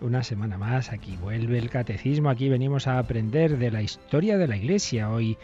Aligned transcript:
una 0.00 0.22
semana 0.22 0.58
más. 0.58 0.92
Aquí 0.92 1.16
vuelve 1.16 1.58
el 1.58 1.70
catecismo. 1.70 2.30
Aquí 2.30 2.48
venimos 2.48 2.86
a 2.86 2.98
aprender 2.98 3.58
de 3.58 3.70
la 3.70 3.82
historia 3.82 4.38
de 4.38 4.48
la 4.48 4.56
Iglesia. 4.56 5.10
Hoy 5.10 5.38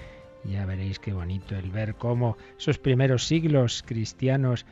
ya 0.44 0.66
veréis 0.66 0.98
qué 0.98 1.12
bonito 1.12 1.56
el 1.56 1.70
ver 1.70 1.94
cómo 1.94 2.36
esos 2.58 2.78
primeros 2.78 3.26
siglos 3.26 3.84
cristianos 3.86 4.66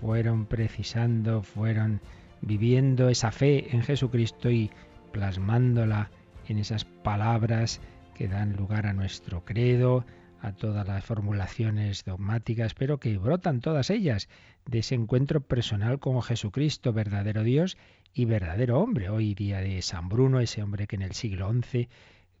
fueron 0.00 0.46
precisando, 0.46 1.42
fueron 1.42 2.00
viviendo 2.40 3.08
esa 3.08 3.32
fe 3.32 3.74
en 3.74 3.82
Jesucristo 3.82 4.50
y 4.50 4.70
plasmándola 5.12 6.10
en 6.48 6.58
esas 6.58 6.84
palabras 6.84 7.80
que 8.14 8.28
dan 8.28 8.56
lugar 8.56 8.86
a 8.86 8.92
nuestro 8.92 9.44
credo, 9.44 10.04
a 10.46 10.52
todas 10.52 10.86
las 10.86 11.04
formulaciones 11.04 12.04
dogmáticas, 12.04 12.74
pero 12.74 13.00
que 13.00 13.18
brotan 13.18 13.60
todas 13.60 13.90
ellas 13.90 14.28
de 14.64 14.78
ese 14.78 14.94
encuentro 14.94 15.40
personal 15.40 15.98
con 15.98 16.22
Jesucristo, 16.22 16.92
verdadero 16.92 17.42
Dios 17.42 17.76
y 18.14 18.26
verdadero 18.26 18.78
hombre. 18.78 19.08
Hoy 19.08 19.34
día 19.34 19.60
de 19.60 19.82
San 19.82 20.08
Bruno, 20.08 20.38
ese 20.38 20.62
hombre 20.62 20.86
que 20.86 20.94
en 20.94 21.02
el 21.02 21.14
siglo 21.14 21.52
XI 21.52 21.88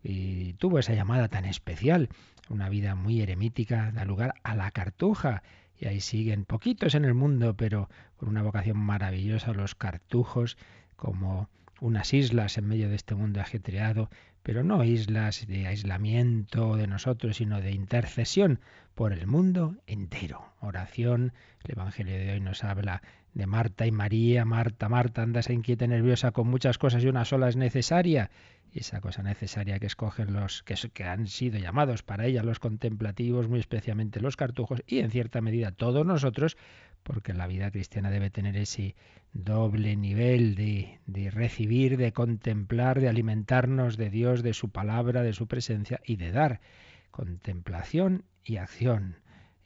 eh, 0.04 0.54
tuvo 0.58 0.78
esa 0.78 0.94
llamada 0.94 1.26
tan 1.26 1.46
especial, 1.46 2.08
una 2.48 2.68
vida 2.68 2.94
muy 2.94 3.22
eremítica, 3.22 3.90
da 3.90 4.04
lugar 4.04 4.34
a 4.44 4.54
la 4.54 4.70
cartuja. 4.70 5.42
Y 5.76 5.86
ahí 5.86 6.00
siguen 6.00 6.44
poquitos 6.44 6.94
en 6.94 7.04
el 7.04 7.14
mundo, 7.14 7.56
pero 7.56 7.90
con 8.16 8.28
una 8.28 8.42
vocación 8.42 8.78
maravillosa, 8.78 9.52
los 9.52 9.74
cartujos, 9.74 10.56
como 10.94 11.50
unas 11.80 12.14
islas 12.14 12.56
en 12.56 12.68
medio 12.68 12.88
de 12.88 12.94
este 12.94 13.16
mundo 13.16 13.40
ajetreado, 13.40 14.10
pero 14.46 14.62
no 14.62 14.84
islas 14.84 15.44
de 15.48 15.66
aislamiento 15.66 16.76
de 16.76 16.86
nosotros, 16.86 17.38
sino 17.38 17.60
de 17.60 17.72
intercesión 17.72 18.60
por 18.94 19.12
el 19.12 19.26
mundo 19.26 19.74
entero. 19.88 20.52
Oración, 20.60 21.32
el 21.64 21.72
Evangelio 21.72 22.16
de 22.16 22.30
hoy 22.30 22.40
nos 22.40 22.62
habla 22.62 23.02
de 23.34 23.44
Marta 23.48 23.86
y 23.86 23.90
María. 23.90 24.44
Marta, 24.44 24.88
Marta, 24.88 25.22
andas 25.22 25.50
inquieta 25.50 25.88
nerviosa 25.88 26.30
con 26.30 26.46
muchas 26.46 26.78
cosas 26.78 27.02
y 27.02 27.08
una 27.08 27.24
sola 27.24 27.48
es 27.48 27.56
necesaria. 27.56 28.30
Esa 28.80 29.00
cosa 29.00 29.22
necesaria 29.22 29.78
que 29.78 29.86
escogen 29.86 30.32
los 30.32 30.62
que, 30.62 31.04
han 31.04 31.26
sido 31.26 31.58
llamados 31.58 32.02
para 32.02 32.26
ella 32.26 32.42
los 32.42 32.58
contemplativos, 32.58 33.48
muy 33.48 33.60
especialmente 33.60 34.20
los 34.20 34.36
cartujos, 34.36 34.82
y 34.86 34.98
en 34.98 35.10
cierta 35.10 35.40
medida 35.40 35.72
todos 35.72 36.04
nosotros, 36.04 36.56
porque 37.02 37.32
la 37.32 37.46
vida 37.46 37.70
cristiana 37.70 38.10
debe 38.10 38.30
tener 38.30 38.56
ese 38.56 38.96
doble 39.32 39.96
nivel 39.96 40.54
de, 40.54 41.00
de, 41.06 41.30
recibir, 41.30 41.96
de 41.96 42.12
contemplar, 42.12 43.00
de 43.00 43.08
alimentarnos 43.08 43.96
de 43.96 44.10
Dios, 44.10 44.42
de 44.42 44.54
su 44.54 44.70
palabra, 44.70 45.22
de 45.22 45.32
su 45.32 45.46
presencia 45.46 46.00
y 46.04 46.16
de 46.16 46.32
dar 46.32 46.60
contemplación 47.10 48.24
y 48.44 48.56
acción. 48.56 49.16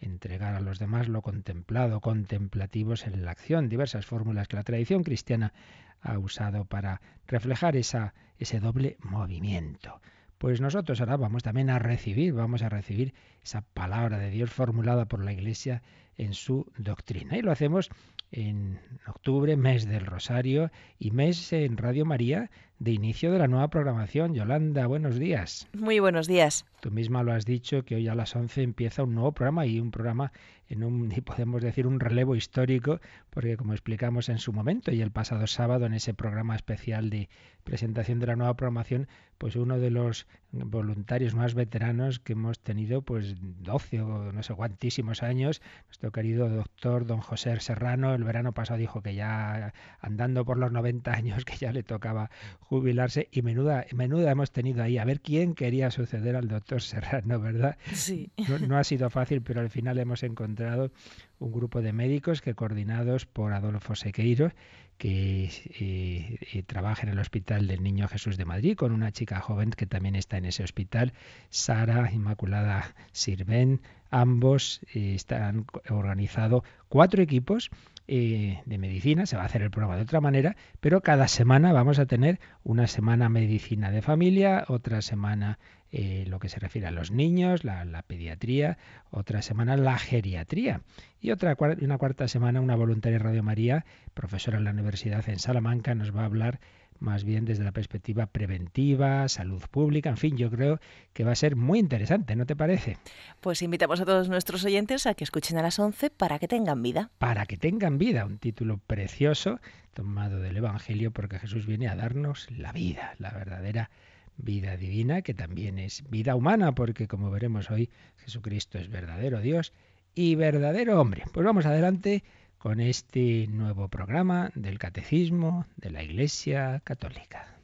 Entregar 0.01 0.55
a 0.55 0.61
los 0.61 0.79
demás 0.79 1.09
lo 1.09 1.21
contemplado, 1.21 2.01
contemplativos 2.01 3.07
en 3.07 3.25
la 3.25 3.33
acción, 3.33 3.69
diversas 3.69 4.07
fórmulas 4.07 4.49
que 4.49 4.57
la 4.57 4.65
tradición 4.65 5.03
cristiana 5.03 5.53
ha 6.01 6.19
usado 6.19 6.65
para 6.65 7.01
reflejar 7.27 7.77
esa, 7.77 8.15
ese 8.39 8.61
doble 8.61 8.97
movimiento. 9.01 10.01
Pues 10.39 10.61
nosotros 10.61 11.01
ahora 11.01 11.19
vamos 11.19 11.43
también 11.43 11.69
a 11.69 11.79
recibir, 11.79 12.33
vamos 12.33 12.63
a 12.63 12.71
recibir 12.71 13.13
esa 13.43 13.61
palabra 13.61 14.19
de 14.19 14.31
Dios 14.31 14.51
formulada 14.51 15.05
por 15.05 15.23
la 15.23 15.33
Iglesia 15.33 15.83
en 16.17 16.33
su 16.33 16.67
doctrina. 16.79 17.37
Y 17.37 17.43
lo 17.43 17.53
hacemos 17.53 17.91
en 18.33 18.81
octubre, 19.07 19.57
mes 19.57 19.87
del 19.87 20.07
Rosario 20.07 20.71
y 20.99 21.11
mes 21.11 21.53
en 21.53 21.77
Radio 21.77 22.07
María 22.07 22.51
de 22.81 22.93
inicio 22.93 23.31
de 23.31 23.39
la 23.39 23.47
nueva 23.47 23.69
programación. 23.69 24.35
Yolanda, 24.35 24.87
buenos 24.87 25.19
días. 25.19 25.69
Muy 25.75 26.01
buenos 26.01 26.27
días. 26.27 26.65
Tú 26.81 26.91
misma 26.91 27.23
lo 27.23 27.35
has 27.35 27.45
dicho 27.45 27.85
que 27.85 27.95
hoy 27.95 28.09
a 28.09 28.15
las 28.15 28.35
11 28.35 28.63
empieza 28.63 29.05
un 29.05 29.15
nuevo 29.15 29.33
programa 29.33 29.67
y 29.67 29.79
un 29.79 29.91
programa 29.91 30.33
en 30.67 30.85
un, 30.85 31.11
podemos 31.27 31.61
decir, 31.61 31.87
un 31.87 32.01
relevo 32.01 32.37
histórico, 32.37 33.01
porque 33.29 33.59
como 33.59 33.75
explicamos 33.75 34.31
en 34.31 34.39
su 34.39 34.55
momento 34.55 34.93
y 34.93 35.03
el 35.03 35.11
pasado 35.11 35.47
sábado 35.47 35.85
en 35.85 35.93
ese 35.93 36.15
programa 36.15 36.57
especial 36.57 37.11
de 37.11 37.29
presentación 37.65 38.19
de 38.19 38.29
la 38.29 38.37
nueva 38.37 38.55
programación, 38.55 39.09
pues 39.37 39.57
uno 39.57 39.79
de 39.79 39.91
los 39.91 40.27
voluntarios 40.53 41.35
más 41.35 41.55
veteranos 41.55 42.19
que 42.19 42.33
hemos 42.33 42.61
tenido, 42.61 43.03
pues 43.03 43.37
12 43.41 44.01
o 44.01 44.33
no 44.33 44.43
sé 44.43 44.55
cuantísimos 44.55 45.23
años, 45.23 45.61
nuestro 45.87 46.13
querido 46.13 46.49
doctor 46.49 47.07
don 47.07 47.21
José 47.21 47.59
Serrano, 47.61 48.15
el 48.15 48.25
verano 48.25 48.53
pasado 48.53 48.79
dijo 48.79 49.03
que 49.03 49.15
ya 49.15 49.75
andando 50.01 50.45
por 50.45 50.57
los 50.59 50.73
90 50.73 51.13
años, 51.13 51.45
que 51.45 51.57
ya 51.57 51.73
le 51.73 51.83
tocaba 51.83 52.31
jubilarse 52.71 53.29
y 53.33 53.43
menuda, 53.43 53.85
menuda 53.93 54.31
hemos 54.31 54.53
tenido 54.53 54.85
ahí 54.85 54.97
a 54.97 55.05
ver 55.05 55.21
quién 55.21 55.57
quería 55.57 55.91
suceder 55.91 56.37
al 56.37 56.47
doctor 56.47 56.81
Serrano, 56.81 57.41
¿verdad? 57.41 57.77
Sí. 57.93 58.31
No, 58.69 58.79
ha 58.79 58.85
sido 58.85 59.11
fácil, 59.11 59.43
pero 59.43 59.61
al 59.61 59.71
final 59.71 59.99
hemos 59.99 60.23
encontrado 60.23 60.93
un 61.41 61.51
grupo 61.51 61.83
de 61.83 61.93
médicos 61.93 62.41
que 62.41 62.55
coordinados 62.55 63.27
por 63.27 63.53
Adolfo 63.55 63.97
Sequeiro, 63.97 64.53
que 64.99 65.47
eh, 65.81 66.39
eh, 66.53 66.63
trabaja 66.63 67.03
en 67.03 67.09
el 67.09 67.19
Hospital 67.19 67.67
del 67.67 67.83
Niño 67.83 68.07
Jesús 68.07 68.37
de 68.37 68.45
Madrid, 68.45 68.77
con 68.77 68.93
una 68.93 69.11
chica 69.11 69.41
joven 69.41 69.71
que 69.73 69.87
también 69.87 70.15
está 70.15 70.37
en 70.37 70.45
ese 70.45 70.63
hospital, 70.63 71.13
Sara 71.49 72.13
Inmaculada 72.13 72.95
Sirven. 73.11 73.81
Ambos 74.13 74.81
eh, 74.95 75.15
están 75.17 75.67
organizados 75.89 76.63
cuatro 76.89 77.21
equipos 77.21 77.71
eh, 78.13 78.61
de 78.67 78.77
medicina, 78.77 79.25
se 79.25 79.37
va 79.37 79.43
a 79.43 79.47
hacer 79.47 79.63
el 79.63 79.71
programa 79.71 79.95
de 79.95 80.03
otra 80.03 80.21
manera, 80.21 80.57
pero 80.81 81.01
cada 81.01 81.29
semana 81.29 81.73
vamos 81.73 82.01
a 82.01 82.07
tener 82.07 82.41
una 82.65 82.89
semana 82.89 83.29
medicina 83.29 83.93
de 83.93 84.03
familia, 84.03 84.65
otra 84.67 85.01
semana 85.01 85.61
eh, 85.93 86.25
lo 86.27 86.41
que 86.41 86.49
se 86.49 86.59
refiere 86.59 86.89
a 86.89 86.91
los 86.91 87.13
niños, 87.13 87.63
la, 87.63 88.03
pediatría, 88.05 88.79
otra 89.13 89.43
semana 89.43 89.77
la 89.77 89.97
geriatría 89.97 90.81
y 91.21 91.31
otra 91.31 91.57
una 91.81 91.99
cuarta 91.99 92.27
semana 92.27 92.61
una 92.61 92.75
voluntaria 92.75 93.21
Radio 93.21 93.45
María, 93.45 93.85
profesora 94.13 94.59
en 94.59 94.65
la 94.65 94.73
Universidad 94.73 95.29
en 95.29 95.39
Salamanca, 95.39 95.95
nos 95.95 96.13
va 96.13 96.23
a 96.23 96.27
hablar 96.27 96.59
más 97.01 97.25
bien 97.25 97.45
desde 97.45 97.65
la 97.65 97.73
perspectiva 97.73 98.27
preventiva, 98.27 99.29
salud 99.29 99.63
pública, 99.71 100.11
en 100.11 100.17
fin, 100.17 100.37
yo 100.37 100.51
creo 100.51 100.79
que 101.13 101.25
va 101.25 101.33
a 101.33 101.37
ser 101.37 101.57
muy 101.57 101.79
interesante, 101.79 102.37
¿no 102.37 102.47
te 102.47 102.55
parece? 102.55 102.99
Pues 103.41 103.63
invitamos 103.63 104.01
a 104.01 104.05
todos 104.05 104.29
nuestros 104.29 104.65
oyentes 104.65 105.07
a 105.07 105.15
que 105.15 105.25
escuchen 105.25 105.59
a 105.59 105.63
las 105.63 105.79
11 105.79 106.11
para 106.11 106.39
que 106.39 106.47
tengan 106.47 106.83
vida. 106.83 107.11
Para 107.19 107.47
que 107.47 107.57
tengan 107.57 107.99
vida, 107.99 108.25
un 108.27 108.39
título 108.39 108.79
precioso 108.79 109.61
tomado 109.95 110.39
del 110.39 110.57
Evangelio 110.57 111.11
porque 111.11 111.39
Jesús 111.39 111.67
viene 111.67 111.89
a 111.89 111.97
darnos 111.97 112.49
la 112.51 112.73
vida, 112.73 113.15
la 113.19 113.31
verdadera 113.31 113.91
vida 114.37 114.77
divina, 114.77 115.23
que 115.23 115.35
también 115.35 115.79
es 115.79 116.09
vida 116.09 116.35
humana, 116.35 116.73
porque 116.73 117.09
como 117.09 117.31
veremos 117.31 117.71
hoy, 117.71 117.91
Jesucristo 118.19 118.79
es 118.79 118.89
verdadero 118.89 119.41
Dios 119.41 119.73
y 120.15 120.35
verdadero 120.35 121.01
hombre. 121.01 121.25
Pues 121.33 121.45
vamos 121.45 121.67
adelante 121.67 122.23
con 122.61 122.79
este 122.79 123.47
nuevo 123.47 123.89
programa 123.89 124.51
del 124.55 124.79
Catecismo 124.79 125.65
de 125.77 125.91
la 125.91 126.03
Iglesia 126.03 126.83
Católica. 126.85 127.60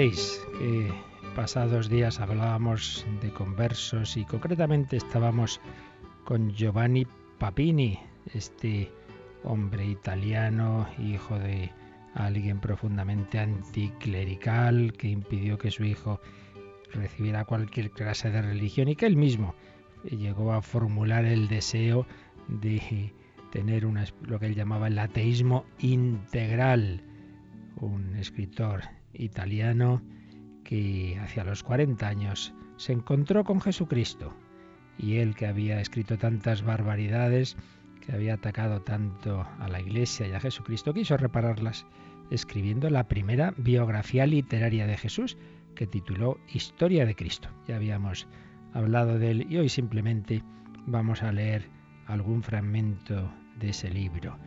Que 0.00 0.90
pasados 1.36 1.90
días 1.90 2.20
hablábamos 2.20 3.04
de 3.20 3.30
conversos 3.30 4.16
y 4.16 4.24
concretamente 4.24 4.96
estábamos 4.96 5.60
con 6.24 6.52
Giovanni 6.52 7.06
Papini, 7.38 7.98
este 8.32 8.90
hombre 9.44 9.84
italiano, 9.84 10.88
hijo 10.98 11.38
de 11.38 11.70
alguien 12.14 12.60
profundamente 12.60 13.40
anticlerical 13.40 14.94
que 14.94 15.08
impidió 15.08 15.58
que 15.58 15.70
su 15.70 15.84
hijo 15.84 16.18
recibiera 16.94 17.44
cualquier 17.44 17.90
clase 17.90 18.30
de 18.30 18.40
religión 18.40 18.88
y 18.88 18.96
que 18.96 19.04
él 19.04 19.16
mismo 19.16 19.54
llegó 20.04 20.54
a 20.54 20.62
formular 20.62 21.26
el 21.26 21.46
deseo 21.46 22.06
de 22.48 23.12
tener 23.52 23.82
lo 23.82 24.38
que 24.38 24.46
él 24.46 24.54
llamaba 24.54 24.86
el 24.86 24.98
ateísmo 24.98 25.66
integral. 25.78 27.02
Un 27.76 28.16
escritor 28.16 28.99
italiano 29.12 30.02
que 30.64 31.18
hacia 31.20 31.44
los 31.44 31.62
40 31.62 32.06
años 32.06 32.54
se 32.76 32.92
encontró 32.92 33.44
con 33.44 33.60
Jesucristo. 33.60 34.34
Y 34.98 35.16
él 35.16 35.34
que 35.34 35.46
había 35.46 35.80
escrito 35.80 36.18
tantas 36.18 36.62
barbaridades, 36.62 37.56
que 38.04 38.12
había 38.12 38.34
atacado 38.34 38.82
tanto 38.82 39.46
a 39.58 39.68
la 39.68 39.80
Iglesia 39.80 40.26
y 40.26 40.32
a 40.32 40.40
Jesucristo, 40.40 40.94
quiso 40.94 41.16
repararlas 41.16 41.86
escribiendo 42.30 42.88
la 42.90 43.08
primera 43.08 43.54
biografía 43.56 44.26
literaria 44.26 44.86
de 44.86 44.96
Jesús, 44.96 45.36
que 45.74 45.86
tituló 45.86 46.38
Historia 46.52 47.06
de 47.06 47.16
Cristo. 47.16 47.48
Ya 47.66 47.76
habíamos 47.76 48.28
hablado 48.72 49.18
de 49.18 49.30
él 49.30 49.46
y 49.50 49.56
hoy 49.56 49.68
simplemente 49.68 50.42
vamos 50.86 51.22
a 51.22 51.32
leer 51.32 51.68
algún 52.06 52.42
fragmento 52.42 53.32
de 53.58 53.70
ese 53.70 53.90
libro. 53.90 54.38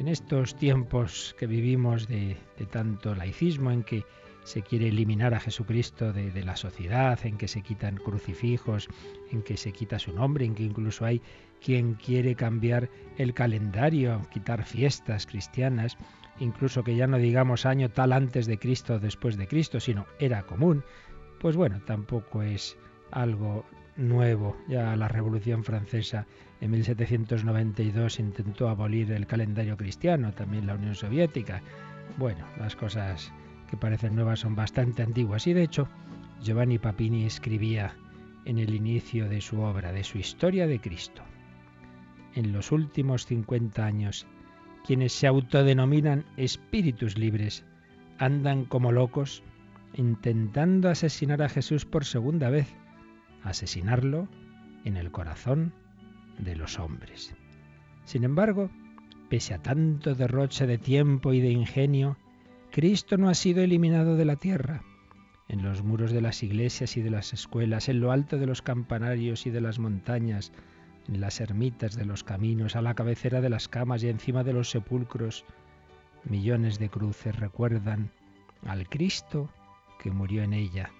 En 0.00 0.08
estos 0.08 0.56
tiempos 0.56 1.36
que 1.38 1.46
vivimos 1.46 2.08
de, 2.08 2.38
tanto 2.70 3.14
laicismo 3.14 3.70
en 3.70 3.82
que 3.82 4.06
se 4.44 4.62
quiere 4.62 4.88
eliminar 4.88 5.34
a 5.34 5.40
Jesucristo 5.40 6.14
de, 6.14 6.30
de, 6.30 6.42
la 6.42 6.56
sociedad, 6.56 7.18
en 7.24 7.36
que 7.36 7.46
se 7.48 7.60
quitan 7.60 7.98
crucifijos, 7.98 8.88
en 9.30 9.42
que 9.42 9.58
se 9.58 9.72
quita 9.72 9.98
su 9.98 10.14
nombre, 10.14 10.46
en 10.46 10.54
que 10.54 10.62
incluso 10.62 11.04
hay 11.04 11.20
quien 11.60 11.96
quiere 11.96 12.34
cambiar 12.34 12.88
el 13.18 13.34
calendario, 13.34 14.26
quitar 14.32 14.64
fiestas 14.64 15.26
cristianas, 15.26 15.98
incluso 16.38 16.82
que 16.82 16.96
ya 16.96 17.06
no 17.06 17.18
digamos 17.18 17.66
año 17.66 17.90
tal 17.90 18.14
antes 18.14 18.46
de 18.46 18.58
Cristo 18.58 18.94
o 18.94 19.00
después 19.00 19.36
de 19.36 19.48
Cristo, 19.48 19.80
sino 19.80 20.06
era 20.18 20.44
común, 20.44 20.82
pues 21.40 21.56
bueno, 21.56 21.78
tampoco 21.84 22.40
es 22.40 22.78
algo 23.10 23.66
nuevo. 23.96 24.56
Ya 24.66 24.96
la 24.96 25.08
Revolución 25.08 25.62
Francesa 25.62 26.26
en 26.60 26.70
1792 26.70 28.20
intentó 28.20 28.68
abolir 28.68 29.10
el 29.12 29.26
calendario 29.26 29.76
cristiano, 29.76 30.32
también 30.32 30.66
la 30.66 30.74
Unión 30.74 30.94
Soviética. 30.94 31.62
Bueno, 32.18 32.44
las 32.58 32.76
cosas 32.76 33.32
que 33.68 33.76
parecen 33.76 34.14
nuevas 34.14 34.40
son 34.40 34.54
bastante 34.54 35.02
antiguas 35.02 35.46
y 35.46 35.54
de 35.54 35.62
hecho 35.62 35.88
Giovanni 36.42 36.78
Papini 36.78 37.24
escribía 37.24 37.94
en 38.44 38.58
el 38.58 38.74
inicio 38.74 39.28
de 39.28 39.40
su 39.40 39.60
obra, 39.60 39.92
de 39.92 40.04
su 40.04 40.18
historia 40.18 40.66
de 40.66 40.80
Cristo. 40.80 41.22
En 42.34 42.52
los 42.52 42.72
últimos 42.72 43.26
50 43.26 43.84
años, 43.84 44.26
quienes 44.86 45.12
se 45.12 45.26
autodenominan 45.26 46.24
espíritus 46.36 47.16
libres 47.18 47.64
andan 48.18 48.64
como 48.64 48.92
locos 48.92 49.42
intentando 49.94 50.88
asesinar 50.88 51.42
a 51.42 51.48
Jesús 51.48 51.84
por 51.84 52.04
segunda 52.04 52.50
vez, 52.50 52.68
asesinarlo 53.42 54.28
en 54.84 54.96
el 54.96 55.10
corazón 55.10 55.72
de 56.38 56.56
los 56.56 56.78
hombres. 56.78 57.34
Sin 58.04 58.24
embargo, 58.24 58.70
pese 59.28 59.54
a 59.54 59.58
tanto 59.62 60.14
derroche 60.14 60.66
de 60.66 60.78
tiempo 60.78 61.32
y 61.32 61.40
de 61.40 61.50
ingenio, 61.50 62.16
Cristo 62.70 63.16
no 63.16 63.28
ha 63.28 63.34
sido 63.34 63.62
eliminado 63.62 64.16
de 64.16 64.24
la 64.24 64.36
tierra. 64.36 64.82
En 65.48 65.62
los 65.62 65.82
muros 65.82 66.12
de 66.12 66.20
las 66.20 66.42
iglesias 66.42 66.96
y 66.96 67.02
de 67.02 67.10
las 67.10 67.32
escuelas, 67.32 67.88
en 67.88 68.00
lo 68.00 68.12
alto 68.12 68.38
de 68.38 68.46
los 68.46 68.62
campanarios 68.62 69.46
y 69.46 69.50
de 69.50 69.60
las 69.60 69.78
montañas, 69.78 70.52
en 71.08 71.20
las 71.20 71.40
ermitas 71.40 71.96
de 71.96 72.04
los 72.04 72.22
caminos, 72.22 72.76
a 72.76 72.82
la 72.82 72.94
cabecera 72.94 73.40
de 73.40 73.50
las 73.50 73.68
camas 73.68 74.02
y 74.02 74.08
encima 74.08 74.44
de 74.44 74.52
los 74.52 74.70
sepulcros, 74.70 75.44
millones 76.24 76.78
de 76.78 76.88
cruces 76.88 77.34
recuerdan 77.36 78.10
al 78.64 78.88
Cristo 78.88 79.50
que 80.00 80.10
murió 80.10 80.42
en 80.42 80.52
ella. 80.52 80.90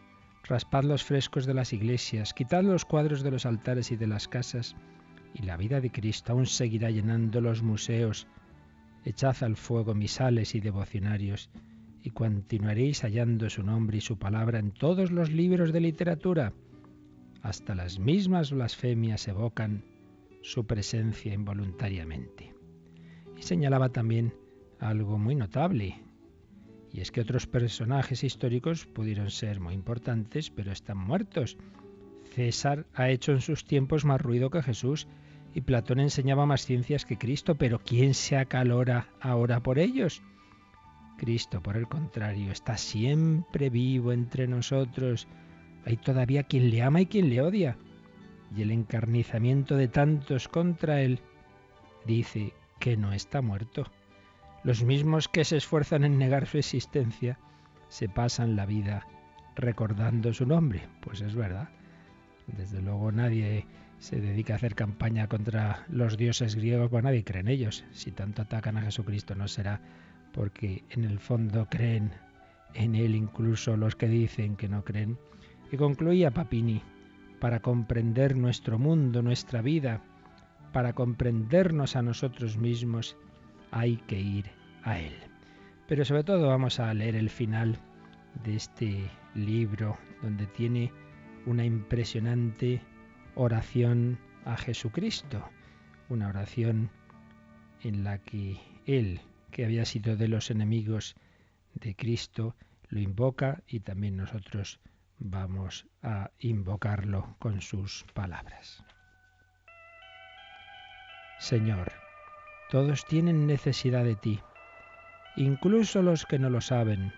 Raspad 0.44 0.84
los 0.84 1.04
frescos 1.04 1.46
de 1.46 1.54
las 1.54 1.72
iglesias, 1.72 2.34
quitad 2.34 2.64
los 2.64 2.84
cuadros 2.84 3.22
de 3.22 3.30
los 3.30 3.46
altares 3.46 3.92
y 3.92 3.96
de 3.96 4.06
las 4.06 4.26
casas, 4.26 4.74
y 5.34 5.42
la 5.42 5.56
vida 5.56 5.80
de 5.80 5.90
Cristo 5.90 6.32
aún 6.32 6.46
seguirá 6.46 6.90
llenando 6.90 7.40
los 7.40 7.62
museos. 7.62 8.26
Echad 9.04 9.42
al 9.42 9.56
fuego 9.56 9.94
misales 9.94 10.54
y 10.54 10.60
devocionarios, 10.60 11.50
y 12.02 12.10
continuaréis 12.10 13.02
hallando 13.02 13.48
su 13.50 13.62
nombre 13.62 13.98
y 13.98 14.00
su 14.00 14.18
palabra 14.18 14.58
en 14.58 14.72
todos 14.72 15.10
los 15.10 15.30
libros 15.30 15.72
de 15.72 15.80
literatura. 15.80 16.52
Hasta 17.42 17.74
las 17.74 17.98
mismas 17.98 18.52
blasfemias 18.52 19.28
evocan 19.28 19.84
su 20.42 20.66
presencia 20.66 21.32
involuntariamente. 21.32 22.54
Y 23.36 23.42
señalaba 23.42 23.90
también 23.90 24.34
algo 24.78 25.18
muy 25.18 25.34
notable, 25.34 26.02
y 26.92 27.00
es 27.00 27.12
que 27.12 27.20
otros 27.20 27.46
personajes 27.46 28.24
históricos 28.24 28.86
pudieron 28.86 29.30
ser 29.30 29.60
muy 29.60 29.74
importantes, 29.74 30.50
pero 30.50 30.72
están 30.72 30.98
muertos. 30.98 31.56
César 32.34 32.86
ha 32.94 33.08
hecho 33.08 33.32
en 33.32 33.40
sus 33.40 33.64
tiempos 33.64 34.04
más 34.04 34.20
ruido 34.20 34.50
que 34.50 34.62
Jesús, 34.62 35.06
y 35.54 35.62
Platón 35.62 36.00
enseñaba 36.00 36.46
más 36.46 36.64
ciencias 36.64 37.04
que 37.04 37.18
Cristo, 37.18 37.56
pero 37.56 37.80
¿quién 37.80 38.14
se 38.14 38.36
acalora 38.36 39.08
ahora 39.20 39.60
por 39.60 39.78
ellos? 39.78 40.22
Cristo, 41.18 41.62
por 41.62 41.76
el 41.76 41.88
contrario, 41.88 42.52
está 42.52 42.76
siempre 42.76 43.68
vivo 43.68 44.12
entre 44.12 44.46
nosotros. 44.46 45.26
Hay 45.84 45.96
todavía 45.96 46.44
quien 46.44 46.70
le 46.70 46.82
ama 46.82 47.00
y 47.00 47.06
quien 47.06 47.28
le 47.28 47.42
odia 47.42 47.76
y 48.56 48.62
el 48.62 48.70
encarnizamiento 48.70 49.76
de 49.76 49.88
tantos 49.88 50.48
contra 50.48 51.02
él, 51.02 51.20
dice 52.04 52.52
que 52.78 52.96
no 52.96 53.12
está 53.12 53.42
muerto. 53.42 53.86
Los 54.64 54.82
mismos 54.82 55.28
que 55.28 55.44
se 55.44 55.56
esfuerzan 55.56 56.04
en 56.04 56.18
negar 56.18 56.46
su 56.46 56.58
existencia 56.58 57.38
se 57.88 58.08
pasan 58.08 58.56
la 58.56 58.66
vida 58.66 59.06
recordando 59.56 60.32
su 60.32 60.46
nombre. 60.46 60.88
Pues 61.00 61.20
es 61.20 61.34
verdad. 61.34 61.68
Desde 62.56 62.82
luego 62.82 63.12
nadie 63.12 63.66
se 63.98 64.20
dedica 64.20 64.54
a 64.54 64.56
hacer 64.56 64.74
campaña 64.74 65.28
contra 65.28 65.84
los 65.88 66.16
dioses 66.16 66.54
griegos, 66.54 66.90
pues 66.90 67.04
nadie 67.04 67.24
cree 67.24 67.40
en 67.40 67.48
ellos. 67.48 67.84
Si 67.92 68.12
tanto 68.12 68.42
atacan 68.42 68.76
a 68.76 68.82
Jesucristo 68.82 69.34
no 69.34 69.48
será 69.48 69.80
porque 70.32 70.84
en 70.90 71.04
el 71.04 71.18
fondo 71.18 71.66
creen 71.68 72.12
en 72.74 72.94
él 72.94 73.14
incluso 73.14 73.76
los 73.76 73.96
que 73.96 74.08
dicen 74.08 74.56
que 74.56 74.68
no 74.68 74.84
creen. 74.84 75.18
Y 75.72 75.76
concluía 75.76 76.30
Papini, 76.30 76.82
para 77.40 77.60
comprender 77.60 78.36
nuestro 78.36 78.78
mundo, 78.78 79.22
nuestra 79.22 79.62
vida, 79.62 80.02
para 80.72 80.92
comprendernos 80.92 81.96
a 81.96 82.02
nosotros 82.02 82.56
mismos, 82.56 83.16
hay 83.70 83.96
que 84.06 84.20
ir 84.20 84.50
a 84.82 84.98
Él. 84.98 85.14
Pero 85.88 86.04
sobre 86.04 86.24
todo 86.24 86.48
vamos 86.48 86.78
a 86.80 86.92
leer 86.94 87.16
el 87.16 87.30
final 87.30 87.78
de 88.44 88.56
este 88.56 89.10
libro, 89.34 89.96
donde 90.22 90.46
tiene 90.46 90.92
una 91.46 91.64
impresionante 91.64 92.80
oración 93.34 94.18
a 94.44 94.56
Jesucristo, 94.56 95.48
una 96.08 96.28
oración 96.28 96.90
en 97.82 98.04
la 98.04 98.18
que 98.18 98.58
Él, 98.86 99.20
que 99.50 99.64
había 99.64 99.84
sido 99.84 100.16
de 100.16 100.28
los 100.28 100.50
enemigos 100.50 101.16
de 101.74 101.94
Cristo, 101.94 102.56
lo 102.88 103.00
invoca 103.00 103.62
y 103.66 103.80
también 103.80 104.16
nosotros 104.16 104.80
vamos 105.18 105.86
a 106.02 106.30
invocarlo 106.38 107.36
con 107.38 107.60
sus 107.60 108.04
palabras. 108.14 108.82
Señor, 111.38 111.92
todos 112.70 113.06
tienen 113.06 113.46
necesidad 113.46 114.04
de 114.04 114.16
ti, 114.16 114.40
incluso 115.36 116.02
los 116.02 116.26
que 116.26 116.38
no 116.38 116.50
lo 116.50 116.60
saben, 116.60 117.12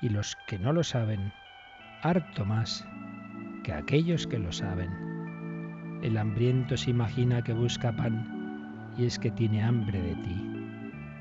y 0.00 0.08
los 0.08 0.36
que 0.46 0.58
no 0.58 0.72
lo 0.72 0.84
saben, 0.84 1.32
harto 2.02 2.44
más 2.44 2.86
que 3.62 3.72
aquellos 3.72 4.26
que 4.26 4.38
lo 4.38 4.52
saben. 4.52 4.90
El 6.02 6.16
hambriento 6.16 6.76
se 6.76 6.90
imagina 6.90 7.42
que 7.42 7.52
busca 7.52 7.94
pan, 7.94 8.92
y 8.98 9.04
es 9.04 9.18
que 9.18 9.30
tiene 9.30 9.62
hambre 9.62 10.00
de 10.00 10.14
ti. 10.16 10.48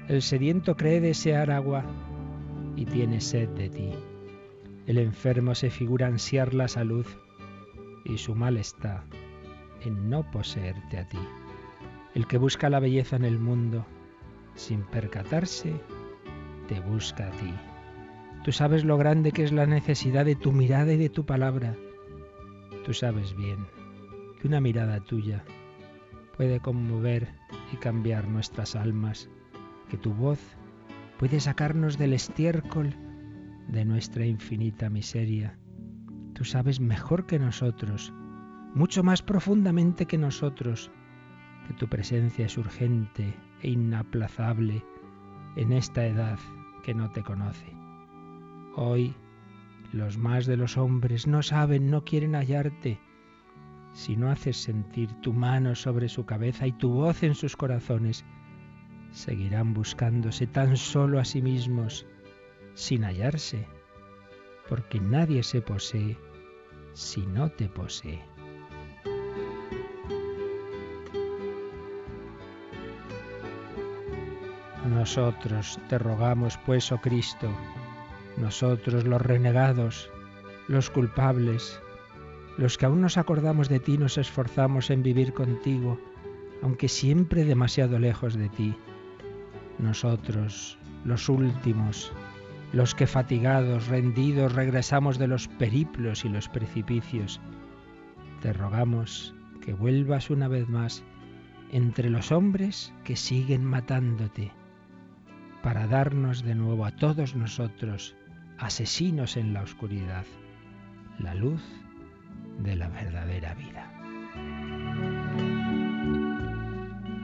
El 0.08 0.22
sediento 0.22 0.76
cree 0.76 1.00
desear 1.00 1.52
agua, 1.52 1.86
y 2.76 2.86
tiene 2.86 3.22
sed 3.22 3.50
de 3.50 3.70
ti. 3.70 3.92
El 4.88 4.98
enfermo 4.98 5.56
se 5.56 5.70
figura 5.70 6.08
ansiar 6.08 6.54
la 6.54 6.68
salud 6.68 7.06
y 8.04 8.18
su 8.18 8.36
mal 8.36 8.58
está 8.58 9.04
en 9.84 10.10
no 10.10 10.30
poseerte 10.32 10.98
a 10.98 11.08
ti. 11.08 11.20
El 12.14 12.28
que 12.28 12.38
busca 12.38 12.70
la 12.70 12.80
belleza 12.80 13.16
en 13.16 13.26
el 13.26 13.40
mundo, 13.40 13.86
sin 14.56 14.82
percatarse, 14.84 15.74
te 16.68 16.80
busca 16.80 17.28
a 17.28 17.32
ti. 17.32 17.54
Tú 18.44 18.52
sabes 18.52 18.84
lo 18.84 18.98
grande 18.98 19.32
que 19.32 19.44
es 19.44 19.52
la 19.52 19.66
necesidad 19.66 20.26
de 20.26 20.36
tu 20.36 20.52
mirada 20.52 20.92
y 20.94 20.98
de 20.98 21.10
tu 21.10 21.26
palabra. 21.26 21.76
Tú 22.86 22.94
sabes 22.94 23.36
bien 23.36 23.68
que 24.40 24.48
una 24.48 24.60
mirada 24.60 25.00
tuya 25.02 25.44
puede 26.36 26.60
conmover 26.60 27.28
y 27.72 27.78
cambiar 27.78 28.28
nuestras 28.28 28.76
almas, 28.76 29.30
que 29.90 29.98
tu 29.98 30.14
voz 30.14 30.40
puede 31.20 31.40
sacarnos 31.40 32.00
del 32.00 32.14
estiércol 32.14 32.96
de 33.68 33.86
nuestra 33.86 34.26
infinita 34.26 34.90
miseria. 34.90 35.58
Tú 36.34 36.44
sabes 36.44 36.80
mejor 36.80 37.28
que 37.28 37.38
nosotros, 37.38 38.12
mucho 38.74 39.04
más 39.04 39.22
profundamente 39.22 40.08
que 40.08 40.18
nosotros, 40.18 40.90
que 41.68 41.74
tu 41.76 41.88
presencia 41.88 42.48
es 42.48 42.58
urgente 42.58 43.36
e 43.62 43.70
inaplazable 43.70 44.84
en 45.56 45.72
esta 45.72 46.06
edad 46.08 46.40
que 46.84 46.96
no 46.96 47.12
te 47.12 47.22
conoce. 47.22 47.72
Hoy 48.76 49.14
los 49.94 50.18
más 50.18 50.46
de 50.46 50.58
los 50.58 50.78
hombres 50.78 51.28
no 51.28 51.44
saben, 51.44 51.90
no 51.90 52.04
quieren 52.04 52.34
hallarte. 52.34 53.00
Si 53.94 54.16
no 54.16 54.30
haces 54.32 54.58
sentir 54.58 55.14
tu 55.22 55.34
mano 55.34 55.76
sobre 55.76 56.08
su 56.08 56.26
cabeza 56.26 56.66
y 56.66 56.72
tu 56.72 56.92
voz 56.92 57.24
en 57.24 57.36
sus 57.36 57.58
corazones, 57.58 58.24
seguirán 59.12 59.74
buscándose 59.74 60.48
tan 60.48 60.78
solo 60.78 61.20
a 61.20 61.26
sí 61.26 61.42
mismos 61.42 62.06
sin 62.74 63.04
hallarse, 63.04 63.68
porque 64.70 65.02
nadie 65.02 65.44
se 65.44 65.62
posee 65.62 66.18
si 66.94 67.26
no 67.26 67.50
te 67.50 67.68
posee. 67.68 68.22
Nosotros 74.90 75.80
te 75.90 75.98
rogamos, 75.98 76.58
pues, 76.66 76.92
oh 76.92 77.00
Cristo, 77.00 77.50
nosotros 78.38 79.06
los 79.06 79.22
renegados, 79.22 80.10
los 80.68 80.90
culpables, 80.90 81.82
los 82.58 82.78
que 82.78 82.86
aún 82.86 83.02
nos 83.02 83.18
acordamos 83.18 83.70
de 83.70 83.80
ti, 83.80 83.98
nos 83.98 84.18
esforzamos 84.18 84.90
en 84.90 85.04
vivir 85.04 85.34
contigo, 85.34 86.00
aunque 86.62 86.88
siempre 86.88 87.46
demasiado 87.46 88.00
lejos 88.00 88.36
de 88.36 88.50
ti. 88.50 88.76
Nosotros, 89.80 90.78
los 91.06 91.28
últimos, 91.30 92.12
los 92.74 92.96
que 92.96 93.08
fatigados, 93.08 93.88
rendidos, 93.88 94.54
regresamos 94.54 95.18
de 95.18 95.28
los 95.28 95.48
periplos 95.48 96.24
y 96.26 96.30
los 96.30 96.48
precipicios, 96.50 97.42
te 98.42 98.54
rogamos 98.54 99.34
que 99.62 99.74
vuelvas 99.74 100.30
una 100.30 100.48
vez 100.48 100.68
más 100.68 101.04
entre 101.72 102.10
los 102.10 102.32
hombres 102.32 102.94
que 103.04 103.16
siguen 103.16 103.64
matándote, 103.64 104.52
para 105.64 105.88
darnos 105.88 106.44
de 106.44 106.56
nuevo 106.56 106.86
a 106.86 106.92
todos 106.92 107.36
nosotros, 107.36 108.16
asesinos 108.62 109.38
en 109.38 109.54
la 109.54 109.64
oscuridad, 109.64 110.24
la 111.18 111.34
luz 111.34 111.62
de 112.60 112.76
la 112.76 112.90
verdadera 112.90 113.56
vida. 113.56 113.92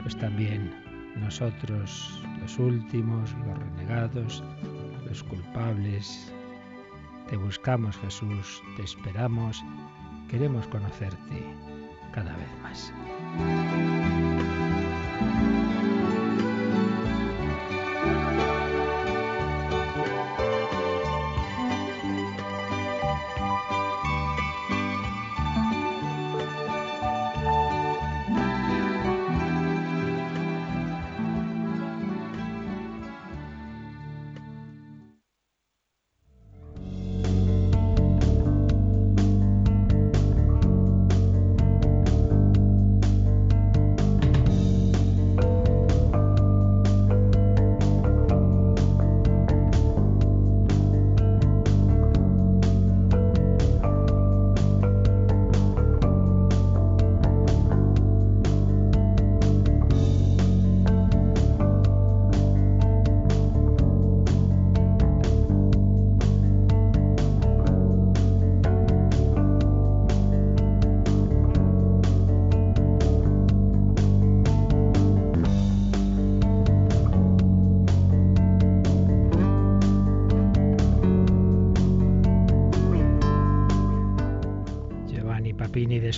Pues 0.02 0.18
también 0.18 0.74
nosotros, 1.18 2.24
los 2.42 2.58
últimos, 2.58 3.34
los 3.46 3.60
renegados, 3.60 4.44
los 5.08 5.24
culpables, 5.24 6.34
te 7.30 7.38
buscamos 7.38 7.96
Jesús, 7.98 8.64
te 8.76 8.84
esperamos, 8.84 9.64
queremos 10.30 10.68
conocerte 10.68 11.44
cada 12.14 12.36
vez 12.36 12.50
más. 12.64 12.92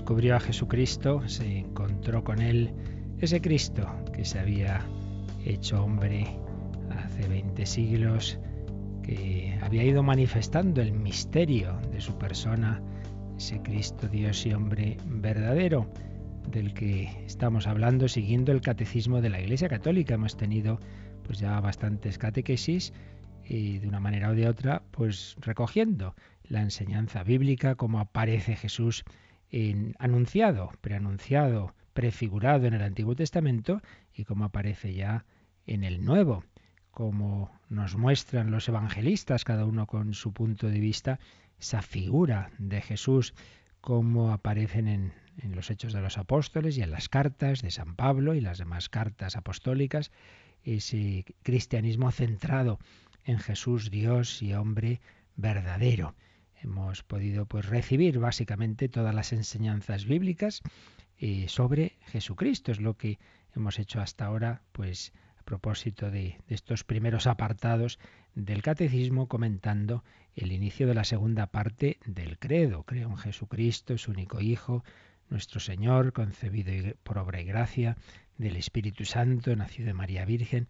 Descubrió 0.10 0.38
a 0.38 0.40
Jesucristo, 0.40 1.22
se 1.28 1.60
encontró 1.60 2.24
con 2.24 2.42
él, 2.42 2.74
ese 3.20 3.42
Cristo 3.42 3.88
que 4.12 4.26
se 4.26 4.40
había 4.40 4.84
hecho 5.46 5.84
hombre 5.84 6.26
hace 6.90 7.28
20 7.28 7.64
siglos, 7.68 8.40
que 9.04 9.56
había 9.62 9.84
ido 9.84 10.02
manifestando 10.02 10.82
el 10.82 10.94
misterio 10.94 11.80
de 11.92 12.02
su 12.02 12.18
persona, 12.18 12.82
ese 13.38 13.62
Cristo 13.62 14.08
Dios 14.08 14.48
y 14.48 14.54
hombre 14.54 14.98
verdadero, 15.06 15.88
del 16.50 16.74
que 16.74 17.04
estamos 17.28 17.68
hablando 17.68 18.08
siguiendo 18.08 18.52
el 18.52 18.62
catecismo 18.62 19.22
de 19.22 19.30
la 19.30 19.40
Iglesia 19.40 19.70
Católica. 19.70 20.16
Hemos 20.16 20.36
tenido 20.36 20.80
pues 21.22 21.38
ya 21.38 21.60
bastantes 21.60 22.18
catequesis 22.18 22.94
y 23.46 23.78
de 23.78 23.88
una 23.88 24.00
manera 24.00 24.32
o 24.32 24.34
de 24.34 24.48
otra, 24.48 24.82
pues 24.90 25.36
recogiendo 25.40 26.16
la 26.46 26.62
enseñanza 26.62 27.22
bíblica, 27.22 27.76
cómo 27.76 28.00
aparece 28.00 28.56
Jesús 28.56 29.06
anunciado, 29.98 30.72
preanunciado, 30.82 31.74
prefigurado 31.94 32.68
en 32.68 32.74
el 32.74 32.84
Antiguo 32.84 33.16
Testamento 33.16 33.82
y 34.14 34.24
como 34.26 34.46
aparece 34.46 34.94
ya 34.94 35.26
en 35.66 35.84
el 35.84 36.06
Nuevo, 36.06 36.44
como 36.92 37.52
nos 37.70 37.96
muestran 37.96 38.52
los 38.52 38.68
evangelistas, 38.68 39.44
cada 39.44 39.66
uno 39.66 39.88
con 39.88 40.14
su 40.14 40.34
punto 40.34 40.68
de 40.68 40.80
vista, 40.80 41.20
esa 41.60 41.82
figura 41.82 42.52
de 42.58 42.82
Jesús, 42.82 43.34
como 43.82 44.32
aparecen 44.32 44.88
en, 44.88 45.14
en 45.38 45.56
los 45.56 45.70
Hechos 45.72 45.94
de 45.94 46.02
los 46.02 46.18
Apóstoles 46.18 46.78
y 46.78 46.82
en 46.82 46.92
las 46.92 47.10
cartas 47.10 47.62
de 47.62 47.72
San 47.72 47.96
Pablo 47.96 48.36
y 48.36 48.42
las 48.42 48.58
demás 48.58 48.90
cartas 48.90 49.36
apostólicas, 49.36 50.12
ese 50.64 51.26
cristianismo 51.44 52.12
centrado 52.12 52.80
en 53.24 53.40
Jesús, 53.40 53.92
Dios 53.92 54.42
y 54.42 54.54
hombre 54.54 55.02
verdadero 55.36 56.16
hemos 56.62 57.04
podido 57.04 57.46
pues 57.46 57.66
recibir 57.66 58.20
básicamente 58.20 58.90
todas 58.90 59.14
las 59.14 59.34
enseñanzas 59.34 60.06
bíblicas 60.06 60.62
eh, 61.18 61.46
sobre 61.48 61.98
Jesucristo. 62.08 62.72
Es 62.72 62.80
lo 62.80 62.96
que 62.96 63.20
hemos 63.56 63.80
hecho 63.80 64.02
hasta 64.02 64.26
ahora, 64.26 64.62
pues 64.72 65.14
a 65.38 65.44
propósito 65.44 66.12
de, 66.12 66.38
de 66.48 66.56
estos 66.56 66.84
primeros 66.84 67.28
apartados 67.28 68.00
del 68.36 68.62
catecismo, 68.62 69.28
comentando 69.28 70.04
el 70.36 70.52
inicio 70.52 70.88
de 70.88 70.94
la 70.94 71.04
segunda 71.04 71.48
parte 71.48 71.98
del 72.06 72.38
credo. 72.38 72.84
Creo 72.84 73.10
en 73.10 73.18
Jesucristo, 73.18 73.98
su 73.98 74.12
único 74.12 74.42
Hijo, 74.42 74.84
nuestro 75.30 75.60
Señor, 75.60 76.14
concebido 76.14 76.96
por 77.04 77.18
obra 77.18 77.42
y 77.42 77.46
gracia 77.46 77.98
del 78.38 78.56
Espíritu 78.56 79.06
Santo, 79.06 79.56
nacido 79.56 79.88
de 79.88 79.94
María 79.94 80.26
Virgen, 80.26 80.68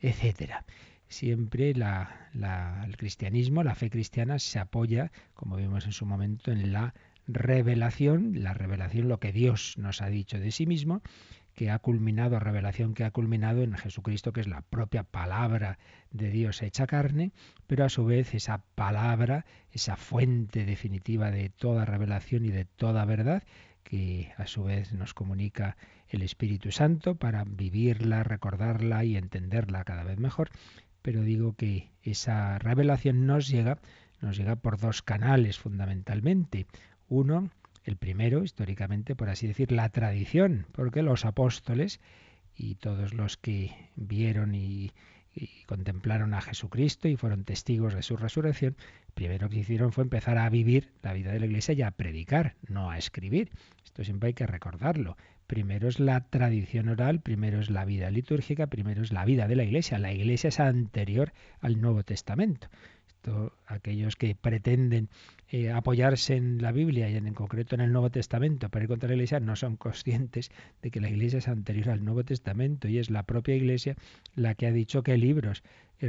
etcétera 0.00 0.64
siempre 1.08 1.70
el 1.70 2.96
cristianismo, 2.96 3.62
la 3.62 3.74
fe 3.74 3.90
cristiana 3.90 4.38
se 4.38 4.58
apoya, 4.58 5.10
como 5.34 5.56
vimos 5.56 5.86
en 5.86 5.92
su 5.92 6.06
momento, 6.06 6.52
en 6.52 6.72
la 6.72 6.94
revelación, 7.26 8.42
la 8.42 8.54
revelación, 8.54 9.08
lo 9.08 9.20
que 9.20 9.32
Dios 9.32 9.74
nos 9.76 10.00
ha 10.02 10.08
dicho 10.08 10.38
de 10.38 10.50
sí 10.50 10.66
mismo, 10.66 11.02
que 11.54 11.70
ha 11.70 11.78
culminado, 11.80 12.38
revelación 12.38 12.94
que 12.94 13.04
ha 13.04 13.10
culminado 13.10 13.62
en 13.62 13.74
Jesucristo, 13.74 14.32
que 14.32 14.40
es 14.40 14.46
la 14.46 14.62
propia 14.62 15.02
palabra 15.02 15.78
de 16.12 16.30
Dios 16.30 16.62
hecha 16.62 16.86
carne, 16.86 17.32
pero 17.66 17.84
a 17.84 17.88
su 17.88 18.04
vez 18.04 18.32
esa 18.34 18.62
palabra, 18.76 19.44
esa 19.72 19.96
fuente 19.96 20.64
definitiva 20.64 21.32
de 21.32 21.48
toda 21.48 21.84
revelación 21.84 22.44
y 22.44 22.50
de 22.50 22.64
toda 22.64 23.04
verdad, 23.04 23.42
que 23.82 24.32
a 24.36 24.46
su 24.46 24.64
vez 24.64 24.92
nos 24.92 25.14
comunica 25.14 25.76
el 26.08 26.22
Espíritu 26.22 26.70
Santo 26.70 27.16
para 27.16 27.44
vivirla, 27.44 28.22
recordarla 28.22 29.04
y 29.04 29.16
entenderla 29.16 29.82
cada 29.84 30.04
vez 30.04 30.18
mejor, 30.18 30.50
pero 31.08 31.22
digo 31.22 31.54
que 31.54 31.88
esa 32.02 32.58
revelación 32.58 33.26
nos 33.26 33.48
llega, 33.48 33.78
nos 34.20 34.36
llega 34.36 34.56
por 34.56 34.78
dos 34.78 35.00
canales 35.00 35.58
fundamentalmente. 35.58 36.66
Uno, 37.08 37.50
el 37.84 37.96
primero, 37.96 38.44
históricamente, 38.44 39.16
por 39.16 39.30
así 39.30 39.46
decir, 39.46 39.72
la 39.72 39.88
tradición, 39.88 40.66
porque 40.72 41.00
los 41.00 41.24
apóstoles 41.24 41.98
y 42.54 42.74
todos 42.74 43.14
los 43.14 43.38
que 43.38 43.74
vieron 43.96 44.54
y, 44.54 44.92
contemplaron 45.64 46.34
a 46.34 46.42
Jesucristo 46.42 47.08
y 47.08 47.16
fueron 47.16 47.44
testigos 47.44 47.94
de 47.94 48.02
su 48.02 48.18
resurrección, 48.18 48.76
primero 49.18 49.48
que 49.48 49.58
hicieron 49.58 49.90
fue 49.90 50.04
empezar 50.04 50.38
a 50.38 50.48
vivir 50.48 50.92
la 51.02 51.12
vida 51.12 51.32
de 51.32 51.40
la 51.40 51.46
iglesia 51.46 51.74
y 51.74 51.82
a 51.82 51.90
predicar, 51.90 52.54
no 52.68 52.88
a 52.88 52.98
escribir. 52.98 53.50
Esto 53.84 54.04
siempre 54.04 54.28
hay 54.28 54.34
que 54.34 54.46
recordarlo. 54.46 55.16
Primero 55.48 55.88
es 55.88 55.98
la 55.98 56.20
tradición 56.20 56.88
oral, 56.88 57.20
primero 57.20 57.58
es 57.58 57.68
la 57.68 57.84
vida 57.84 58.12
litúrgica, 58.12 58.68
primero 58.68 59.02
es 59.02 59.12
la 59.12 59.24
vida 59.24 59.48
de 59.48 59.56
la 59.56 59.64
Iglesia. 59.64 59.98
La 59.98 60.12
Iglesia 60.12 60.48
es 60.48 60.60
anterior 60.60 61.32
al 61.60 61.80
Nuevo 61.80 62.04
Testamento. 62.04 62.68
Aquellos 63.66 64.16
que 64.16 64.34
pretenden 64.34 65.08
eh, 65.50 65.70
apoyarse 65.70 66.36
en 66.36 66.62
la 66.62 66.72
Biblia 66.72 67.10
y 67.10 67.16
en, 67.16 67.26
en, 67.26 67.34
concreto 67.34 67.74
en 67.74 67.80
el 67.80 67.92
Nuevo 67.92 68.10
Testamento 68.10 68.68
para 68.68 68.84
ir 68.84 68.88
contra 68.88 69.08
la 69.08 69.14
Iglesia 69.14 69.40
no 69.40 69.56
son 69.56 69.76
conscientes 69.76 70.50
de 70.82 70.90
que 70.90 71.00
la 71.00 71.10
Iglesia 71.10 71.38
es 71.38 71.48
anterior 71.48 71.90
al 71.90 72.04
Nuevo 72.04 72.24
Testamento 72.24 72.88
y 72.88 72.98
es 72.98 73.10
la 73.10 73.22
propia 73.24 73.54
Iglesia 73.54 73.96
la 74.34 74.54
que 74.54 74.66
ha 74.66 74.72
dicho 74.72 75.02
que 75.02 75.18
libros 75.18 75.62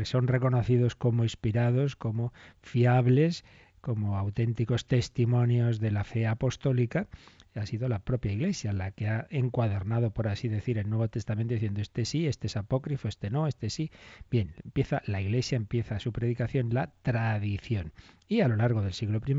son 0.03 0.27
reconocidos 0.27 0.95
como 0.95 1.23
inspirados, 1.23 1.95
como 1.95 2.31
fiables, 2.61 3.43
como 3.81 4.17
auténticos 4.17 4.85
testimonios 4.85 5.79
de 5.79 5.91
la 5.91 6.03
fe 6.03 6.27
apostólica, 6.27 7.07
ha 7.55 7.65
sido 7.65 7.89
la 7.89 7.99
propia 7.99 8.31
Iglesia 8.31 8.73
la 8.73 8.91
que 8.91 9.07
ha 9.07 9.27
encuadernado, 9.29 10.11
por 10.11 10.27
así 10.27 10.47
decir, 10.47 10.77
el 10.77 10.89
Nuevo 10.89 11.07
Testamento 11.07 11.53
diciendo 11.53 11.81
este 11.81 12.05
sí, 12.05 12.27
este 12.27 12.47
es 12.47 12.57
apócrifo, 12.57 13.07
este 13.07 13.29
no, 13.29 13.47
este 13.47 13.69
sí. 13.69 13.91
Bien, 14.29 14.53
empieza 14.63 15.01
la 15.05 15.21
Iglesia 15.21 15.55
empieza 15.55 15.99
su 15.99 16.11
predicación 16.11 16.73
la 16.73 16.91
tradición 17.01 17.93
y 18.27 18.41
a 18.41 18.47
lo 18.47 18.55
largo 18.55 18.81
del 18.81 18.93
siglo 18.93 19.21
I 19.25 19.35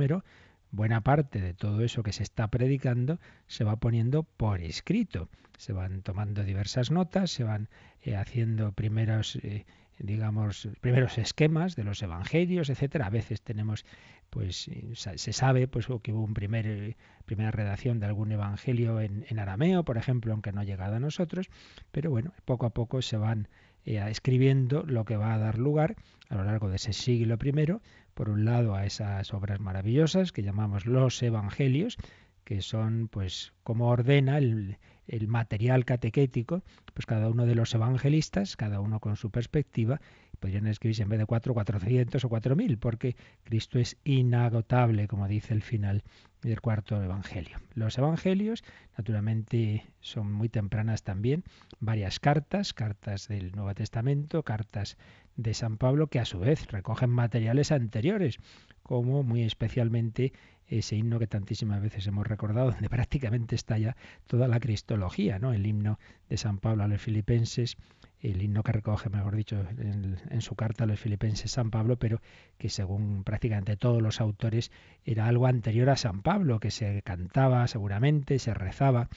buena 0.72 1.00
parte 1.00 1.40
de 1.40 1.54
todo 1.54 1.82
eso 1.82 2.02
que 2.02 2.12
se 2.12 2.22
está 2.22 2.48
predicando 2.48 3.18
se 3.46 3.64
va 3.64 3.76
poniendo 3.76 4.22
por 4.22 4.60
escrito. 4.60 5.28
Se 5.58 5.72
van 5.72 6.02
tomando 6.02 6.42
diversas 6.42 6.90
notas, 6.90 7.30
se 7.30 7.44
van 7.44 7.68
eh, 8.02 8.16
haciendo 8.16 8.72
primeros 8.72 9.36
eh, 9.36 9.66
digamos, 10.00 10.68
primeros 10.80 11.18
esquemas 11.18 11.76
de 11.76 11.84
los 11.84 12.02
evangelios, 12.02 12.70
etcétera. 12.70 13.06
A 13.06 13.10
veces 13.10 13.42
tenemos, 13.42 13.84
pues, 14.30 14.68
eh, 14.68 14.92
se 14.94 15.32
sabe, 15.32 15.68
pues, 15.68 15.86
que 16.02 16.12
hubo 16.12 16.24
un 16.24 16.34
primer, 16.34 16.66
eh, 16.66 16.96
primera 17.26 17.50
redacción 17.50 18.00
de 18.00 18.06
algún 18.06 18.32
evangelio 18.32 19.00
en, 19.00 19.26
en, 19.28 19.38
arameo, 19.38 19.84
por 19.84 19.98
ejemplo, 19.98 20.32
aunque 20.32 20.52
no 20.52 20.60
ha 20.60 20.64
llegado 20.64 20.96
a 20.96 21.00
nosotros, 21.00 21.50
pero 21.90 22.10
bueno, 22.10 22.32
poco 22.44 22.66
a 22.66 22.70
poco 22.70 23.02
se 23.02 23.16
van 23.16 23.48
eh, 23.84 24.02
escribiendo 24.08 24.84
lo 24.84 25.04
que 25.04 25.16
va 25.16 25.34
a 25.34 25.38
dar 25.38 25.58
lugar 25.58 25.96
a 26.28 26.36
lo 26.36 26.44
largo 26.44 26.68
de 26.68 26.76
ese 26.76 26.92
siglo 26.92 27.38
primero, 27.38 27.80
por 28.14 28.28
un 28.28 28.44
lado 28.44 28.74
a 28.74 28.84
esas 28.84 29.32
obras 29.32 29.58
maravillosas 29.60 30.32
que 30.32 30.42
llamamos 30.42 30.86
los 30.86 31.22
evangelios, 31.22 31.96
que 32.44 32.62
son, 32.62 33.08
pues, 33.08 33.52
como 33.62 33.88
ordena 33.88 34.38
el, 34.38 34.78
el 35.10 35.26
material 35.28 35.84
catequético, 35.84 36.62
pues 36.94 37.04
cada 37.04 37.28
uno 37.28 37.44
de 37.44 37.54
los 37.54 37.74
evangelistas, 37.74 38.56
cada 38.56 38.80
uno 38.80 39.00
con 39.00 39.16
su 39.16 39.30
perspectiva, 39.30 40.00
podrían 40.38 40.66
escribirse 40.66 41.02
en 41.02 41.08
vez 41.08 41.18
de 41.18 41.26
cuatro, 41.26 41.52
cuatrocientos 41.52 42.24
o 42.24 42.28
cuatro 42.28 42.56
mil, 42.56 42.78
porque 42.78 43.16
Cristo 43.44 43.78
es 43.78 43.96
inagotable, 44.04 45.08
como 45.08 45.28
dice 45.28 45.52
el 45.52 45.62
final 45.62 46.02
del 46.42 46.60
cuarto 46.60 47.02
evangelio. 47.02 47.58
Los 47.74 47.98
evangelios, 47.98 48.64
naturalmente, 48.96 49.84
son 50.00 50.32
muy 50.32 50.48
tempranas 50.48 51.02
también, 51.02 51.44
varias 51.80 52.20
cartas, 52.20 52.72
cartas 52.72 53.28
del 53.28 53.52
Nuevo 53.52 53.74
Testamento, 53.74 54.42
cartas 54.44 54.96
de 55.36 55.54
San 55.54 55.76
Pablo, 55.76 56.06
que 56.06 56.20
a 56.20 56.24
su 56.24 56.38
vez 56.38 56.66
recogen 56.68 57.10
materiales 57.10 57.72
anteriores, 57.72 58.38
como 58.82 59.22
muy 59.22 59.42
especialmente 59.42 60.32
ese 60.78 60.96
himno 60.96 61.18
que 61.18 61.26
tantísimas 61.26 61.82
veces 61.82 62.06
hemos 62.06 62.26
recordado, 62.26 62.70
donde 62.72 62.88
prácticamente 62.88 63.54
está 63.54 63.76
ya 63.78 63.96
toda 64.26 64.48
la 64.48 64.60
cristología, 64.60 65.38
¿no? 65.38 65.52
El 65.52 65.66
himno 65.66 65.98
de 66.28 66.36
San 66.36 66.58
Pablo 66.58 66.84
a 66.84 66.88
los 66.88 67.00
filipenses, 67.00 67.76
el 68.20 68.40
himno 68.42 68.62
que 68.62 68.72
recoge, 68.72 69.08
mejor 69.08 69.34
dicho, 69.34 69.64
en, 69.78 70.40
su 70.40 70.54
carta 70.54 70.84
a 70.84 70.86
los 70.86 71.00
filipenses 71.00 71.50
San 71.50 71.70
Pablo, 71.70 71.98
pero 71.98 72.20
que 72.58 72.68
según 72.68 73.24
prácticamente 73.24 73.76
todos 73.76 74.02
los 74.02 74.20
autores 74.20 74.70
era 75.04 75.26
algo 75.26 75.46
anterior 75.46 75.90
a 75.90 75.96
San 75.96 76.22
Pablo, 76.22 76.60
que 76.60 76.70
se 76.70 77.02
cantaba 77.02 77.66
seguramente, 77.66 78.38
se 78.38 78.52
rezaba, 78.54 79.08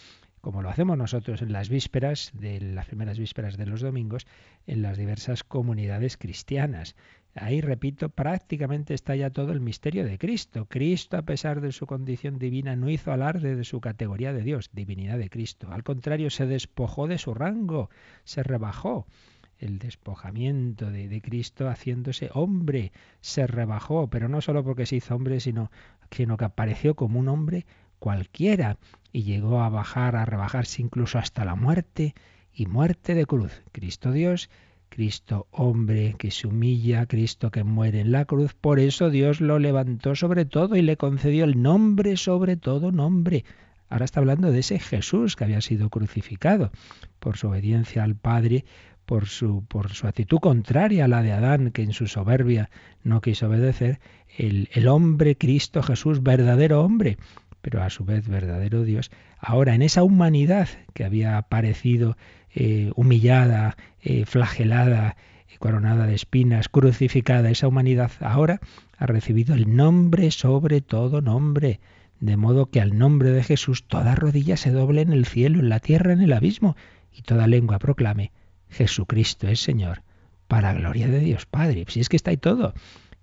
como 0.41 0.61
lo 0.61 0.69
hacemos 0.69 0.97
nosotros 0.97 1.41
en 1.41 1.53
las 1.53 1.69
vísperas, 1.69 2.31
de 2.33 2.59
las 2.59 2.87
primeras 2.87 3.19
vísperas 3.19 3.57
de 3.57 3.65
los 3.65 3.81
domingos, 3.81 4.25
en 4.67 4.81
las 4.81 4.97
diversas 4.97 5.43
comunidades 5.43 6.17
cristianas. 6.17 6.95
Ahí, 7.35 7.61
repito, 7.61 8.09
prácticamente 8.09 8.93
está 8.93 9.15
ya 9.15 9.31
todo 9.31 9.53
el 9.53 9.59
misterio 9.59 10.05
de 10.05 10.19
Cristo. 10.19 10.67
Cristo, 10.69 11.17
a 11.17 11.23
pesar 11.23 11.61
de 11.61 11.71
su 11.71 11.87
condición 11.87 12.37
divina, 12.37 12.75
no 12.75 12.89
hizo 12.89 13.11
alarde 13.11 13.55
de 13.55 13.63
su 13.63 13.81
categoría 13.81 14.33
de 14.33 14.43
Dios, 14.43 14.69
divinidad 14.71 15.17
de 15.17 15.31
Cristo. 15.31 15.71
Al 15.71 15.83
contrario, 15.83 16.29
se 16.29 16.45
despojó 16.45 17.07
de 17.07 17.17
su 17.17 17.33
rango, 17.33 17.89
se 18.23 18.43
rebajó. 18.43 19.07
El 19.57 19.79
despojamiento 19.79 20.91
de, 20.91 21.21
Cristo 21.21 21.69
haciéndose 21.69 22.29
hombre, 22.33 22.91
se 23.21 23.47
rebajó, 23.47 24.09
pero 24.09 24.27
no 24.29 24.41
solo 24.41 24.63
porque 24.63 24.85
se 24.85 24.97
hizo 24.97 25.15
hombre, 25.15 25.39
sino, 25.39 25.71
sino 26.11 26.37
que 26.37 26.45
apareció 26.45 26.95
como 26.95 27.19
un 27.19 27.29
hombre 27.29 27.65
cualquiera 27.97 28.77
y 29.11 29.23
llegó 29.23 29.61
a 29.61 29.69
bajar, 29.69 30.17
a 30.17 30.25
rebajarse 30.25 30.81
incluso 30.81 31.17
hasta 31.17 31.45
la 31.45 31.55
muerte 31.55 32.13
y 32.53 32.67
muerte 32.67 33.15
de 33.15 33.25
cruz. 33.25 33.63
Cristo 33.71 34.11
Dios 34.11 34.49
Cristo 34.93 35.47
hombre 35.49 36.13
que 36.19 36.29
se 36.29 36.45
humilla, 36.45 37.07
Cristo 37.07 37.49
que 37.49 37.63
muere 37.63 38.01
en 38.01 38.11
la 38.11 38.25
cruz, 38.25 38.53
por 38.53 38.79
eso 38.79 39.09
Dios 39.09 39.41
lo 39.41 39.57
levantó 39.57 40.13
sobre 40.13 40.45
todo 40.45 40.75
y 40.75 40.83
le 40.83 40.97
concedió 40.97 41.45
el 41.45 41.63
nombre 41.63 42.15
sobre 42.15 42.57
todo 42.57 42.91
nombre. 42.91 43.43
Ahora 43.89 44.05
está 44.05 44.19
hablando 44.19 44.51
de 44.51 44.59
ese 44.59 44.77
Jesús 44.77 45.35
que 45.35 45.45
había 45.45 45.61
sido 45.61 45.89
crucificado 45.89 46.71
por 47.19 47.37
su 47.37 47.47
obediencia 47.47 48.03
al 48.03 48.15
Padre, 48.15 48.65
por 49.07 49.25
su, 49.25 49.65
por 49.65 49.93
su 49.93 50.05
actitud 50.05 50.37
contraria 50.37 51.05
a 51.05 51.07
la 51.07 51.23
de 51.23 51.31
Adán, 51.31 51.71
que 51.71 51.81
en 51.81 51.93
su 51.93 52.05
soberbia 52.05 52.69
no 53.01 53.19
quiso 53.19 53.47
obedecer, 53.47 53.99
el, 54.37 54.69
el 54.73 54.87
hombre 54.87 55.35
Cristo 55.35 55.81
Jesús, 55.81 56.21
verdadero 56.21 56.83
hombre, 56.83 57.17
pero 57.61 57.81
a 57.81 57.89
su 57.89 58.05
vez 58.05 58.27
verdadero 58.27 58.83
Dios, 58.83 59.09
ahora 59.39 59.73
en 59.73 59.81
esa 59.81 60.03
humanidad 60.03 60.69
que 60.93 61.03
había 61.03 61.39
aparecido 61.39 62.15
eh, 62.55 62.91
humillada, 62.95 63.75
eh, 64.01 64.25
flagelada, 64.25 65.15
eh, 65.49 65.57
coronada 65.59 66.05
de 66.05 66.15
espinas, 66.15 66.69
crucificada, 66.69 67.49
esa 67.49 67.67
humanidad 67.67 68.11
ahora 68.19 68.59
ha 68.97 69.05
recibido 69.05 69.55
el 69.55 69.75
nombre 69.75 70.31
sobre 70.31 70.81
todo 70.81 71.21
nombre, 71.21 71.79
de 72.19 72.37
modo 72.37 72.67
que 72.67 72.79
al 72.79 72.97
nombre 72.97 73.31
de 73.31 73.43
Jesús 73.43 73.87
toda 73.87 74.15
rodilla 74.15 74.55
se 74.57 74.71
doble 74.71 75.01
en 75.01 75.13
el 75.13 75.25
cielo, 75.25 75.59
en 75.59 75.69
la 75.69 75.79
tierra, 75.79 76.13
en 76.13 76.21
el 76.21 76.33
abismo, 76.33 76.75
y 77.11 77.21
toda 77.21 77.47
lengua 77.47 77.79
proclame, 77.79 78.31
Jesucristo 78.69 79.47
es 79.47 79.59
Señor, 79.59 80.03
para 80.47 80.73
gloria 80.73 81.07
de 81.07 81.19
Dios 81.19 81.45
Padre. 81.45 81.85
Si 81.87 81.99
es 81.99 82.09
que 82.09 82.15
está 82.15 82.31
ahí 82.31 82.37
todo, 82.37 82.73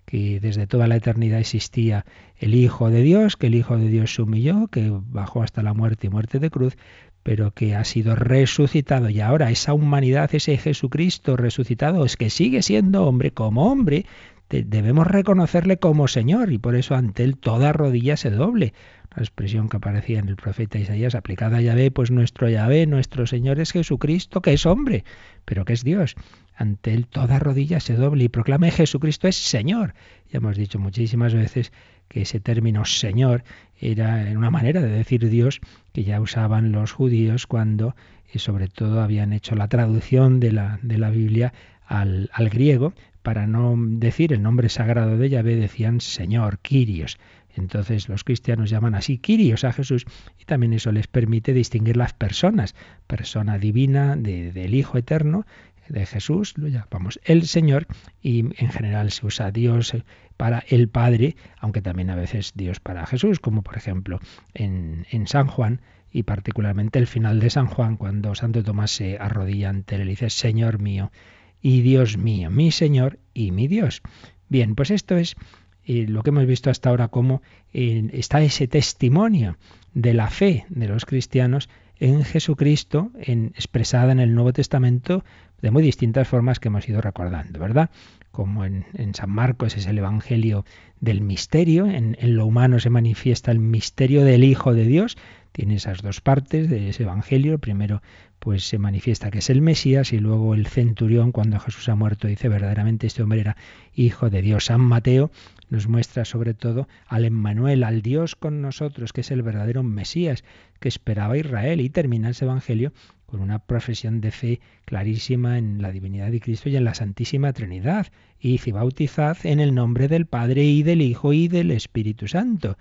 que 0.04 0.40
desde 0.40 0.66
toda 0.66 0.88
la 0.88 0.96
eternidad 0.96 1.38
existía 1.38 2.04
el 2.36 2.54
Hijo 2.54 2.90
de 2.90 3.02
Dios, 3.02 3.36
que 3.36 3.46
el 3.46 3.54
Hijo 3.54 3.78
de 3.78 3.88
Dios 3.88 4.14
se 4.14 4.22
humilló, 4.22 4.66
que 4.66 4.90
bajó 4.92 5.42
hasta 5.42 5.62
la 5.62 5.72
muerte 5.72 6.08
y 6.08 6.10
muerte 6.10 6.40
de 6.40 6.50
cruz, 6.50 6.76
pero 7.22 7.52
que 7.52 7.74
ha 7.74 7.84
sido 7.84 8.14
resucitado 8.14 9.10
y 9.10 9.20
ahora 9.20 9.50
esa 9.50 9.74
humanidad, 9.74 10.34
ese 10.34 10.56
Jesucristo 10.56 11.36
resucitado, 11.36 12.04
es 12.04 12.16
que 12.16 12.30
sigue 12.30 12.62
siendo 12.62 13.06
hombre, 13.06 13.32
como 13.32 13.70
hombre, 13.70 14.06
debemos 14.48 15.06
reconocerle 15.06 15.78
como 15.78 16.08
Señor 16.08 16.52
y 16.52 16.58
por 16.58 16.74
eso 16.74 16.94
ante 16.94 17.22
él 17.22 17.36
toda 17.36 17.72
rodilla 17.72 18.16
se 18.16 18.30
doble. 18.30 18.74
La 19.14 19.22
expresión 19.22 19.68
que 19.68 19.76
aparecía 19.76 20.20
en 20.20 20.28
el 20.28 20.36
profeta 20.36 20.78
Isaías 20.78 21.14
aplicada 21.14 21.58
a 21.58 21.60
Yahvé, 21.60 21.90
pues 21.90 22.10
nuestro 22.10 22.48
Yahvé, 22.48 22.86
nuestro 22.86 23.26
Señor 23.26 23.58
es 23.58 23.72
Jesucristo, 23.72 24.40
que 24.40 24.52
es 24.52 24.66
hombre, 24.66 25.04
pero 25.44 25.64
que 25.64 25.72
es 25.72 25.82
Dios. 25.82 26.14
Ante 26.54 26.94
él 26.94 27.06
toda 27.06 27.38
rodilla 27.38 27.80
se 27.80 27.94
doble 27.94 28.24
y 28.24 28.28
proclame 28.28 28.70
Jesucristo 28.70 29.26
es 29.26 29.36
Señor. 29.36 29.94
Ya 30.30 30.38
hemos 30.38 30.56
dicho 30.56 30.78
muchísimas 30.78 31.34
veces 31.34 31.72
que 32.08 32.22
ese 32.22 32.38
término 32.40 32.84
Señor 32.84 33.44
era 33.80 34.26
una 34.36 34.50
manera 34.50 34.80
de 34.80 34.88
decir 34.88 35.28
Dios 35.28 35.60
que 35.92 36.04
ya 36.04 36.20
usaban 36.20 36.72
los 36.72 36.92
judíos 36.92 37.46
cuando, 37.46 37.94
y 38.32 38.36
eh, 38.36 38.40
sobre 38.40 38.68
todo, 38.68 39.00
habían 39.00 39.32
hecho 39.32 39.54
la 39.54 39.68
traducción 39.68 40.38
de 40.40 40.52
la, 40.52 40.78
de 40.82 40.98
la 40.98 41.10
Biblia 41.10 41.52
al, 41.86 42.30
al 42.32 42.50
griego. 42.50 42.92
Para 43.22 43.46
no 43.46 43.74
decir 43.76 44.32
el 44.32 44.42
nombre 44.42 44.68
sagrado 44.68 45.18
de 45.18 45.28
Yahvé, 45.28 45.56
decían 45.56 46.00
Señor, 46.00 46.58
Kyrios. 46.60 47.18
Entonces 47.56 48.08
los 48.08 48.24
cristianos 48.24 48.70
llaman 48.70 48.94
así 48.94 49.18
Kyrios 49.18 49.64
a 49.64 49.72
Jesús 49.72 50.06
y 50.38 50.44
también 50.44 50.72
eso 50.72 50.92
les 50.92 51.08
permite 51.08 51.52
distinguir 51.52 51.96
las 51.96 52.12
personas, 52.12 52.74
persona 53.06 53.58
divina 53.58 54.16
del 54.16 54.74
Hijo 54.74 54.98
Eterno 54.98 55.46
de 55.90 56.06
Jesús, 56.06 56.56
lo 56.56 56.68
llamamos 56.68 57.20
el 57.24 57.46
Señor 57.46 57.86
y 58.22 58.40
en 58.40 58.70
general 58.70 59.10
se 59.10 59.26
usa 59.26 59.50
Dios 59.50 59.94
para 60.36 60.64
el 60.68 60.88
Padre, 60.88 61.36
aunque 61.58 61.82
también 61.82 62.10
a 62.10 62.16
veces 62.16 62.52
Dios 62.54 62.80
para 62.80 63.06
Jesús, 63.06 63.40
como 63.40 63.62
por 63.62 63.76
ejemplo 63.76 64.20
en, 64.54 65.06
en 65.10 65.26
San 65.26 65.46
Juan 65.46 65.80
y 66.12 66.22
particularmente 66.22 66.98
el 66.98 67.06
final 67.06 67.40
de 67.40 67.50
San 67.50 67.66
Juan, 67.66 67.96
cuando 67.96 68.34
Santo 68.34 68.62
Tomás 68.62 68.90
se 68.90 69.18
arrodilla 69.18 69.68
ante 69.68 69.96
él 69.96 70.02
y 70.02 70.10
dice, 70.10 70.30
Señor 70.30 70.78
mío 70.78 71.12
y 71.60 71.82
Dios 71.82 72.16
mío, 72.16 72.50
mi 72.50 72.70
Señor 72.70 73.18
y 73.34 73.52
mi 73.52 73.68
Dios. 73.68 74.02
Bien, 74.48 74.74
pues 74.74 74.90
esto 74.90 75.16
es 75.16 75.36
eh, 75.84 76.06
lo 76.08 76.22
que 76.22 76.30
hemos 76.30 76.46
visto 76.46 76.70
hasta 76.70 76.90
ahora, 76.90 77.08
cómo 77.08 77.42
eh, 77.72 78.08
está 78.12 78.42
ese 78.42 78.66
testimonio 78.66 79.56
de 79.94 80.14
la 80.14 80.30
fe 80.30 80.64
de 80.68 80.88
los 80.88 81.04
cristianos 81.04 81.68
en 81.98 82.24
Jesucristo, 82.24 83.10
en, 83.20 83.52
expresada 83.54 84.12
en 84.12 84.20
el 84.20 84.34
Nuevo 84.34 84.52
Testamento 84.52 85.24
de 85.62 85.70
muy 85.70 85.82
distintas 85.82 86.28
formas 86.28 86.60
que 86.60 86.68
hemos 86.68 86.88
ido 86.88 87.00
recordando, 87.00 87.58
¿verdad? 87.60 87.90
Como 88.30 88.64
en, 88.64 88.84
San 89.14 89.30
Marcos 89.30 89.76
es 89.76 89.86
el 89.86 89.98
Evangelio 89.98 90.64
del 91.00 91.20
misterio, 91.20 91.86
en, 91.86 92.16
lo 92.20 92.46
humano 92.46 92.78
se 92.78 92.90
manifiesta 92.90 93.50
el 93.50 93.58
misterio 93.58 94.24
del 94.24 94.44
Hijo 94.44 94.72
de 94.72 94.84
Dios, 94.84 95.16
tiene 95.52 95.74
esas 95.74 96.02
dos 96.02 96.20
partes 96.20 96.70
de 96.70 96.90
ese 96.90 97.02
Evangelio. 97.02 97.58
Primero, 97.58 98.02
pues 98.38 98.64
se 98.64 98.78
manifiesta 98.78 99.30
que 99.30 99.38
es 99.38 99.50
el 99.50 99.62
Mesías 99.62 100.12
y 100.12 100.18
luego 100.18 100.54
el 100.54 100.66
centurión, 100.66 101.32
cuando 101.32 101.58
Jesús 101.58 101.88
ha 101.88 101.96
muerto, 101.96 102.28
dice 102.28 102.48
verdaderamente 102.48 103.06
este 103.06 103.22
hombre 103.22 103.40
era 103.40 103.56
hijo 103.94 104.30
de 104.30 104.42
Dios. 104.42 104.66
San 104.66 104.80
Mateo 104.80 105.30
nos 105.68 105.88
muestra 105.88 106.24
sobre 106.24 106.54
todo 106.54 106.88
al 107.06 107.24
Emmanuel, 107.24 107.84
al 107.84 108.00
Dios 108.00 108.36
con 108.36 108.62
nosotros, 108.62 109.12
que 109.12 109.22
es 109.22 109.30
el 109.30 109.42
verdadero 109.42 109.82
Mesías 109.82 110.44
que 110.78 110.88
esperaba 110.88 111.36
Israel. 111.36 111.80
Y 111.80 111.90
termina 111.90 112.30
ese 112.30 112.44
Evangelio 112.44 112.92
con 113.30 113.40
una 113.40 113.60
profesión 113.60 114.20
de 114.20 114.30
fe 114.30 114.60
clarísima 114.84 115.58
en 115.58 115.80
la 115.80 115.92
divinidad 115.92 116.30
de 116.30 116.40
Cristo 116.40 116.68
y 116.68 116.76
en 116.76 116.84
la 116.84 116.94
Santísima 116.94 117.52
Trinidad. 117.52 118.08
Y 118.40 118.58
bautizad 118.70 119.36
en 119.44 119.60
el 119.60 119.74
nombre 119.74 120.08
del 120.08 120.26
Padre 120.26 120.64
y 120.64 120.82
del 120.82 121.02
Hijo 121.02 121.32
y 121.32 121.48
del 121.48 121.70
Espíritu 121.70 122.26
Santo. 122.26 122.76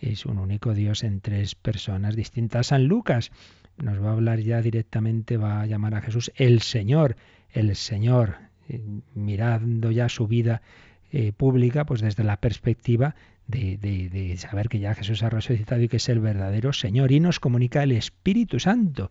Es 0.00 0.26
un 0.26 0.38
único 0.38 0.74
Dios 0.74 1.02
en 1.02 1.20
tres 1.20 1.54
personas 1.54 2.14
distintas. 2.14 2.68
San 2.68 2.84
Lucas 2.84 3.30
nos 3.78 4.02
va 4.02 4.10
a 4.10 4.12
hablar 4.12 4.40
ya 4.40 4.62
directamente, 4.62 5.36
va 5.36 5.62
a 5.62 5.66
llamar 5.66 5.94
a 5.94 6.00
Jesús 6.00 6.32
el 6.36 6.60
Señor, 6.60 7.16
el 7.50 7.74
Señor, 7.74 8.36
eh, 8.68 8.80
mirando 9.14 9.90
ya 9.90 10.08
su 10.08 10.26
vida 10.26 10.62
eh, 11.10 11.32
pública, 11.32 11.86
pues 11.86 12.00
desde 12.00 12.22
la 12.22 12.38
perspectiva 12.38 13.14
de, 13.46 14.34
saber 14.36 14.68
que 14.68 14.78
ya 14.78 14.94
Jesús 14.94 15.22
ha 15.22 15.30
resucitado 15.30 15.80
y 15.80 15.88
que 15.88 15.96
es 15.96 16.08
el 16.08 16.20
verdadero 16.20 16.72
Señor. 16.72 17.12
Y 17.12 17.20
nos 17.20 17.40
comunica 17.40 17.82
el 17.82 17.92
Espíritu 17.92 18.60
Santo, 18.60 19.10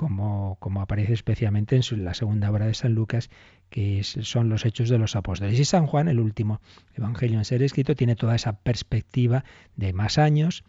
como, 0.00 0.56
como 0.60 0.80
aparece 0.80 1.12
especialmente 1.12 1.76
en 1.76 2.04
la 2.06 2.14
segunda 2.14 2.50
obra 2.50 2.64
de 2.64 2.72
San 2.72 2.94
Lucas, 2.94 3.28
que 3.68 4.02
son 4.02 4.48
los 4.48 4.64
hechos 4.64 4.88
de 4.88 4.96
los 4.96 5.14
apóstoles. 5.14 5.60
Y 5.60 5.64
San 5.66 5.86
Juan, 5.86 6.08
el 6.08 6.20
último 6.20 6.62
evangelio 6.94 7.36
en 7.36 7.44
ser 7.44 7.62
escrito, 7.62 7.94
tiene 7.94 8.16
toda 8.16 8.34
esa 8.34 8.54
perspectiva 8.54 9.44
de 9.76 9.92
más 9.92 10.16
años, 10.16 10.64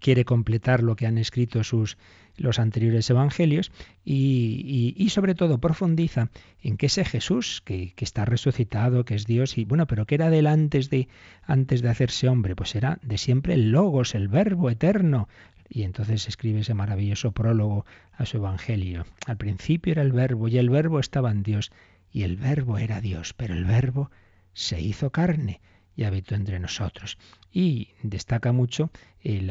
quiere 0.00 0.24
completar 0.24 0.80
lo 0.80 0.94
que 0.94 1.08
han 1.08 1.18
escrito 1.18 1.64
sus 1.64 1.98
los 2.36 2.58
anteriores 2.58 3.10
evangelios 3.10 3.70
y, 4.04 4.94
y, 4.96 5.10
sobre 5.10 5.34
todo 5.34 5.58
profundiza 5.58 6.30
en 6.62 6.78
que 6.78 6.86
ese 6.86 7.04
Jesús 7.04 7.60
que, 7.62 7.92
que, 7.94 8.06
está 8.06 8.24
resucitado, 8.24 9.04
que 9.04 9.14
es 9.14 9.26
Dios 9.26 9.58
y 9.58 9.66
bueno, 9.66 9.86
pero 9.86 10.06
que 10.06 10.14
era 10.14 10.30
de 10.30 10.38
él 10.38 10.46
antes 10.46 10.88
de 10.88 11.08
antes 11.42 11.82
de 11.82 11.90
hacerse 11.90 12.28
hombre, 12.28 12.56
pues 12.56 12.74
era 12.74 12.98
de 13.02 13.18
siempre 13.18 13.52
el 13.54 13.70
logos, 13.70 14.14
el 14.14 14.28
verbo 14.28 14.70
eterno. 14.70 15.28
Y 15.74 15.84
entonces 15.84 16.28
escribe 16.28 16.60
ese 16.60 16.74
maravilloso 16.74 17.32
prólogo 17.32 17.86
a 18.12 18.26
su 18.26 18.36
evangelio. 18.36 19.06
Al 19.26 19.38
principio 19.38 19.92
era 19.92 20.02
el 20.02 20.12
verbo 20.12 20.46
y 20.48 20.58
el 20.58 20.68
verbo 20.68 21.00
estaba 21.00 21.30
en 21.30 21.42
Dios 21.42 21.72
y 22.12 22.24
el 22.24 22.36
verbo 22.36 22.76
era 22.76 23.00
Dios, 23.00 23.32
pero 23.32 23.54
el 23.54 23.64
verbo 23.64 24.10
se 24.52 24.82
hizo 24.82 25.10
carne 25.10 25.62
y 25.96 26.04
habitó 26.04 26.34
entre 26.34 26.60
nosotros. 26.60 27.16
Y 27.50 27.88
destaca 28.02 28.52
mucho 28.52 28.90
el, 29.22 29.50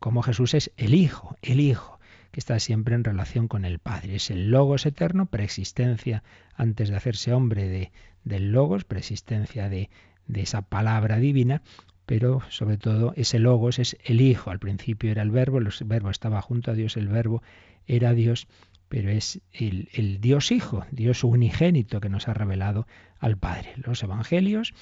cómo 0.00 0.22
Jesús 0.22 0.54
es 0.54 0.72
el 0.76 0.92
Hijo, 0.92 1.36
el 1.40 1.60
Hijo, 1.60 2.00
que 2.32 2.40
está 2.40 2.58
siempre 2.58 2.96
en 2.96 3.04
relación 3.04 3.46
con 3.46 3.64
el 3.64 3.78
Padre. 3.78 4.16
Es 4.16 4.30
el 4.30 4.50
Logos 4.50 4.86
eterno, 4.86 5.26
preexistencia 5.26 6.24
antes 6.56 6.88
de 6.88 6.96
hacerse 6.96 7.32
hombre 7.32 7.68
de, 7.68 7.92
del 8.24 8.50
Logos, 8.50 8.82
preexistencia 8.82 9.68
de 9.68 9.88
esa 10.34 10.62
palabra 10.62 11.18
divina, 11.18 11.62
pero 12.10 12.42
sobre 12.48 12.76
todo 12.76 13.12
ese 13.14 13.38
Logos 13.38 13.78
es 13.78 13.96
el 14.02 14.20
Hijo. 14.20 14.50
Al 14.50 14.58
principio 14.58 15.12
era 15.12 15.22
el 15.22 15.30
Verbo, 15.30 15.58
el 15.58 15.68
Verbo 15.84 16.10
estaba 16.10 16.42
junto 16.42 16.72
a 16.72 16.74
Dios, 16.74 16.96
el 16.96 17.06
Verbo 17.06 17.40
era 17.86 18.14
Dios, 18.14 18.48
pero 18.88 19.10
es 19.10 19.40
el, 19.52 20.18
Dios 20.20 20.50
Hijo, 20.50 20.84
Dios 20.90 21.22
unigénito 21.22 22.00
que 22.00 22.08
nos 22.08 22.26
ha 22.26 22.34
revelado 22.34 22.88
al 23.20 23.38
Padre. 23.38 23.74
Los 23.76 24.02
Evangelios 24.02 24.74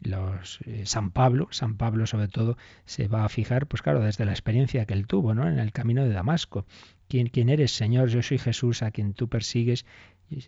los 0.00 0.60
eh, 0.64 0.82
San 0.86 1.10
Pablo, 1.10 1.48
San 1.50 1.76
Pablo 1.76 2.06
sobre 2.06 2.28
todo 2.28 2.56
se 2.84 3.08
va 3.08 3.24
a 3.24 3.28
fijar, 3.28 3.66
pues 3.66 3.82
claro, 3.82 4.00
desde 4.00 4.24
la 4.24 4.30
experiencia 4.30 4.86
que 4.86 4.94
él 4.94 5.08
tuvo, 5.08 5.34
¿no? 5.34 5.48
En 5.48 5.58
el 5.58 5.72
camino 5.72 6.04
de 6.04 6.12
Damasco. 6.12 6.66
¿Quién, 7.08 7.28
quién 7.28 7.48
eres, 7.48 7.72
Señor? 7.72 8.08
Yo 8.08 8.22
soy 8.22 8.38
Jesús 8.38 8.82
a 8.82 8.90
quien 8.90 9.14
tú 9.14 9.28
persigues. 9.28 9.86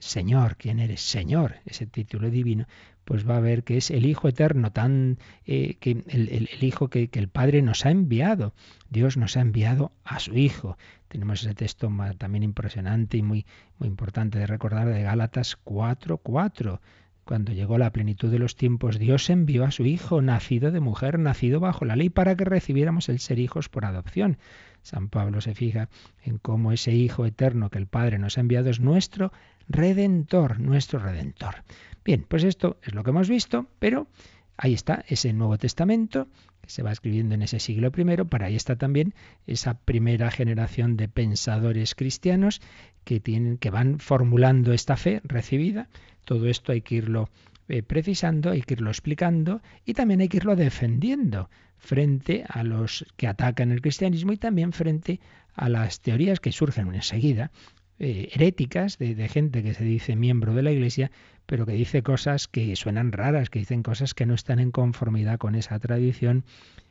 Señor, 0.01 0.57
¿quién 0.57 0.81
eres? 0.81 1.01
Señor, 1.01 1.57
ese 1.65 1.87
título 1.87 2.31
divino, 2.31 2.67
pues 3.05 3.29
va 3.29 3.37
a 3.37 3.41
ver 3.41 3.63
que 3.63 3.77
es 3.77 3.93
el 3.93 4.07
Hijo 4.07 4.29
eterno, 4.29 4.73
tan 4.73 5.19
eh, 5.47 5.77
que 5.79 6.03
el, 6.09 6.49
Hijo 6.61 6.89
que, 6.89 7.09
que, 7.09 7.21
el 7.21 7.29
Padre 7.29 7.63
nos 7.63 7.87
ha 7.87 7.91
enviado. 7.91 8.55
Dios 8.91 9.17
nos 9.17 9.37
ha 9.37 9.41
enviado 9.41 9.93
a 10.03 10.19
su 10.19 10.37
Hijo. 10.37 10.77
Tenemos 11.07 11.43
ese 11.43 11.55
texto 11.55 11.91
también 12.19 12.43
impresionante 12.43 13.17
y 13.17 13.23
muy, 13.23 13.47
muy 13.79 13.89
importante 13.89 14.39
de 14.39 14.47
recordar 14.47 14.89
de 14.89 15.03
Gálatas 15.03 15.57
4.4. 15.65 16.19
4 16.23 16.81
cuando 17.29 17.53
llegó 17.53 17.77
la 17.77 17.93
plenitud 17.93 18.31
de 18.31 18.39
los 18.39 18.57
tiempos, 18.57 18.99
Dios 18.99 19.29
envió 19.29 19.67
a 19.67 19.71
su 19.71 19.85
Hijo, 19.85 20.23
nacido 20.23 20.71
de 20.71 20.81
mujer, 20.81 21.19
nacido 21.19 21.61
bajo 21.61 21.85
la 21.85 21.95
ley, 21.95 22.09
para 22.09 22.35
que 22.37 22.47
recibiéramos 22.47 23.11
el 23.11 23.19
ser 23.19 23.39
hijos 23.39 23.69
por 23.69 23.85
adopción. 23.85 24.39
San 24.81 25.11
Pablo 25.11 25.43
se 25.43 25.55
fija 25.55 25.91
en 26.23 26.39
cómo 26.39 26.73
ese 26.73 26.93
Hijo 26.93 27.27
eterno 27.27 27.69
que 27.69 27.77
el 27.77 27.87
Padre 27.87 28.19
nos 28.19 28.39
ha 28.39 28.41
enviado 28.41 28.71
es 28.71 28.81
nuestro 28.81 29.31
redentor, 29.69 30.59
nuestro 30.59 31.01
redentor. 31.01 31.65
Bien, 32.03 32.25
pues 32.27 32.45
esto 32.45 32.79
es 32.83 32.95
lo 32.95 33.05
que 33.05 33.11
hemos 33.11 33.29
visto, 33.29 33.67
pero 33.79 34.07
ahí 34.57 34.73
está 34.73 35.05
ese 35.07 35.35
Nuevo 35.35 35.59
Testamento 35.59 36.29
que 36.63 36.71
se 36.71 36.83
va 36.83 36.93
escribiendo 36.93 37.35
en 37.35 37.43
ese 37.43 37.61
siglo 37.61 37.93
I, 37.95 38.25
para 38.25 38.47
ahí 38.47 38.57
está 38.57 38.77
también 38.77 39.13
esa 39.47 39.75
primera 39.75 40.31
generación 40.31 40.97
de 40.97 41.09
pensadores 41.09 41.95
cristianos 41.95 42.63
que 43.05 43.21
tienen 43.21 43.59
que 43.59 43.69
van 43.69 43.99
formulando 43.99 44.73
esta 44.73 44.97
fe 44.97 45.21
recibida 45.25 45.89
todo 46.29 46.47
esto 46.47 46.73
hay 46.73 46.83
que 46.83 46.97
irlo 46.97 47.31
eh, 47.71 47.83
precisando, 47.83 48.51
hay 48.51 48.61
que 48.61 48.75
irlo 48.75 48.91
explicando 48.91 49.63
y 49.87 49.95
también 49.95 50.21
hay 50.21 50.29
que 50.29 50.37
irlo 50.37 50.57
defendiendo 50.57 51.49
frente 51.79 52.45
a 52.47 52.65
los 52.65 53.07
que 53.17 53.27
atacan 53.27 53.73
el 53.73 53.81
cristianismo 53.81 54.35
y 54.35 54.37
también 54.37 54.75
frente 54.75 55.21
a 55.55 55.71
las 55.71 56.01
teorías 56.01 56.39
que 56.39 56.53
surgen 56.53 56.95
enseguida, 56.95 57.51
eh, 57.99 58.29
heréticas, 58.35 58.99
de, 58.99 59.15
de, 59.15 59.27
gente 59.29 59.63
que 59.63 59.73
se 59.73 59.85
dice 59.85 60.17
miembro 60.17 60.53
de 60.53 60.63
la 60.63 60.71
Iglesia, 60.71 61.11
pero 61.47 61.65
que 61.65 61.73
dice 61.73 62.03
cosas 62.03 62.47
que 62.47 62.77
suenan 62.77 63.11
raras, 63.11 63.49
que 63.49 63.61
dicen 63.61 63.83
cosas 63.83 64.13
que 64.13 64.27
no 64.27 64.35
están 64.35 64.59
en 64.59 64.71
conformidad 64.71 65.39
con 65.39 65.55
esa 65.55 65.79
tradición 65.79 66.45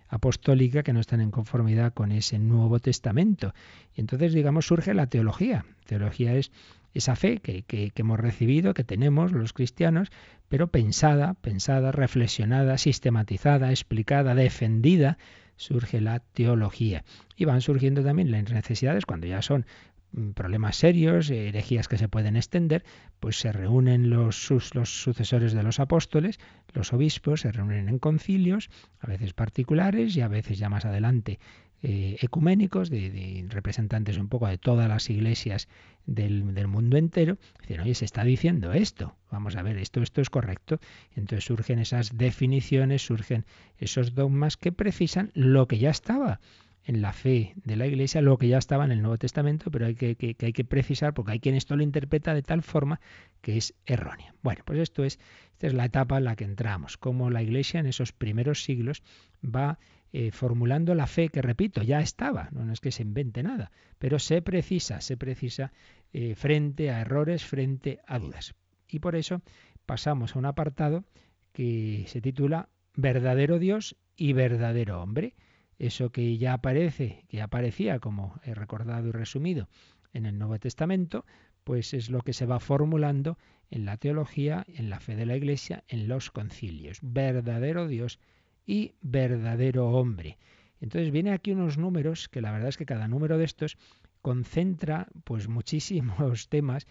apostólica, 0.09 0.81
que 0.81 0.93
no 0.93 0.99
están 0.99 1.21
en 1.21 1.29
conformidad 1.29 1.93
con 1.93 2.11
ese 2.11 2.39
Nuevo 2.39 2.79
Testamento. 2.79 3.53
Y 3.95 4.01
entonces, 4.01 4.33
digamos, 4.33 4.65
surge 4.65 4.95
la 4.95 5.05
teología. 5.05 5.65
Teología 5.85 6.33
es 6.33 6.51
esa 6.93 7.15
fe 7.15 7.39
que, 7.39 7.63
que, 7.63 7.91
hemos 7.95 8.19
recibido, 8.19 8.73
que 8.73 8.83
tenemos 8.83 9.31
los 9.31 9.53
cristianos, 9.53 10.09
pero 10.49 10.67
pensada, 10.67 11.35
pensada, 11.35 11.91
reflexionada, 11.91 12.77
sistematizada, 12.77 13.69
explicada, 13.69 14.35
defendida, 14.35 15.17
surge 15.55 16.01
la 16.01 16.19
teología. 16.19 17.03
Y 17.35 17.45
van 17.45 17.61
surgiendo 17.61 18.03
también 18.03 18.31
las 18.31 18.51
necesidades 18.51 19.05
cuando 19.05 19.27
ya 19.27 19.41
son 19.41 19.65
mm, 20.11 20.31
problemas 20.31 20.77
serios, 20.77 21.29
herejías 21.29 21.87
que 21.87 21.97
se 21.97 22.07
pueden 22.07 22.35
extender, 22.35 22.83
pues 23.19 23.39
se 23.39 23.51
reúnen 23.51 24.09
los, 24.09 24.49
los, 24.73 25.01
sucesores 25.01 25.53
de 25.53 25.63
los 25.63 25.79
apóstoles, 25.79 26.39
los 26.73 26.93
obispos, 26.93 27.41
se 27.41 27.51
reúnen 27.51 27.89
en 27.89 27.99
concilios, 27.99 28.69
a 28.99 29.07
veces 29.07 29.33
particulares 29.33 30.15
y 30.15 30.21
a 30.21 30.27
veces 30.27 30.57
ya 30.57 30.69
más 30.69 30.85
adelante 30.85 31.39
eh, 31.83 32.17
ecuménicos, 32.21 32.89
de, 32.89 33.45
representantes 33.49 34.17
un 34.17 34.29
poco 34.29 34.47
de 34.47 34.57
todas 34.57 34.89
las 34.89 35.09
iglesias 35.09 35.67
del, 36.05 36.43
mundo 36.67 36.97
entero, 36.97 37.37
dicen, 37.61 37.81
oye, 37.81 37.93
se 37.93 38.05
está 38.05 38.23
diciendo 38.23 38.73
esto, 38.73 39.15
vamos 39.31 39.55
a 39.55 39.61
ver, 39.61 39.77
esto, 39.77 40.01
esto 40.01 40.21
es 40.21 40.29
correcto. 40.29 40.79
Entonces 41.15 41.45
surgen 41.45 41.79
esas 41.79 42.17
definiciones, 42.17 43.05
surgen 43.05 43.45
esos 43.77 44.15
dogmas 44.15 44.57
que 44.57 44.71
precisan 44.71 45.31
lo 45.35 45.67
que 45.67 45.77
ya 45.77 45.91
estaba 45.91 46.39
en 46.87 47.01
la 47.01 47.11
fe 47.11 47.53
de 47.65 47.75
la 47.75 47.85
Iglesia, 47.85 48.21
lo 48.21 48.37
que 48.37 48.47
ya 48.47 48.57
estaba 48.57 48.85
en 48.85 48.91
el 48.91 49.01
Nuevo 49.01 49.17
Testamento, 49.17 49.69
pero 49.69 49.85
hay 49.85 49.95
que, 49.95 50.15
que, 50.15 50.35
hay 50.39 50.53
que 50.53 50.63
precisar 50.63 51.13
porque 51.13 51.33
hay 51.33 51.39
quien 51.39 51.53
esto 51.53 51.75
lo 51.75 51.83
interpreta 51.83 52.33
de 52.33 52.41
tal 52.41 52.63
forma 52.63 53.01
que 53.41 53.57
es 53.57 53.75
errónea. 53.85 54.33
Bueno, 54.41 54.63
pues 54.65 54.79
esto 54.79 55.03
es, 55.03 55.19
esta 55.51 55.67
es 55.67 55.73
la 55.73 55.85
etapa 55.85 56.17
en 56.17 56.23
la 56.23 56.37
que 56.37 56.45
entramos, 56.45 56.97
cómo 56.97 57.29
la 57.29 57.43
Iglesia 57.43 57.81
en 57.81 57.87
esos 57.87 58.13
primeros 58.13 58.63
siglos 58.63 59.03
va 59.43 59.79
eh, 60.13 60.31
formulando 60.31 60.95
la 60.95 61.07
fe 61.07 61.29
que, 61.29 61.41
repito, 61.41 61.83
ya 61.83 61.99
estaba, 61.99 62.49
no 62.51 62.71
es 62.71 62.79
que 62.79 62.91
se 62.91 63.03
invente 63.03 63.43
nada, 63.43 63.71
pero 63.99 64.19
se 64.19 64.41
precisa, 64.41 65.01
se 65.01 65.17
precisa 65.17 65.71
eh, 66.13 66.35
frente 66.35 66.91
a 66.91 67.01
errores, 67.01 67.45
frente 67.45 67.99
a 68.07 68.19
dudas. 68.19 68.55
Y 68.87 68.99
por 68.99 69.15
eso 69.15 69.41
pasamos 69.85 70.35
a 70.35 70.39
un 70.39 70.45
apartado 70.45 71.03
que 71.51 72.05
se 72.07 72.21
titula 72.21 72.69
Verdadero 72.95 73.59
Dios 73.59 73.97
y 74.15 74.33
verdadero 74.33 75.01
hombre. 75.01 75.35
Eso 75.79 76.09
que 76.09 76.37
ya 76.37 76.53
aparece, 76.53 77.25
que 77.29 77.41
aparecía, 77.41 77.99
como 77.99 78.39
he 78.43 78.53
recordado 78.53 79.09
y 79.09 79.11
resumido, 79.11 79.67
en 80.13 80.25
el 80.25 80.39
Nuevo 80.39 80.57
Testamento, 80.57 81.25
pues 81.63 81.93
es 81.93 82.09
lo 82.09 82.21
que 82.21 82.33
se 82.33 82.45
va 82.45 82.59
formulando 82.59 83.37
en 83.69 83.85
la 83.85 83.97
teología, 83.97 84.65
en 84.67 84.89
la 84.89 84.99
fe 84.99 85.15
de 85.15 85.25
la 85.25 85.35
Iglesia, 85.35 85.83
en 85.87 86.07
los 86.07 86.31
concilios. 86.31 86.99
Verdadero 87.01 87.87
Dios 87.87 88.19
y 88.67 88.93
verdadero 89.01 89.89
hombre. 89.89 90.37
Entonces 90.79 91.09
viene 91.11 91.31
aquí 91.31 91.51
unos 91.51 91.79
números 91.79 92.29
que 92.29 92.41
la 92.41 92.51
verdad 92.51 92.69
es 92.69 92.77
que 92.77 92.85
cada 92.85 93.07
número 93.07 93.39
de 93.39 93.45
estos 93.45 93.77
concentra 94.21 95.07
pues 95.23 95.47
muchísimos 95.47 96.49
temas 96.49 96.85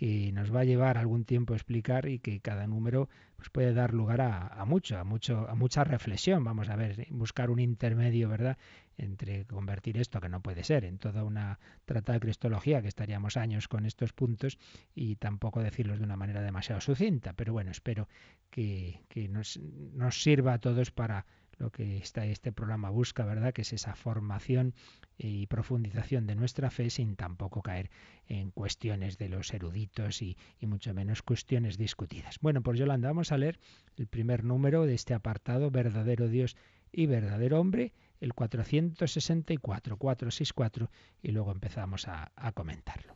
que 0.00 0.32
nos 0.32 0.50
va 0.50 0.60
a 0.60 0.64
llevar 0.64 0.96
algún 0.96 1.26
tiempo 1.26 1.52
a 1.52 1.56
explicar 1.56 2.08
y 2.08 2.20
que 2.20 2.40
cada 2.40 2.66
número 2.66 3.10
pues 3.36 3.50
puede 3.50 3.74
dar 3.74 3.92
lugar 3.92 4.22
a, 4.22 4.64
mucho, 4.64 4.96
a 4.96 5.04
mucho, 5.04 5.46
a 5.46 5.54
mucha 5.54 5.84
reflexión. 5.84 6.42
Vamos 6.42 6.70
a 6.70 6.76
ver, 6.76 7.06
buscar 7.10 7.50
un 7.50 7.58
intermedio, 7.58 8.30
¿verdad?, 8.30 8.56
entre 8.96 9.44
convertir 9.44 9.98
esto, 9.98 10.18
que 10.18 10.30
no 10.30 10.40
puede 10.40 10.64
ser, 10.64 10.86
en 10.86 10.96
toda 10.96 11.22
una 11.22 11.58
trata 11.84 12.14
de 12.14 12.20
cristología, 12.20 12.80
que 12.80 12.88
estaríamos 12.88 13.36
años 13.36 13.68
con 13.68 13.84
estos 13.84 14.14
puntos, 14.14 14.56
y 14.94 15.16
tampoco 15.16 15.60
decirlos 15.60 15.98
de 15.98 16.04
una 16.04 16.16
manera 16.16 16.40
demasiado 16.40 16.80
sucinta. 16.80 17.34
Pero 17.34 17.52
bueno, 17.52 17.70
espero 17.70 18.08
que, 18.48 19.02
que 19.10 19.28
nos, 19.28 19.60
nos 19.92 20.22
sirva 20.22 20.54
a 20.54 20.60
todos 20.60 20.90
para 20.92 21.26
lo 21.60 21.70
que 21.70 21.98
está 21.98 22.24
este 22.24 22.52
programa 22.52 22.88
busca, 22.90 23.24
¿verdad? 23.24 23.52
Que 23.52 23.62
es 23.62 23.72
esa 23.72 23.94
formación 23.94 24.74
y 25.18 25.46
profundización 25.46 26.26
de 26.26 26.34
nuestra 26.34 26.70
fe 26.70 26.88
sin 26.88 27.16
tampoco 27.16 27.60
caer 27.60 27.90
en 28.26 28.50
cuestiones 28.50 29.18
de 29.18 29.28
los 29.28 29.52
eruditos 29.52 30.22
y, 30.22 30.38
y, 30.58 30.66
mucho 30.66 30.94
menos 30.94 31.22
cuestiones 31.22 31.76
discutidas. 31.76 32.38
Bueno, 32.40 32.62
pues 32.62 32.78
Yolanda, 32.78 33.08
vamos 33.08 33.30
a 33.30 33.38
leer 33.38 33.60
el 33.98 34.06
primer 34.06 34.42
número 34.42 34.86
de 34.86 34.94
este 34.94 35.12
apartado, 35.12 35.70
verdadero 35.70 36.28
Dios 36.28 36.56
y 36.92 37.06
verdadero 37.06 37.60
hombre, 37.60 37.92
el 38.20 38.32
464, 38.32 39.96
464, 39.98 40.90
y 41.22 41.30
luego 41.32 41.52
empezamos 41.52 42.08
a, 42.08 42.32
a 42.34 42.52
comentarlo. 42.52 43.14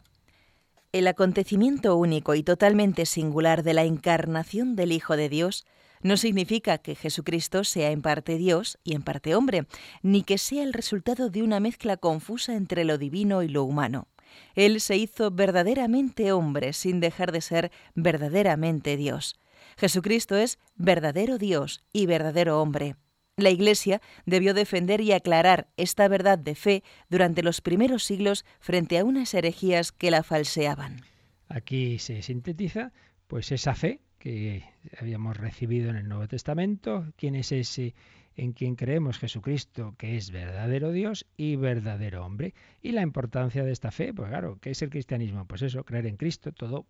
El 0.93 1.09
acontecimiento 1.09 1.97
único 1.97 2.35
y 2.35 2.43
totalmente 2.43 3.07
singular 3.07 3.63
de 3.63 3.75
la 3.75 3.85
encarnación 3.85 4.77
del 4.77 4.93
Hijo 4.93 5.17
de 5.17 5.29
Dios 5.29 5.67
no 6.05 6.19
significa 6.19 6.79
que 6.79 6.95
Jesucristo 6.95 7.65
sea 7.65 7.91
en 7.91 8.03
parte 8.03 8.37
Dios 8.37 8.79
y 8.85 8.95
en 8.95 9.03
parte 9.03 9.35
hombre, 9.35 9.67
ni 10.03 10.23
que 10.23 10.37
sea 10.39 10.63
el 10.63 10.75
resultado 10.75 11.31
de 11.31 11.43
una 11.43 11.61
mezcla 11.61 11.97
confusa 11.97 12.55
entre 12.55 12.85
lo 12.85 12.99
divino 12.99 13.43
y 13.43 13.49
lo 13.49 13.65
humano. 13.65 14.07
Él 14.55 14.83
se 14.83 14.99
hizo 14.99 15.31
verdaderamente 15.31 16.31
hombre 16.31 16.75
sin 16.75 17.01
dejar 17.01 17.33
de 17.33 17.41
ser 17.41 17.73
verdaderamente 17.95 18.99
Dios. 18.99 19.41
Jesucristo 19.79 20.37
es 20.37 20.59
verdadero 20.75 21.39
Dios 21.39 21.83
y 21.93 22.05
verdadero 22.05 22.61
hombre. 22.61 22.97
La 23.37 23.49
Iglesia 23.49 24.03
debió 24.27 24.53
defender 24.53 25.01
y 25.01 25.13
aclarar 25.13 25.69
esta 25.79 26.07
verdad 26.07 26.39
de 26.39 26.55
fe 26.55 26.85
durante 27.09 27.43
los 27.43 27.63
primeros 27.63 28.05
siglos 28.05 28.45
frente 28.61 28.99
a 28.99 29.05
unas 29.05 29.33
herejías 29.33 29.91
que 29.91 30.11
la 30.11 30.23
falseaban. 30.23 31.01
Aquí 31.49 31.99
se 31.99 32.21
sintetiza 32.21 32.93
pues 33.27 33.51
esa 33.53 33.75
fe 33.75 34.01
que 34.25 34.65
habíamos 34.99 35.37
recibido 35.37 35.91
en 35.91 35.97
el 35.97 36.09
Nuevo 36.09 36.27
Testamento. 36.27 37.13
¿Quién 37.19 37.35
es 37.35 37.53
ese 37.53 37.95
en 38.37 38.55
quien 38.55 38.75
creemos 38.75 39.19
Jesucristo, 39.19 39.95
que 39.99 40.17
es 40.17 40.31
verdadero 40.31 40.93
Dios 40.93 41.27
y 41.37 41.57
verdadero 41.57 42.25
hombre? 42.25 42.55
Y 42.81 42.93
la 42.93 43.03
importancia 43.03 43.63
de 43.65 43.71
esta 43.71 43.91
fe, 43.91 44.15
pues 44.15 44.31
claro, 44.31 44.59
¿qué 44.63 44.71
es 44.71 44.81
el 44.81 44.89
cristianismo? 44.89 45.45
Pues 45.45 45.61
eso, 45.61 45.85
creer 45.85 46.07
en 46.07 46.17
Cristo, 46.17 46.53
todo 46.53 46.87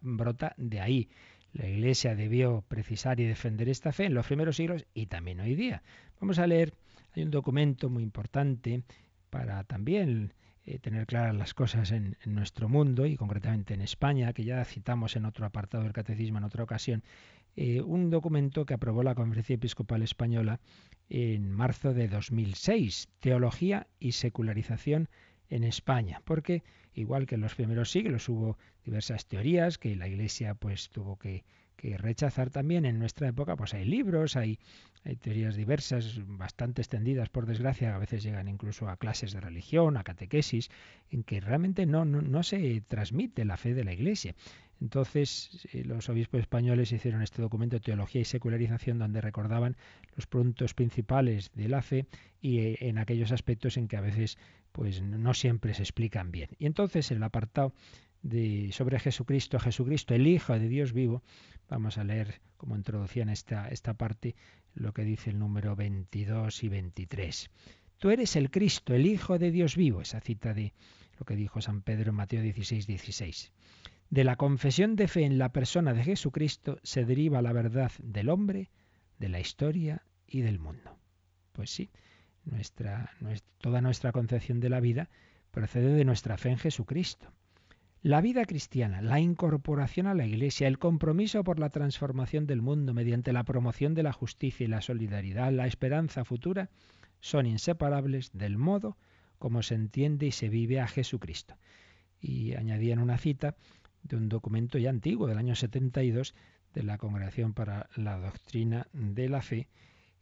brota 0.00 0.54
de 0.56 0.80
ahí. 0.80 1.10
La 1.52 1.68
Iglesia 1.68 2.14
debió 2.14 2.64
precisar 2.66 3.20
y 3.20 3.24
defender 3.24 3.68
esta 3.68 3.92
fe 3.92 4.06
en 4.06 4.14
los 4.14 4.26
primeros 4.26 4.56
siglos 4.56 4.86
y 4.94 5.06
también 5.06 5.40
hoy 5.40 5.56
día. 5.56 5.82
Vamos 6.22 6.38
a 6.38 6.46
leer, 6.46 6.72
hay 7.14 7.22
un 7.22 7.30
documento 7.30 7.90
muy 7.90 8.02
importante 8.02 8.82
para 9.28 9.62
también 9.64 10.32
eh, 10.70 10.78
tener 10.78 11.06
claras 11.06 11.34
las 11.34 11.54
cosas 11.54 11.92
en, 11.92 12.18
nuestro 12.26 12.68
mundo 12.68 13.06
y 13.06 13.16
concretamente 13.16 13.72
en 13.72 13.80
España, 13.80 14.34
que 14.34 14.44
ya 14.44 14.62
citamos 14.66 15.16
en 15.16 15.24
otro 15.24 15.46
apartado 15.46 15.84
del 15.84 15.94
catecismo 15.94 16.36
en 16.36 16.44
otra 16.44 16.62
ocasión, 16.62 17.04
eh, 17.56 17.80
un 17.80 18.10
documento 18.10 18.66
que 18.66 18.74
aprobó 18.74 19.02
la 19.02 19.14
Conferencia 19.14 19.54
Episcopal 19.54 20.02
Española 20.02 20.60
en 21.08 21.50
marzo 21.50 21.94
de 21.94 22.08
2006, 22.08 23.08
Teología 23.18 23.86
y 23.98 24.12
Secularización 24.12 25.08
en 25.48 25.64
España, 25.64 26.20
porque 26.26 26.62
igual 26.92 27.24
que 27.24 27.36
en 27.36 27.40
los 27.40 27.54
primeros 27.54 27.90
siglos 27.90 28.28
hubo 28.28 28.58
diversas 28.84 29.24
teorías 29.24 29.78
que 29.78 29.96
la 29.96 30.06
Iglesia 30.06 30.54
pues 30.54 30.90
tuvo 30.90 31.16
que 31.18 31.44
que 31.78 31.96
rechazar 31.96 32.50
también 32.50 32.84
en 32.84 32.98
nuestra 32.98 33.28
época, 33.28 33.56
pues 33.56 33.72
hay 33.72 33.84
libros, 33.84 34.36
hay, 34.36 34.58
teorías 35.20 35.54
diversas, 35.54 36.20
bastante 36.26 36.82
extendidas, 36.82 37.28
por 37.28 37.46
desgracia, 37.46 37.94
a 37.94 37.98
veces 37.98 38.24
llegan 38.24 38.48
incluso 38.48 38.88
a 38.88 38.96
clases 38.96 39.32
de 39.32 39.40
religión, 39.40 39.96
a 39.96 40.02
catequesis, 40.02 40.70
en 41.10 41.22
que 41.22 41.40
realmente 41.40 41.86
no, 41.86 42.04
no, 42.04 42.42
se 42.42 42.82
transmite 42.88 43.44
la 43.44 43.56
fe 43.56 43.74
de 43.74 43.84
la 43.84 43.92
Iglesia. 43.92 44.34
Entonces, 44.80 45.66
eh, 45.72 45.84
los 45.84 46.08
obispos 46.08 46.40
españoles 46.40 46.90
hicieron 46.90 47.22
este 47.22 47.42
documento 47.42 47.80
Teología 47.80 48.22
y 48.22 48.24
Secularización 48.24 48.98
donde 48.98 49.20
recordaban 49.20 49.76
los 50.16 50.26
puntos 50.26 50.74
principales 50.74 51.52
de 51.54 51.68
la 51.68 51.82
fe 51.82 52.06
y 52.40 52.58
eh, 52.58 52.78
en 52.80 52.98
aquellos 52.98 53.30
aspectos 53.30 53.76
en 53.76 53.86
que 53.86 53.96
a 53.96 54.00
veces 54.00 54.36
pues 54.72 55.00
no 55.00 55.32
siempre 55.32 55.74
se 55.74 55.82
explican 55.82 56.32
bien. 56.32 56.50
Y 56.58 56.66
entonces 56.66 57.10
el 57.12 57.22
apartado 57.22 57.72
de, 58.22 58.70
sobre 58.72 58.98
Jesucristo, 58.98 59.58
Jesucristo, 59.58 60.14
el 60.14 60.26
Hijo 60.26 60.58
de 60.58 60.68
Dios 60.68 60.92
vivo, 60.92 61.22
Vamos 61.68 61.98
a 61.98 62.04
leer, 62.04 62.40
como 62.56 62.76
introducción 62.76 63.28
esta, 63.28 63.68
esta 63.68 63.94
parte, 63.94 64.34
lo 64.74 64.92
que 64.92 65.04
dice 65.04 65.30
el 65.30 65.38
número 65.38 65.76
22 65.76 66.64
y 66.64 66.68
23. 66.68 67.50
Tú 67.98 68.10
eres 68.10 68.36
el 68.36 68.50
Cristo, 68.50 68.94
el 68.94 69.06
Hijo 69.06 69.38
de 69.38 69.50
Dios 69.50 69.76
vivo, 69.76 70.00
esa 70.00 70.20
cita 70.20 70.54
de 70.54 70.72
lo 71.18 71.26
que 71.26 71.36
dijo 71.36 71.60
San 71.60 71.82
Pedro 71.82 72.10
en 72.10 72.16
Mateo 72.16 72.42
16, 72.42 72.86
16. 72.86 73.52
De 74.10 74.24
la 74.24 74.36
confesión 74.36 74.96
de 74.96 75.08
fe 75.08 75.24
en 75.24 75.36
la 75.36 75.52
persona 75.52 75.92
de 75.92 76.04
Jesucristo 76.04 76.78
se 76.82 77.04
deriva 77.04 77.42
la 77.42 77.52
verdad 77.52 77.92
del 78.02 78.30
hombre, 78.30 78.70
de 79.18 79.28
la 79.28 79.40
historia 79.40 80.02
y 80.26 80.40
del 80.40 80.58
mundo. 80.58 80.96
Pues 81.52 81.70
sí, 81.70 81.90
toda 83.60 83.80
nuestra 83.82 84.12
concepción 84.12 84.60
de 84.60 84.70
la 84.70 84.80
vida 84.80 85.10
procede 85.50 85.92
de 85.92 86.04
nuestra 86.04 86.38
fe 86.38 86.50
en 86.50 86.58
Jesucristo. 86.58 87.32
La 88.04 88.20
vida 88.20 88.44
cristiana, 88.44 89.02
la 89.02 89.18
incorporación 89.18 90.06
a 90.06 90.14
la 90.14 90.24
Iglesia, 90.24 90.68
el 90.68 90.78
compromiso 90.78 91.42
por 91.42 91.58
la 91.58 91.68
transformación 91.68 92.46
del 92.46 92.62
mundo 92.62 92.94
mediante 92.94 93.32
la 93.32 93.42
promoción 93.42 93.94
de 93.94 94.04
la 94.04 94.12
justicia 94.12 94.62
y 94.62 94.68
la 94.68 94.82
solidaridad, 94.82 95.50
la 95.50 95.66
esperanza 95.66 96.24
futura, 96.24 96.70
son 97.18 97.44
inseparables 97.46 98.30
del 98.32 98.56
modo 98.56 98.96
como 99.40 99.64
se 99.64 99.74
entiende 99.74 100.26
y 100.26 100.30
se 100.30 100.48
vive 100.48 100.78
a 100.78 100.86
Jesucristo. 100.86 101.56
Y 102.20 102.54
añadían 102.54 103.00
una 103.00 103.18
cita 103.18 103.56
de 104.04 104.14
un 104.14 104.28
documento 104.28 104.78
ya 104.78 104.90
antiguo, 104.90 105.26
del 105.26 105.38
año 105.38 105.56
72, 105.56 106.36
de 106.74 106.84
la 106.84 106.98
Congregación 106.98 107.52
para 107.52 107.90
la 107.96 108.16
Doctrina 108.20 108.86
de 108.92 109.28
la 109.28 109.42
Fe, 109.42 109.66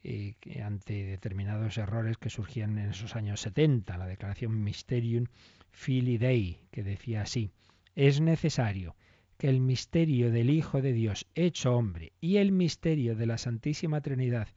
eh, 0.03 0.35
ante 0.65 1.05
determinados 1.05 1.77
errores 1.77 2.17
que 2.17 2.31
surgían 2.31 2.79
en 2.79 2.89
esos 2.89 3.17
años 3.17 3.43
70, 3.43 3.99
la 3.99 4.07
declaración 4.07 4.65
Mysterium 4.65 5.27
Filii 5.73 6.17
Dei, 6.17 6.59
que 6.71 6.83
decía 6.83 7.21
así, 7.21 7.51
es 7.97 8.21
necesario 8.21 8.95
que 9.39 9.49
el 9.49 9.61
misterio 9.61 10.31
del 10.31 10.51
Hijo 10.51 10.81
de 10.81 10.93
Dios 10.93 11.27
hecho 11.35 11.75
hombre 11.75 12.13
y 12.21 12.37
el 12.37 12.53
misterio 12.53 13.17
de 13.17 13.27
la 13.27 13.39
Santísima 13.39 14.01
Trinidad, 14.01 14.49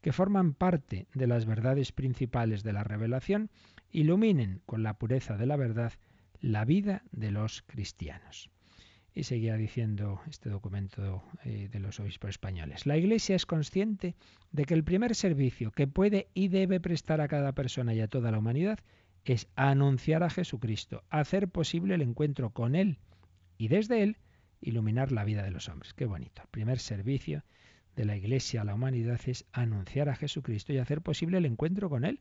que 0.00 0.12
forman 0.12 0.54
parte 0.54 1.06
de 1.14 1.26
las 1.26 1.44
verdades 1.44 1.92
principales 1.92 2.62
de 2.62 2.72
la 2.72 2.84
revelación, 2.84 3.50
iluminen 3.90 4.62
con 4.64 4.82
la 4.82 4.94
pureza 4.94 5.36
de 5.36 5.46
la 5.46 5.56
verdad 5.56 5.92
la 6.40 6.64
vida 6.64 7.02
de 7.10 7.30
los 7.30 7.62
cristianos. 7.62 8.50
Y 9.16 9.24
seguía 9.24 9.56
diciendo 9.56 10.20
este 10.28 10.50
documento 10.50 11.22
eh, 11.44 11.68
de 11.70 11.78
los 11.78 12.00
obispos 12.00 12.30
españoles. 12.30 12.84
La 12.84 12.96
Iglesia 12.96 13.36
es 13.36 13.46
consciente 13.46 14.16
de 14.50 14.64
que 14.64 14.74
el 14.74 14.82
primer 14.82 15.14
servicio 15.14 15.70
que 15.70 15.86
puede 15.86 16.28
y 16.34 16.48
debe 16.48 16.80
prestar 16.80 17.20
a 17.20 17.28
cada 17.28 17.52
persona 17.52 17.94
y 17.94 18.00
a 18.00 18.08
toda 18.08 18.32
la 18.32 18.38
humanidad 18.38 18.80
es 19.32 19.48
anunciar 19.56 20.22
a 20.22 20.30
Jesucristo, 20.30 21.02
hacer 21.10 21.48
posible 21.48 21.94
el 21.94 22.02
encuentro 22.02 22.50
con 22.50 22.74
Él 22.74 22.98
y 23.56 23.68
desde 23.68 24.02
Él 24.02 24.18
iluminar 24.60 25.12
la 25.12 25.24
vida 25.24 25.42
de 25.42 25.50
los 25.50 25.68
hombres. 25.68 25.94
Qué 25.94 26.06
bonito. 26.06 26.42
El 26.42 26.48
primer 26.48 26.78
servicio 26.78 27.44
de 27.96 28.04
la 28.04 28.16
Iglesia 28.16 28.62
a 28.62 28.64
la 28.64 28.74
humanidad 28.74 29.20
es 29.26 29.46
anunciar 29.52 30.08
a 30.08 30.16
Jesucristo 30.16 30.72
y 30.72 30.78
hacer 30.78 31.00
posible 31.00 31.38
el 31.38 31.46
encuentro 31.46 31.88
con 31.88 32.04
Él, 32.04 32.20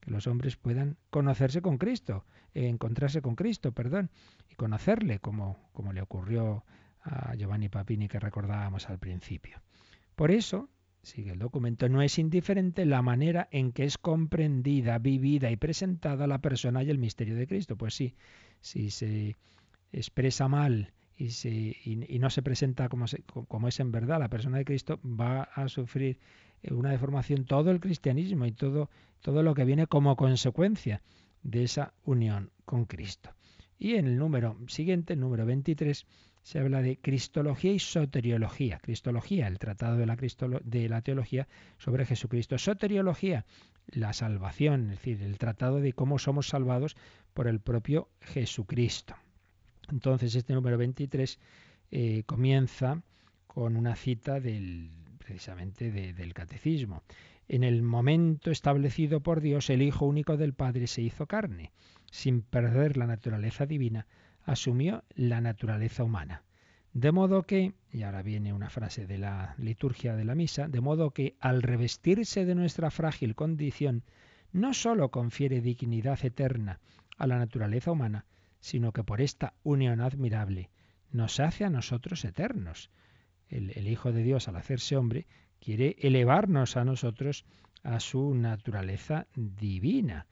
que 0.00 0.10
los 0.10 0.26
hombres 0.26 0.56
puedan 0.56 0.98
conocerse 1.10 1.62
con 1.62 1.78
Cristo, 1.78 2.24
eh, 2.52 2.68
encontrarse 2.68 3.22
con 3.22 3.36
Cristo, 3.36 3.72
perdón, 3.72 4.10
y 4.50 4.54
conocerle 4.54 5.18
como, 5.18 5.70
como 5.72 5.92
le 5.92 6.02
ocurrió 6.02 6.64
a 7.02 7.34
Giovanni 7.34 7.68
Papini 7.68 8.08
que 8.08 8.20
recordábamos 8.20 8.88
al 8.88 8.98
principio. 8.98 9.62
Por 10.14 10.30
eso, 10.30 10.68
sigue 11.04 11.32
el 11.32 11.38
documento, 11.38 11.88
no 11.88 12.02
es 12.02 12.18
indiferente 12.18 12.84
la 12.86 13.02
manera 13.02 13.48
en 13.50 13.72
que 13.72 13.84
es 13.84 13.98
comprendida, 13.98 14.98
vivida 14.98 15.50
y 15.50 15.56
presentada 15.56 16.26
la 16.26 16.38
persona 16.38 16.82
y 16.82 16.90
el 16.90 16.98
misterio 16.98 17.36
de 17.36 17.46
Cristo. 17.46 17.76
Pues 17.76 17.94
sí, 17.94 18.14
si 18.60 18.90
se 18.90 19.36
expresa 19.92 20.48
mal 20.48 20.92
y, 21.16 22.18
no 22.18 22.30
se 22.30 22.42
presenta 22.42 22.88
como, 22.88 23.68
es 23.68 23.80
en 23.80 23.92
verdad 23.92 24.18
la 24.18 24.28
persona 24.28 24.58
de 24.58 24.64
Cristo, 24.64 25.00
va 25.04 25.42
a 25.42 25.68
sufrir 25.68 26.18
una 26.70 26.90
deformación 26.90 27.44
todo 27.44 27.70
el 27.70 27.80
cristianismo 27.80 28.46
y 28.46 28.52
todo, 28.52 28.90
todo 29.20 29.42
lo 29.42 29.54
que 29.54 29.64
viene 29.64 29.86
como 29.86 30.16
consecuencia 30.16 31.02
de 31.42 31.64
esa 31.64 31.92
unión 32.04 32.50
con 32.64 32.86
Cristo. 32.86 33.30
Y 33.78 33.94
en 33.94 34.06
el 34.06 34.16
número 34.16 34.56
siguiente, 34.68 35.12
el 35.12 35.20
número 35.20 35.44
23, 35.44 36.06
se 36.44 36.58
habla 36.58 36.82
de 36.82 36.98
Cristología 36.98 37.72
y 37.72 37.78
Soteriología. 37.78 38.78
Cristología, 38.78 39.48
el 39.48 39.58
tratado 39.58 39.96
de 39.96 40.04
la, 40.04 40.16
de 40.62 40.88
la 40.90 41.00
teología 41.00 41.48
sobre 41.78 42.04
Jesucristo. 42.04 42.58
Soteriología, 42.58 43.46
la 43.86 44.12
salvación, 44.12 44.90
es 44.90 44.98
decir, 44.98 45.22
el 45.22 45.38
tratado 45.38 45.80
de 45.80 45.94
cómo 45.94 46.18
somos 46.18 46.48
salvados 46.48 46.96
por 47.32 47.48
el 47.48 47.60
propio 47.60 48.10
Jesucristo. 48.20 49.16
Entonces 49.90 50.34
este 50.34 50.52
número 50.52 50.76
23 50.76 51.40
eh, 51.90 52.22
comienza 52.26 53.02
con 53.46 53.74
una 53.74 53.96
cita 53.96 54.38
del, 54.38 54.90
precisamente 55.16 55.90
del 55.90 56.34
catecismo. 56.34 57.04
En 57.48 57.64
el 57.64 57.82
momento 57.82 58.50
establecido 58.50 59.20
por 59.20 59.40
Dios, 59.40 59.70
el 59.70 59.80
Hijo 59.80 60.04
único 60.04 60.36
del 60.36 60.52
Padre 60.52 60.88
se 60.88 61.00
hizo 61.00 61.26
carne. 61.26 61.72
Sin 62.10 62.42
perder 62.42 62.98
la 62.98 63.06
naturaleza 63.06 63.64
divina, 63.64 64.06
asumió 64.44 65.04
la 65.14 65.40
naturaleza 65.40 66.04
humana. 66.04 66.42
De 66.92 67.10
modo 67.10 67.42
que, 67.42 67.74
y 67.92 68.02
ahora 68.02 68.22
viene 68.22 68.52
una 68.52 68.70
frase 68.70 69.06
de 69.06 69.18
la 69.18 69.56
liturgia 69.58 70.14
de 70.14 70.24
la 70.24 70.36
misa, 70.36 70.68
de 70.68 70.80
modo 70.80 71.10
que 71.10 71.36
al 71.40 71.62
revestirse 71.62 72.44
de 72.44 72.54
nuestra 72.54 72.90
frágil 72.90 73.34
condición, 73.34 74.04
no 74.52 74.72
sólo 74.74 75.10
confiere 75.10 75.60
dignidad 75.60 76.24
eterna 76.24 76.80
a 77.18 77.26
la 77.26 77.38
naturaleza 77.38 77.90
humana, 77.90 78.26
sino 78.60 78.92
que 78.92 79.02
por 79.02 79.20
esta 79.20 79.54
unión 79.64 80.00
admirable 80.00 80.70
nos 81.10 81.40
hace 81.40 81.64
a 81.64 81.70
nosotros 81.70 82.24
eternos. 82.24 82.90
El, 83.48 83.72
el, 83.74 83.88
Hijo 83.88 84.12
de 84.12 84.22
Dios, 84.22 84.46
al 84.46 84.56
hacerse 84.56 84.96
hombre, 84.96 85.26
quiere 85.58 85.96
elevarnos 86.00 86.76
a 86.76 86.84
nosotros 86.84 87.44
a 87.82 87.98
su 88.00 88.34
naturaleza 88.34 89.26
divina. 89.34 90.26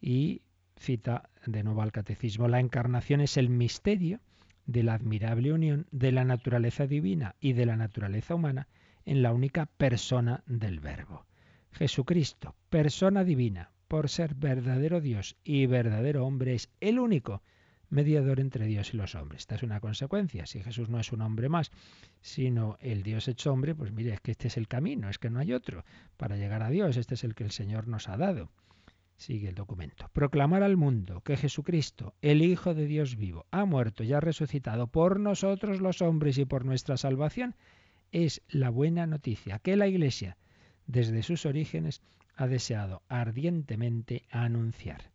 Y 0.00 0.42
cita 0.78 1.30
de 1.46 1.62
nuevo 1.62 1.82
al 1.82 1.92
catecismo, 1.92 2.48
la 2.48 2.60
encarnación 2.60 3.20
es 3.20 3.36
el 3.36 3.48
misterio 3.48 4.20
de 4.66 4.82
la 4.82 4.94
admirable 4.94 5.52
unión 5.52 5.86
de 5.90 6.12
la 6.12 6.24
naturaleza 6.24 6.86
divina 6.86 7.34
y 7.40 7.52
de 7.52 7.66
la 7.66 7.76
naturaleza 7.76 8.34
humana 8.34 8.68
en 9.04 9.22
la 9.22 9.32
única 9.32 9.66
persona 9.66 10.42
del 10.46 10.80
Verbo. 10.80 11.26
Jesucristo, 11.72 12.54
persona 12.70 13.24
divina, 13.24 13.70
por 13.88 14.08
ser 14.08 14.34
verdadero 14.34 15.00
Dios 15.00 15.36
y 15.44 15.66
verdadero 15.66 16.24
hombre, 16.24 16.54
es 16.54 16.70
el 16.80 16.98
único 16.98 17.42
mediador 17.90 18.40
entre 18.40 18.66
Dios 18.66 18.94
y 18.94 18.96
los 18.96 19.14
hombres. 19.14 19.42
Esta 19.42 19.56
es 19.56 19.62
una 19.62 19.80
consecuencia. 19.80 20.46
Si 20.46 20.62
Jesús 20.62 20.88
no 20.88 20.98
es 20.98 21.12
un 21.12 21.20
hombre 21.20 21.48
más, 21.48 21.70
sino 22.20 22.76
el 22.80 23.02
Dios 23.02 23.28
hecho 23.28 23.52
hombre, 23.52 23.74
pues 23.74 23.92
mire, 23.92 24.14
es 24.14 24.20
que 24.20 24.32
este 24.32 24.48
es 24.48 24.56
el 24.56 24.68
camino, 24.68 25.08
es 25.08 25.18
que 25.18 25.30
no 25.30 25.38
hay 25.38 25.52
otro 25.52 25.84
para 26.16 26.36
llegar 26.36 26.62
a 26.62 26.70
Dios. 26.70 26.96
Este 26.96 27.14
es 27.14 27.24
el 27.24 27.34
que 27.34 27.44
el 27.44 27.50
Señor 27.50 27.86
nos 27.86 28.08
ha 28.08 28.16
dado. 28.16 28.50
Sigue 29.16 29.48
el 29.48 29.54
documento. 29.54 30.10
Proclamar 30.12 30.62
al 30.62 30.76
mundo 30.76 31.20
que 31.22 31.36
Jesucristo, 31.36 32.14
el 32.20 32.42
Hijo 32.42 32.74
de 32.74 32.86
Dios 32.86 33.16
vivo, 33.16 33.46
ha 33.50 33.64
muerto 33.64 34.02
y 34.02 34.12
ha 34.12 34.20
resucitado 34.20 34.88
por 34.88 35.20
nosotros 35.20 35.80
los 35.80 36.02
hombres 36.02 36.38
y 36.38 36.44
por 36.44 36.64
nuestra 36.64 36.96
salvación, 36.96 37.54
es 38.12 38.42
la 38.48 38.70
buena 38.70 39.06
noticia 39.06 39.58
que 39.58 39.76
la 39.76 39.86
Iglesia, 39.86 40.36
desde 40.86 41.22
sus 41.22 41.46
orígenes, 41.46 42.02
ha 42.36 42.46
deseado 42.46 43.02
ardientemente 43.08 44.24
anunciar. 44.30 45.10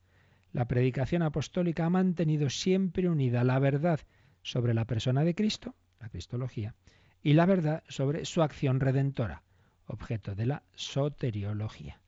La 0.52 0.66
predicación 0.66 1.22
apostólica 1.22 1.86
ha 1.86 1.90
mantenido 1.90 2.50
siempre 2.50 3.10
unida 3.10 3.44
la 3.44 3.60
verdad 3.60 4.00
sobre 4.42 4.74
la 4.74 4.86
persona 4.86 5.24
de 5.24 5.36
Cristo, 5.36 5.76
la 6.00 6.10
cristología, 6.10 6.76
y 7.22 7.34
la 7.34 7.46
verdad 7.46 7.84
sobre 7.88 8.26
su 8.26 8.42
acción 8.42 8.80
redentora, 8.80 9.44
objeto 9.86 10.36
de 10.36 10.46
la 10.46 10.64
soteriología. 10.74 12.00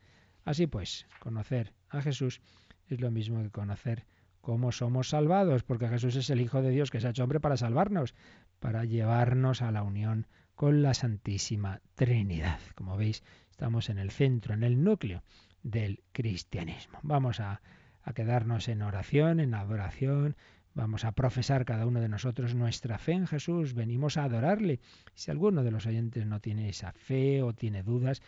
Así 0.44 0.68
pues, 0.68 1.08
conocer 1.20 1.74
a 1.90 2.02
Jesús 2.02 2.42
es 2.88 3.00
lo 3.00 3.12
mismo 3.12 3.42
que 3.42 3.50
conocer 3.50 4.06
cómo 4.42 4.72
somos 4.72 5.10
salvados, 5.10 5.64
porque 5.64 5.88
Jesús 5.88 6.16
es 6.16 6.30
el 6.30 6.42
Hijo 6.42 6.62
de 6.62 6.72
Dios 6.72 6.90
que 6.90 7.00
se 7.00 7.08
ha 7.08 7.12
hecho 7.12 7.24
hombre 7.24 7.40
para 7.40 7.58
salvarnos, 7.58 8.16
para 8.60 8.86
llevarnos 8.86 9.62
a 9.62 9.72
la 9.72 9.84
unión 9.84 10.28
con 10.56 10.82
la 10.82 10.94
Santísima 10.94 11.82
Trinidad. 11.96 12.60
Como 12.76 12.98
veis, 12.98 13.24
estamos 13.52 13.90
en 13.90 14.00
el 14.00 14.12
centro, 14.12 14.54
en 14.54 14.64
el 14.64 14.84
núcleo 14.84 15.24
del 15.64 16.04
cristianismo. 16.12 17.00
Vamos 17.04 17.40
a, 17.40 17.62
a 18.04 18.14
quedarnos 18.14 18.68
en 18.68 18.82
oración, 18.82 19.40
en 19.40 19.54
adoración, 19.54 20.36
Vamos 20.74 21.04
a 21.04 21.12
profesar 21.12 21.66
cada 21.66 21.86
uno 21.86 22.00
de 22.00 22.08
nosotros 22.08 22.56
nuestra 22.56 22.98
fe 22.98 23.12
en 23.12 23.28
Jesús, 23.28 23.74
venimos 23.74 24.16
a 24.16 24.24
adorarle. 24.24 24.80
Si 25.16 25.30
alguno 25.30 25.64
de 25.64 25.72
los 25.72 25.86
oyentes 25.86 26.26
no 26.26 26.40
tiene 26.40 26.70
esa 26.70 26.94
fe 26.94 27.44
o 27.44 27.52
tiene 27.54 27.84
dudas, 27.84 28.22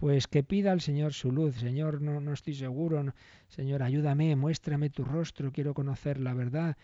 pues 0.00 0.26
que 0.26 0.42
pida 0.42 0.72
al 0.72 0.80
Señor 0.80 1.12
su 1.12 1.30
luz. 1.30 1.56
Señor, 1.56 2.00
no, 2.00 2.22
no 2.22 2.32
estoy 2.32 2.54
seguro. 2.54 3.04
Señor, 3.48 3.82
ayúdame, 3.82 4.34
muéstrame 4.34 4.88
tu 4.88 5.04
rostro, 5.04 5.52
quiero 5.52 5.74
conocer 5.74 6.18
la 6.18 6.32
verdad. 6.32 6.78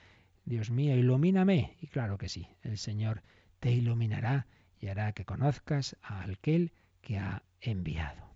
Dios 0.44 0.70
mío, 0.70 0.94
ilumíname. 0.94 1.79
Y 1.81 1.87
claro 1.87 2.18
que 2.18 2.29
sí, 2.29 2.46
el 2.62 2.76
Señor 2.76 3.22
te 3.59 3.72
iluminará 3.72 4.46
y 4.79 4.88
hará 4.88 5.12
que 5.12 5.24
conozcas 5.24 5.96
a 6.02 6.24
aquel 6.24 6.72
que 7.00 7.16
ha 7.16 7.42
enviado. 7.62 8.36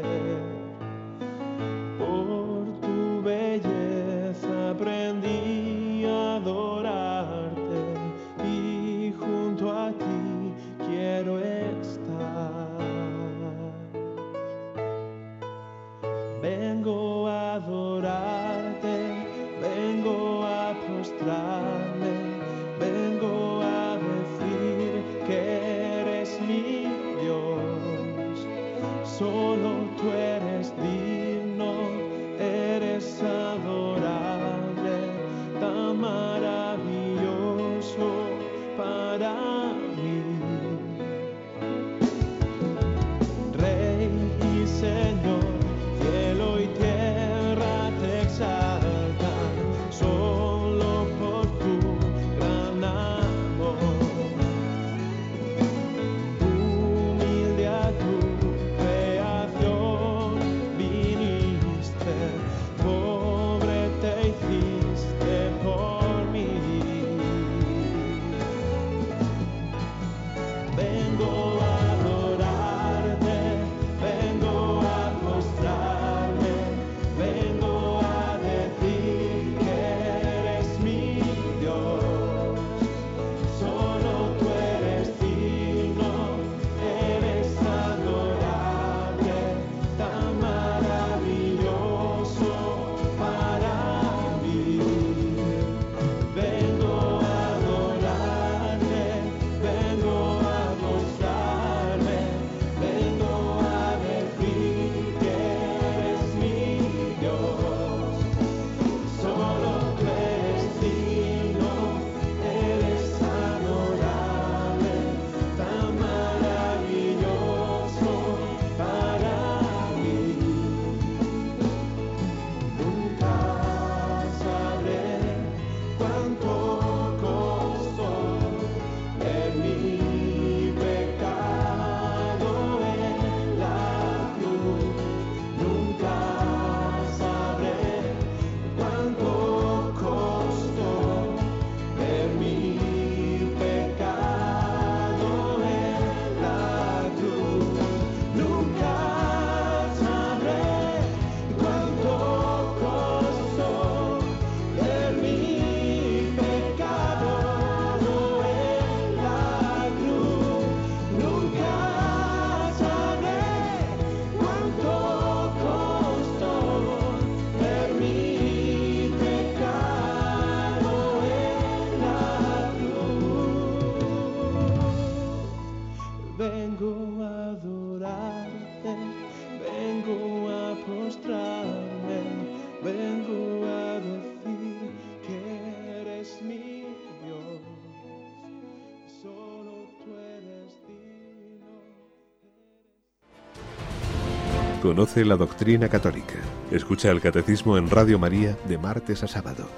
Conoce 194.91 195.23
la 195.23 195.37
doctrina 195.37 195.87
católica. 195.87 196.35
Escucha 196.69 197.11
el 197.11 197.21
catecismo 197.21 197.77
en 197.77 197.89
Radio 197.89 198.19
María 198.19 198.57
de 198.67 198.77
martes 198.77 199.23
a 199.23 199.27
sábado. 199.29 199.69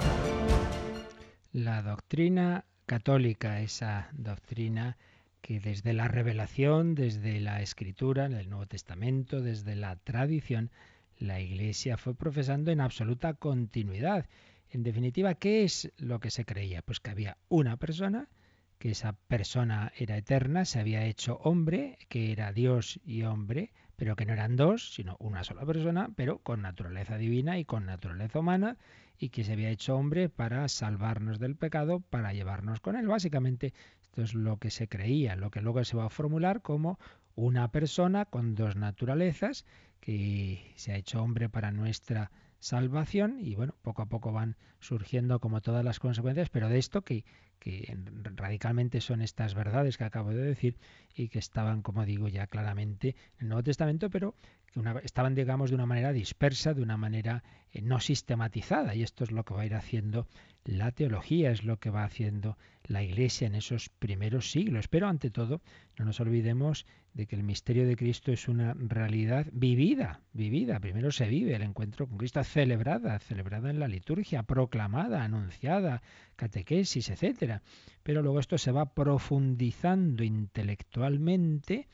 La 1.52 1.84
doctrina 1.84 2.66
católica, 2.88 3.62
esa 3.62 4.10
doctrina 4.14 4.98
que 5.42 5.60
desde 5.60 5.94
la 5.94 6.08
revelación, 6.08 6.96
desde 6.96 7.40
la 7.42 7.62
escritura, 7.62 8.26
en 8.26 8.34
el 8.34 8.50
Nuevo 8.50 8.66
Testamento, 8.66 9.40
desde 9.40 9.76
la 9.76 9.98
tradición, 9.98 10.72
la 11.20 11.40
Iglesia 11.40 11.98
fue 11.98 12.16
profesando 12.16 12.72
en 12.72 12.82
absoluta 12.82 13.36
continuidad. 13.36 14.26
En 14.72 14.82
definitiva, 14.82 15.36
¿qué 15.36 15.64
es 15.64 15.92
lo 15.98 16.20
que 16.20 16.32
se 16.32 16.44
creía? 16.44 16.82
Pues 16.82 17.00
que 17.00 17.12
había 17.12 17.38
una 17.50 17.78
persona, 17.78 18.30
que 18.80 18.90
esa 18.90 19.14
persona 19.14 19.92
era 19.96 20.18
eterna, 20.18 20.66
se 20.66 20.80
había 20.80 21.06
hecho 21.06 21.36
hombre, 21.44 22.00
que 22.10 22.32
era 22.32 22.52
Dios 22.52 23.00
y 23.06 23.22
hombre, 23.22 23.70
pero 23.96 24.16
que 24.16 24.26
no 24.26 24.34
eran 24.34 24.56
dos, 24.56 24.94
sino 24.94 25.16
una 25.20 25.44
sola 25.44 25.66
persona, 25.66 26.10
pero 26.16 26.40
con 26.40 26.62
naturaleza 26.62 27.18
divina 27.18 27.58
y 27.60 27.66
con 27.66 27.86
naturaleza 27.86 28.40
humana, 28.40 28.78
y 29.18 29.30
que 29.30 29.44
se 29.44 29.54
había 29.54 29.70
hecho 29.70 29.96
hombre 29.96 30.30
para 30.30 30.68
salvarnos 30.68 31.40
del 31.40 31.56
pecado, 31.56 32.00
para 32.00 32.34
llevarnos 32.34 32.80
con 32.80 32.96
él. 32.96 33.08
Básicamente 33.08 33.74
esto 34.02 34.22
es 34.22 34.34
lo 34.34 34.58
que 34.58 34.70
se 34.70 34.88
creía, 34.88 35.36
lo 35.36 35.52
que 35.52 35.62
luego 35.62 35.84
se 35.84 35.98
va 35.98 36.06
a 36.06 36.10
formular 36.10 36.62
como 36.62 37.00
una 37.36 37.72
persona 37.72 38.26
con 38.26 38.56
dos 38.56 38.76
naturalezas 38.76 39.66
que 40.00 40.74
se 40.76 40.92
ha 40.92 40.98
hecho 40.98 41.22
hombre 41.24 41.50
para 41.50 41.72
nuestra 41.72 42.32
salvación 42.60 43.40
y 43.40 43.56
bueno, 43.56 43.76
poco 43.82 44.02
a 44.02 44.06
poco 44.06 44.32
van 44.32 44.56
surgiendo 44.80 45.40
como 45.40 45.62
todas 45.62 45.84
las 45.84 46.00
consecuencias, 46.00 46.50
pero 46.50 46.70
de 46.70 46.78
esto 46.78 47.02
que, 47.02 47.26
que 47.64 47.98
radicalmente 48.36 49.00
son 49.00 49.22
estas 49.22 49.54
verdades 49.54 49.98
que 49.98 50.04
acabo 50.04 50.32
de 50.32 50.44
decir 50.44 50.78
y 51.16 51.30
que 51.30 51.40
estaban, 51.40 51.82
como 51.82 52.06
digo, 52.06 52.28
ya 52.28 52.46
claramente 52.48 53.16
en 53.38 53.44
el 53.44 53.48
Nuevo 53.50 53.64
Testamento, 53.64 54.10
pero 54.10 54.36
estaban, 55.04 55.36
digamos, 55.36 55.70
de 55.70 55.76
una 55.76 55.86
manera 55.86 56.12
dispersa, 56.12 56.74
de 56.74 56.82
una 56.82 56.98
manera 56.98 57.44
eh, 57.72 57.82
no 57.82 58.00
sistematizada. 58.00 58.96
Y 58.96 59.04
esto 59.04 59.24
es 59.24 59.32
lo 59.32 59.44
que 59.44 59.54
va 59.54 59.62
a 59.62 59.66
ir 59.66 59.76
haciendo 59.76 60.28
la 60.66 60.92
teología, 60.92 61.52
es 61.52 61.64
lo 61.64 61.78
que 61.78 61.90
va 61.90 62.04
haciendo 62.04 62.58
la 62.86 63.04
Iglesia 63.04 63.48
en 63.48 63.56
esos 63.56 63.90
primeros 63.90 64.52
siglos. 64.52 64.88
Pero 64.88 65.08
ante 65.08 65.30
todo, 65.30 65.62
no 65.98 66.06
nos 66.06 66.20
olvidemos 66.20 66.86
de 67.14 67.28
que 67.28 67.36
el 67.36 67.44
misterio 67.44 67.86
de 67.86 67.96
Cristo 67.96 68.32
es 68.32 68.48
una 68.48 68.74
realidad 68.74 69.48
vivida, 69.52 70.22
vivida. 70.32 70.80
Primero 70.80 71.12
se 71.12 71.28
vive 71.28 71.56
el 71.56 71.62
encuentro 71.62 72.08
con 72.08 72.18
Cristo, 72.18 72.44
celebrada, 72.44 73.20
celebrada 73.20 73.70
en 73.70 73.80
la 73.80 73.88
liturgia, 73.88 74.44
proclamada, 74.44 75.24
anunciada, 75.24 76.02
catequesis, 76.36 77.10
etcétera. 77.10 77.62
Pero 78.02 78.22
luego 78.22 78.40
esto 78.40 78.58
se 78.58 78.72
va 78.72 78.94
profundizando 78.94 80.24
intelectualmente 80.24 81.88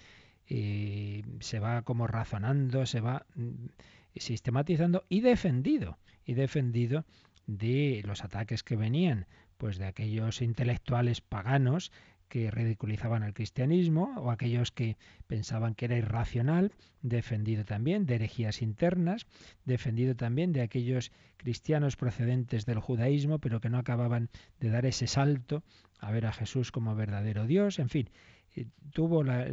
eh, 0.50 1.24
se 1.40 1.60
va 1.60 1.84
como 1.84 2.08
razonando, 2.08 2.86
se 2.86 3.02
va 3.02 3.26
mm, 3.36 3.68
sistematizando 4.16 5.06
y 5.08 5.22
defendido, 5.22 5.98
y 6.26 6.34
defendido 6.34 7.06
de 7.48 8.02
los 8.06 8.24
ataques 8.24 8.64
que 8.64 8.76
venían 8.76 9.28
pues 9.58 9.78
de 9.78 9.86
aquellos 9.86 10.42
intelectuales 10.42 11.22
paganos 11.22 11.92
que 12.30 12.52
ridiculizaban 12.52 13.24
al 13.24 13.34
cristianismo 13.34 14.14
o 14.18 14.32
aquellos 14.32 14.72
que 14.72 14.96
pensaban 15.28 15.76
que 15.76 15.86
era 15.86 15.98
irracional, 15.98 16.72
defendido 17.02 17.66
también 17.66 18.06
de 18.06 18.16
herejías 18.16 18.62
internas, 18.62 19.26
defendido 19.66 20.16
también 20.16 20.54
de 20.54 20.62
aquellos 20.62 21.12
cristianos 21.38 21.98
procedentes 21.98 22.66
del 22.66 22.80
judaísmo, 22.80 23.40
pero 23.40 23.60
que 23.60 23.70
no 23.70 23.80
acababan 23.80 24.30
de 24.60 24.70
dar 24.70 24.86
ese 24.86 25.08
salto 25.08 25.64
a 26.00 26.12
ver 26.12 26.26
a 26.26 26.32
Jesús 26.32 26.72
como 26.72 26.96
verdadero 26.96 27.46
Dios, 27.46 27.80
en 27.80 27.90
fin, 27.90 28.10
eh, 28.56 28.66
tuvo 28.94 29.24
la, 29.24 29.48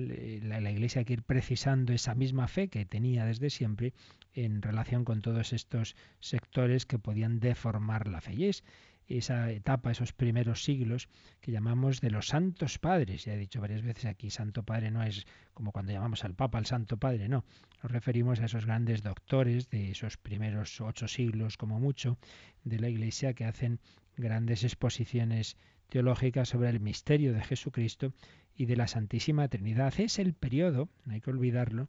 Iglesia 0.70 1.04
que 1.04 1.14
ir 1.14 1.22
precisando 1.22 1.92
esa 1.92 2.14
misma 2.14 2.48
fe 2.48 2.68
que 2.68 2.84
tenía 2.84 3.24
desde 3.24 3.50
siempre 3.50 3.92
en 4.34 4.62
relación 4.62 5.04
con 5.04 5.22
todos 5.22 5.52
estos 5.52 5.96
sectores 6.20 6.86
que 6.86 6.98
podían 6.98 7.40
deformar 7.40 8.08
la 8.08 8.20
fe. 8.20 8.34
Y 8.34 8.44
es 8.46 8.64
esa 9.08 9.50
etapa, 9.52 9.90
esos 9.90 10.12
primeros 10.12 10.64
siglos 10.64 11.08
que 11.40 11.52
llamamos 11.52 12.00
de 12.00 12.10
los 12.10 12.28
santos 12.28 12.78
padres. 12.78 13.24
Ya 13.24 13.34
he 13.34 13.38
dicho 13.38 13.60
varias 13.60 13.82
veces 13.82 14.06
aquí, 14.06 14.30
Santo 14.30 14.64
Padre 14.64 14.90
no 14.90 15.02
es 15.02 15.26
como 15.54 15.72
cuando 15.72 15.92
llamamos 15.92 16.24
al 16.24 16.34
Papa 16.34 16.58
al 16.58 16.66
Santo 16.66 16.96
Padre, 16.96 17.28
no. 17.28 17.44
Nos 17.82 17.92
referimos 17.92 18.40
a 18.40 18.46
esos 18.46 18.66
grandes 18.66 19.02
doctores 19.02 19.70
de 19.70 19.90
esos 19.90 20.16
primeros 20.16 20.80
ocho 20.80 21.08
siglos, 21.08 21.56
como 21.56 21.78
mucho, 21.78 22.18
de 22.64 22.80
la 22.80 22.88
Iglesia 22.88 23.34
que 23.34 23.44
hacen 23.44 23.80
grandes 24.16 24.64
exposiciones 24.64 25.56
teológicas 25.88 26.48
sobre 26.48 26.70
el 26.70 26.80
misterio 26.80 27.32
de 27.32 27.42
Jesucristo 27.42 28.12
y 28.56 28.66
de 28.66 28.76
la 28.76 28.88
Santísima 28.88 29.48
Trinidad. 29.48 29.94
Es 29.98 30.18
el 30.18 30.34
periodo, 30.34 30.88
no 31.04 31.14
hay 31.14 31.20
que 31.20 31.30
olvidarlo, 31.30 31.88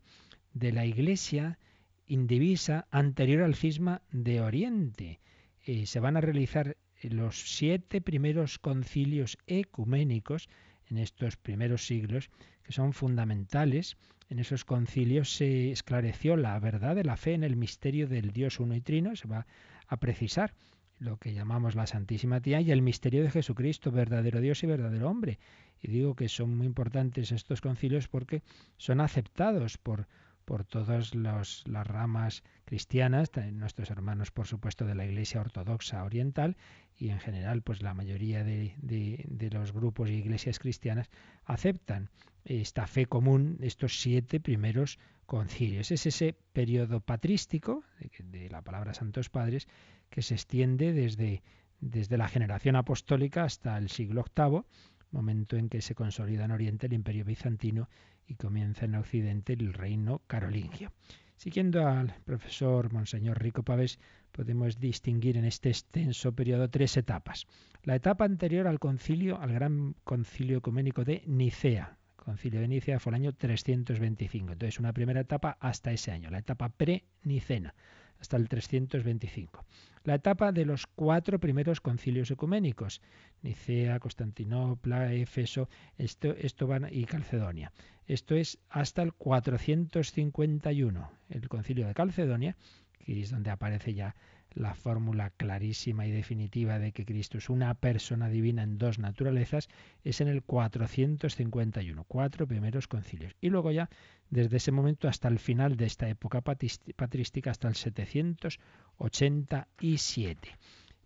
de 0.53 0.72
la 0.72 0.86
Iglesia 0.86 1.57
indivisa 2.05 2.88
anterior 2.91 3.43
al 3.43 3.55
cisma 3.55 4.01
de 4.11 4.41
Oriente. 4.41 5.20
Eh, 5.65 5.86
se 5.86 5.99
van 5.99 6.15
a 6.15 6.22
realizar 6.22 6.78
los 7.02 7.56
siete 7.56 8.02
primeros 8.02 8.60
concilios 8.60 9.38
ecuménicos 9.48 10.50
en 10.89 10.98
estos 10.98 11.38
primeros 11.38 11.86
siglos, 11.86 12.30
que 12.64 12.72
son 12.72 12.93
fundamentales. 12.93 13.98
En 14.30 14.39
esos 14.39 14.66
concilios 14.66 15.36
se 15.36 15.72
esclareció 15.72 16.36
la 16.36 16.60
verdad 16.60 16.95
de 16.95 17.04
la 17.04 17.18
fe 17.18 17.34
en 17.34 17.43
el 17.43 17.56
misterio 17.56 18.08
del 18.08 18.32
Dios 18.32 18.60
uno 18.60 18.76
y 18.76 18.82
trino, 18.82 19.16
se 19.16 19.28
va 19.28 19.48
a 19.88 19.98
precisar 19.98 20.54
lo 21.00 21.18
que 21.18 21.34
llamamos 21.34 21.76
la 21.76 21.88
Santísima 21.88 22.41
Tía 22.41 22.60
y 22.62 22.72
el 22.72 22.82
misterio 22.82 23.24
de 23.24 23.30
Jesucristo, 23.30 23.91
verdadero 23.91 24.41
Dios 24.41 24.64
y 24.64 24.68
verdadero 24.68 25.10
hombre. 25.10 25.39
Y 25.80 25.91
digo 25.91 26.16
que 26.16 26.28
son 26.28 26.58
muy 26.58 26.66
importantes 26.66 27.32
estos 27.32 27.62
concilios 27.62 28.08
porque 28.08 28.41
son 28.78 29.00
aceptados 29.00 29.78
por, 29.78 30.08
por 30.43 30.66
todas 30.66 31.14
las 31.14 31.64
ramas 31.66 32.43
cristianas, 32.66 33.30
nuestros 33.52 33.91
hermanos, 33.91 34.32
por 34.32 34.48
supuesto, 34.48 34.86
de 34.86 34.95
la 34.95 35.06
Iglesia 35.06 35.41
Ortodoxa 35.41 36.04
Oriental 36.04 36.58
y 36.98 37.10
en 37.10 37.20
general, 37.20 37.62
pues 37.62 37.82
la 37.82 37.93
mayoría 37.93 38.43
de, 38.43 38.74
de, 38.78 39.50
los 39.52 39.72
grupos 39.72 40.10
y 40.10 40.14
iglesias 40.14 40.58
cristianas 40.58 41.10
aceptan 41.45 42.10
esta 42.43 42.88
fe 42.88 43.06
común, 43.06 43.58
estos 43.62 44.00
siete 44.02 44.39
primeros 44.39 44.98
concilios. 45.26 45.91
Es 45.91 46.06
ese 46.06 46.36
periodo 46.54 47.02
patrístico 47.02 47.84
de, 48.20 48.50
la 48.50 48.64
palabra 48.64 48.93
Santos 48.93 49.30
Padres 49.30 49.68
que 50.10 50.24
se 50.24 50.34
extiende 50.34 50.91
desde, 50.91 51.43
desde 51.80 52.18
la 52.18 52.28
generación 52.28 52.76
apostólica 52.76 53.43
hasta 53.43 53.78
el 53.78 53.89
siglo 53.89 54.26
VIII, 54.36 54.64
momento 55.12 55.56
en 55.56 55.70
que 55.70 55.82
se 55.82 55.93
consolida 55.93 56.45
en 56.45 56.52
Oriente 56.52 56.88
el 56.88 56.93
imperio 56.93 57.26
bizantino 57.26 57.89
y 58.26 58.36
comienza 58.36 58.86
en 58.86 58.95
Occidente 58.95 59.54
el 59.54 59.74
reino 59.74 60.22
carolingio. 60.28 60.91
Siguiendo 61.38 61.88
al 61.88 62.16
profesor 62.26 62.92
Monseñor 62.92 63.40
Rico 63.40 63.62
Pavés, 63.62 64.00
podemos 64.32 64.80
distinguir 64.80 65.38
en 65.38 65.46
este 65.46 65.70
extenso 65.70 66.34
periodo 66.34 66.68
tres 66.68 66.98
etapas. 66.98 67.46
La 67.84 67.96
etapa 67.96 68.26
anterior 68.26 68.66
al 68.66 68.80
concilio, 68.80 69.40
al 69.40 69.54
gran 69.54 69.94
concilio 70.04 70.58
ecuménico 70.58 71.06
de 71.06 71.22
Nicea. 71.28 71.96
El 72.18 72.24
concilio 72.26 72.60
de 72.60 72.68
Nicea 72.68 73.00
fue 73.00 73.12
el 73.12 73.16
año 73.18 73.34
325. 73.34 74.54
Entonces, 74.54 74.80
una 74.80 74.94
primera 74.94 75.22
etapa 75.22 75.58
hasta 75.60 75.92
ese 75.92 76.12
año, 76.12 76.32
la 76.32 76.40
etapa 76.40 76.70
pre-nicena 76.70 77.76
hasta 78.20 78.38
el 78.38 78.49
325. 78.49 79.65
La 80.03 80.15
etapa 80.15 80.51
de 80.51 80.65
los 80.65 80.88
cuatro 80.88 81.39
primeros 81.39 81.82
concilios 81.82 82.32
ecuménicos, 82.32 83.01
Nicea, 83.41 83.99
Constantinopla, 83.99 85.13
Éfeso, 85.13 85.70
esto, 85.97 86.34
esto 86.34 86.68
van, 86.68 86.88
y 86.91 87.05
Calcedonia. 87.05 87.72
Esto 88.07 88.36
es 88.36 88.57
hasta 88.70 89.01
el 89.01 89.13
451, 89.13 91.11
el 91.30 91.49
concilio 91.49 91.88
de 91.88 91.93
Calcedonia, 91.93 92.55
que 92.99 93.22
es 93.22 93.32
donde 93.32 93.49
aparece 93.49 93.93
ya 93.93 94.15
la 94.58 94.74
fórmula 94.74 95.30
clarísima 95.30 96.08
y 96.08 96.12
definitiva 96.12 96.80
de 96.80 96.91
que 96.91 97.05
Cristo 97.05 97.38
es 97.38 97.49
una 97.49 97.74
persona 97.76 98.28
divina 98.28 98.64
en 98.64 98.78
dos 98.78 98.99
naturalezas 98.99 99.70
es 100.03 100.20
en 100.22 100.28
el 100.28 100.43
451, 100.43 102.03
cuatro 102.05 102.47
primeros 102.47 102.88
concilios. 102.88 103.36
Y 103.39 103.49
luego 103.49 103.72
ya, 103.72 103.89
desde 104.30 104.58
ese 104.58 104.72
momento 104.72 105.08
hasta 105.08 105.28
el 105.28 105.39
final 105.39 105.78
de 105.78 105.86
esta 105.86 106.10
época 106.10 106.41
patrística, 106.41 107.51
hasta 107.51 107.68
el 107.68 107.76
787. 107.76 110.49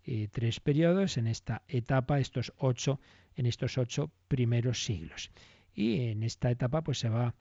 Eh, 0.04 0.28
tres 0.32 0.58
periodos 0.58 1.16
en 1.16 1.28
esta 1.28 1.62
etapa, 1.68 2.18
estos 2.18 2.52
ocho, 2.56 2.98
en 3.36 3.46
estos 3.46 3.78
ocho 3.78 4.10
primeros 4.28 4.84
siglos. 4.84 5.30
Y 5.74 6.08
en 6.08 6.22
esta 6.22 6.50
etapa 6.50 6.82
pues 6.82 6.98
se 6.98 7.08
va 7.08 7.34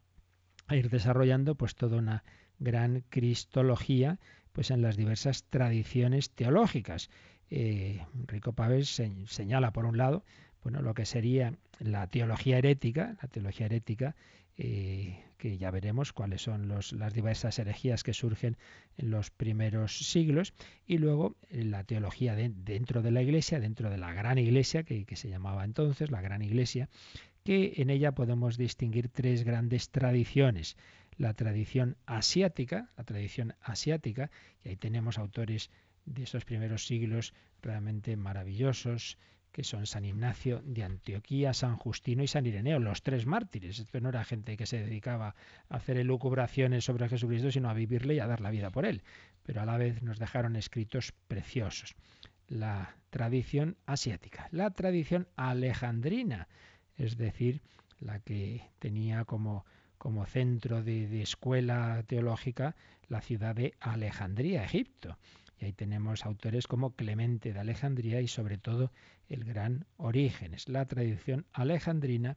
a 0.68 0.76
ir 0.76 0.90
desarrollando 0.90 1.56
pues 1.56 1.76
toda 1.76 1.98
una 1.98 2.24
gran 2.60 3.04
cristología 3.10 4.20
pues 4.52 4.72
en 4.72 4.82
las 4.82 4.98
diversas 4.98 5.44
tradiciones 5.44 6.32
teológicas. 6.32 7.10
Eh, 7.50 8.02
Rico 8.28 8.54
Pávez 8.54 8.90
señala 9.28 9.72
por 9.72 9.86
un 9.86 9.98
lado 9.98 10.24
bueno 10.64 10.82
lo 10.82 10.94
que 10.94 11.06
sería 11.06 11.54
la 11.80 12.08
teología 12.08 12.58
herética, 12.58 13.18
la 13.22 13.28
teología 13.28 13.66
herética 13.66 14.16
eh, 14.58 15.18
que 15.38 15.58
ya 15.58 15.72
veremos 15.72 16.14
cuáles 16.14 16.44
son 16.44 16.68
las 16.68 17.14
diversas 17.14 17.58
herejías 17.58 18.04
que 18.04 18.14
surgen 18.14 18.58
en 18.98 19.10
los 19.10 19.32
primeros 19.32 19.98
siglos, 19.98 20.54
y 20.86 21.00
luego 21.00 21.36
eh, 21.50 21.64
la 21.64 21.84
teología 21.84 22.36
dentro 22.36 23.02
de 23.02 23.10
la 23.10 23.24
Iglesia, 23.24 23.60
dentro 23.60 23.90
de 23.90 23.98
la 23.98 24.14
gran 24.14 24.38
Iglesia, 24.38 24.84
que, 24.84 25.04
se 25.16 25.30
llamaba 25.30 25.64
entonces 25.64 26.12
la 26.12 26.22
gran 26.22 26.44
Iglesia, 26.44 26.90
que 27.44 27.74
en 27.78 27.90
ella 27.90 28.12
podemos 28.12 28.56
distinguir 28.56 29.10
tres 29.10 29.44
grandes 29.44 29.90
tradiciones. 29.90 30.78
La 31.22 31.36
tradición 31.36 31.98
asiática, 32.08 32.90
la 32.98 33.04
tradición 33.04 33.54
asiática, 33.62 34.32
y 34.64 34.70
ahí 34.70 34.76
tenemos 34.76 35.20
autores 35.20 35.70
de 36.06 36.24
esos 36.24 36.46
primeros 36.46 36.88
siglos 36.88 37.36
realmente 37.62 38.16
maravillosos, 38.18 39.20
que 39.52 39.64
son 39.64 39.86
San 39.86 40.04
Ignacio 40.04 40.64
de 40.66 40.84
Antioquía, 40.84 41.54
San 41.54 41.78
Justino 41.78 42.24
y 42.24 42.28
San 42.28 42.48
Ireneo, 42.48 42.80
los 42.80 43.04
tres 43.04 43.28
mártires. 43.28 43.78
Esto 43.78 44.02
no 44.02 44.10
era 44.10 44.24
gente 44.24 44.58
que 44.58 44.66
se 44.66 44.80
dedicaba 44.80 45.36
a 45.70 45.76
hacer 45.76 45.98
elucubraciones 45.98 46.86
sobre 46.86 47.08
Jesucristo, 47.08 47.52
sino 47.52 47.70
a 47.70 47.76
vivirle 47.76 48.16
y 48.16 48.20
a 48.20 48.26
dar 48.26 48.42
la 48.42 48.50
vida 48.50 48.72
por 48.72 48.88
él. 48.88 49.04
Pero 49.44 49.62
a 49.62 49.66
la 49.68 49.78
vez 49.78 50.02
nos 50.02 50.18
dejaron 50.18 50.56
escritos 50.56 51.14
preciosos. 51.28 51.94
La 52.48 52.96
tradición 53.12 53.78
asiática, 53.86 54.48
la 54.50 54.72
tradición 54.72 55.28
alejandrina, 55.36 56.48
es 56.98 57.16
decir, 57.16 57.62
la 58.00 58.18
que 58.22 58.64
tenía 58.80 59.24
como, 59.26 59.66
como 60.02 60.26
centro 60.26 60.82
de, 60.82 61.08
de 61.08 61.22
escuela 61.22 62.04
teológica 62.08 62.76
la 63.08 63.22
ciudad 63.22 63.54
de 63.54 63.76
Alejandría, 63.80 64.64
Egipto. 64.64 65.20
Y 65.60 65.66
ahí 65.66 65.74
tenemos 65.74 66.26
autores 66.26 66.66
como 66.66 66.96
Clemente 66.96 67.54
de 67.54 67.60
Alejandría 67.60 68.20
y 68.20 68.28
sobre 68.28 68.58
todo 68.58 68.92
el 69.30 69.44
gran 69.44 69.86
Orígenes. 69.98 70.68
La 70.68 70.88
tradición 70.88 71.46
alejandrina, 71.54 72.36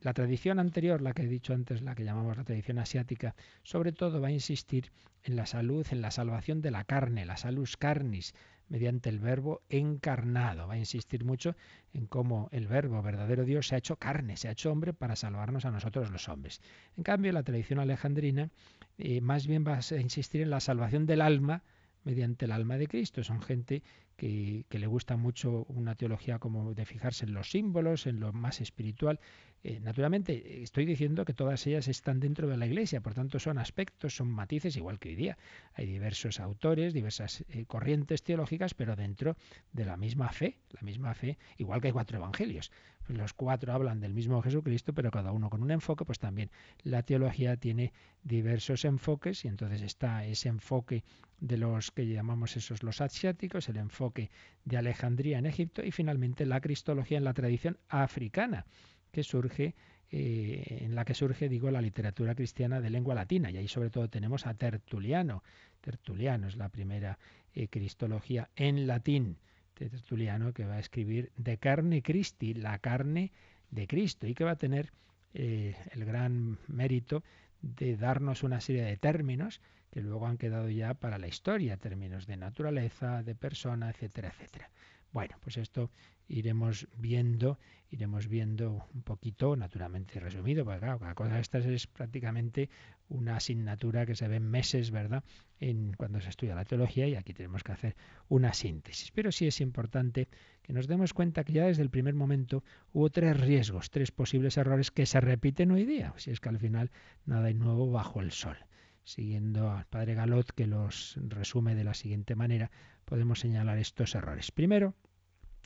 la 0.00 0.12
tradición 0.12 0.60
anterior, 0.60 1.02
la 1.02 1.12
que 1.12 1.22
he 1.22 1.26
dicho 1.26 1.54
antes, 1.54 1.82
la 1.82 1.96
que 1.96 2.04
llamamos 2.04 2.36
la 2.36 2.44
tradición 2.44 2.78
asiática, 2.78 3.34
sobre 3.64 3.90
todo 3.90 4.20
va 4.20 4.28
a 4.28 4.32
insistir 4.32 4.92
en 5.24 5.34
la 5.34 5.46
salud, 5.46 5.84
en 5.90 6.02
la 6.02 6.12
salvación 6.12 6.62
de 6.62 6.70
la 6.70 6.84
carne, 6.84 7.26
la 7.26 7.36
salus 7.36 7.76
carnis, 7.76 8.32
mediante 8.72 9.10
el 9.10 9.18
verbo 9.18 9.60
encarnado. 9.68 10.66
Va 10.66 10.74
a 10.74 10.78
insistir 10.78 11.26
mucho 11.26 11.54
en 11.92 12.06
cómo 12.06 12.48
el 12.52 12.66
verbo 12.66 13.02
verdadero 13.02 13.44
Dios 13.44 13.68
se 13.68 13.74
ha 13.74 13.78
hecho 13.78 13.96
carne, 13.96 14.38
se 14.38 14.48
ha 14.48 14.52
hecho 14.52 14.72
hombre 14.72 14.94
para 14.94 15.14
salvarnos 15.14 15.66
a 15.66 15.70
nosotros 15.70 16.10
los 16.10 16.26
hombres. 16.30 16.62
En 16.96 17.04
cambio, 17.04 17.32
la 17.32 17.42
tradición 17.42 17.80
alejandrina 17.80 18.48
eh, 18.96 19.20
más 19.20 19.46
bien 19.46 19.62
va 19.68 19.78
a 19.78 20.00
insistir 20.00 20.40
en 20.40 20.48
la 20.48 20.60
salvación 20.60 21.04
del 21.04 21.20
alma, 21.20 21.62
mediante 22.04 22.44
el 22.44 22.52
alma 22.52 22.78
de 22.78 22.86
Cristo. 22.86 23.22
Son 23.22 23.40
gente 23.42 23.82
que, 24.16 24.64
le 24.70 24.86
gusta 24.86 25.16
mucho 25.16 25.64
una 25.68 25.94
teología 25.94 26.38
como 26.38 26.74
de 26.74 26.84
fijarse 26.84 27.24
en 27.24 27.34
los 27.34 27.50
símbolos, 27.50 28.06
en 28.06 28.20
lo 28.20 28.32
más 28.32 28.60
espiritual. 28.60 29.20
Eh, 29.64 29.80
naturalmente, 29.80 30.62
estoy 30.62 30.86
diciendo 30.86 31.24
que 31.24 31.34
todas 31.34 31.66
ellas 31.66 31.88
están 31.88 32.20
dentro 32.20 32.48
de 32.48 32.56
la 32.56 32.66
Iglesia, 32.66 33.00
por 33.00 33.14
tanto 33.14 33.38
son 33.38 33.58
aspectos, 33.58 34.16
son 34.16 34.28
matices, 34.30 34.76
igual 34.76 34.98
que 34.98 35.10
hoy 35.10 35.16
día. 35.16 35.38
Hay 35.74 35.86
diversos 35.86 36.40
autores, 36.40 36.94
diversas 36.94 37.44
eh, 37.48 37.64
corrientes 37.66 38.22
teológicas, 38.22 38.74
pero 38.74 38.96
dentro 38.96 39.36
de 39.72 39.84
la 39.84 39.96
misma 39.96 40.30
fe, 40.30 40.58
la 40.70 40.82
misma 40.82 41.14
fe, 41.14 41.38
igual 41.58 41.80
que 41.80 41.88
hay 41.88 41.92
cuatro 41.92 42.18
evangelios. 42.18 42.70
Los 43.12 43.34
cuatro 43.34 43.72
hablan 43.72 44.00
del 44.00 44.14
mismo 44.14 44.42
Jesucristo, 44.42 44.92
pero 44.92 45.10
cada 45.10 45.32
uno 45.32 45.50
con 45.50 45.62
un 45.62 45.70
enfoque, 45.70 46.04
pues 46.04 46.18
también 46.18 46.50
la 46.82 47.02
teología 47.02 47.56
tiene 47.56 47.92
diversos 48.22 48.84
enfoques 48.84 49.44
y 49.44 49.48
entonces 49.48 49.82
está 49.82 50.24
ese 50.24 50.48
enfoque 50.48 51.04
de 51.40 51.58
los 51.58 51.90
que 51.90 52.06
llamamos 52.06 52.56
esos 52.56 52.82
los 52.82 53.00
asiáticos, 53.00 53.68
el 53.68 53.76
enfoque 53.76 54.30
de 54.64 54.76
Alejandría 54.76 55.38
en 55.38 55.46
Egipto 55.46 55.84
y 55.84 55.90
finalmente 55.90 56.46
la 56.46 56.60
cristología 56.60 57.18
en 57.18 57.24
la 57.24 57.34
tradición 57.34 57.78
africana 57.88 58.64
que 59.10 59.22
surge 59.22 59.74
eh, 60.14 60.80
en 60.82 60.94
la 60.94 61.06
que 61.06 61.14
surge 61.14 61.48
digo 61.48 61.70
la 61.70 61.80
literatura 61.80 62.34
cristiana 62.34 62.80
de 62.80 62.90
lengua 62.90 63.14
latina. 63.14 63.50
Y 63.50 63.56
ahí 63.56 63.66
sobre 63.66 63.88
todo 63.88 64.08
tenemos 64.08 64.46
a 64.46 64.54
Tertuliano. 64.54 65.42
Tertuliano 65.80 66.48
es 66.48 66.56
la 66.56 66.68
primera 66.68 67.18
eh, 67.54 67.68
cristología 67.68 68.50
en 68.54 68.86
latín 68.86 69.38
Tertuliano 69.74 70.52
que 70.52 70.64
va 70.64 70.74
a 70.74 70.80
escribir 70.80 71.32
de 71.36 71.58
carne 71.58 72.02
Christi 72.02 72.54
la 72.54 72.78
carne 72.78 73.32
de 73.70 73.86
Cristo 73.86 74.26
y 74.26 74.34
que 74.34 74.44
va 74.44 74.52
a 74.52 74.56
tener 74.56 74.92
eh, 75.34 75.76
el 75.92 76.04
gran 76.04 76.58
mérito 76.68 77.22
de 77.62 77.96
darnos 77.96 78.42
una 78.42 78.60
serie 78.60 78.82
de 78.82 78.96
términos 78.96 79.60
que 79.90 80.00
luego 80.00 80.26
han 80.26 80.38
quedado 80.38 80.68
ya 80.68 80.94
para 80.94 81.18
la 81.18 81.28
historia, 81.28 81.76
términos 81.76 82.26
de 82.26 82.36
naturaleza, 82.36 83.22
de 83.22 83.34
persona, 83.34 83.90
etcétera, 83.90 84.28
etcétera. 84.28 84.70
Bueno, 85.12 85.36
pues 85.40 85.58
esto 85.58 85.90
iremos 86.32 86.88
viendo, 86.96 87.58
iremos 87.90 88.26
viendo 88.26 88.86
un 88.94 89.02
poquito, 89.02 89.54
naturalmente 89.54 90.18
resumido, 90.18 90.64
porque 90.64 90.80
claro, 90.80 90.98
cada 90.98 91.14
cosa 91.14 91.34
de 91.34 91.40
estas 91.40 91.66
es 91.66 91.86
prácticamente 91.86 92.70
una 93.08 93.36
asignatura 93.36 94.06
que 94.06 94.16
se 94.16 94.28
ve 94.28 94.36
en 94.36 94.50
meses, 94.50 94.90
¿verdad?, 94.90 95.22
en 95.60 95.92
cuando 95.92 96.20
se 96.20 96.30
estudia 96.30 96.54
la 96.54 96.64
teología 96.64 97.06
y 97.06 97.14
aquí 97.14 97.34
tenemos 97.34 97.62
que 97.62 97.72
hacer 97.72 97.96
una 98.28 98.54
síntesis. 98.54 99.10
Pero 99.12 99.30
sí 99.30 99.46
es 99.46 99.60
importante 99.60 100.28
que 100.62 100.72
nos 100.72 100.86
demos 100.88 101.12
cuenta 101.12 101.44
que 101.44 101.52
ya 101.52 101.66
desde 101.66 101.82
el 101.82 101.90
primer 101.90 102.14
momento 102.14 102.64
hubo 102.92 103.10
tres 103.10 103.38
riesgos, 103.38 103.90
tres 103.90 104.10
posibles 104.10 104.56
errores 104.56 104.90
que 104.90 105.06
se 105.06 105.20
repiten 105.20 105.70
hoy 105.70 105.84
día, 105.84 106.14
si 106.16 106.30
es 106.30 106.40
que 106.40 106.48
al 106.48 106.58
final 106.58 106.90
nada 107.26 107.48
hay 107.48 107.54
nuevo 107.54 107.90
bajo 107.90 108.20
el 108.20 108.32
sol 108.32 108.56
siguiendo 109.04 109.68
al 109.72 109.84
padre 109.86 110.14
Galot, 110.14 110.52
que 110.52 110.68
los 110.68 111.18
resume 111.28 111.74
de 111.74 111.82
la 111.82 111.92
siguiente 111.92 112.36
manera, 112.36 112.70
podemos 113.04 113.40
señalar 113.40 113.78
estos 113.78 114.14
errores. 114.14 114.52
Primero, 114.52 114.94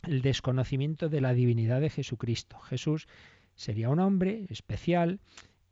el 0.05 0.23
desconocimiento 0.23 1.09
de 1.09 1.21
la 1.21 1.35
divinidad 1.35 1.81
de 1.81 1.91
Jesucristo. 1.91 2.59
Jesús 2.61 3.09
sería 3.55 3.91
un 3.91 4.01
hombre 4.01 4.47
especial, 4.51 5.21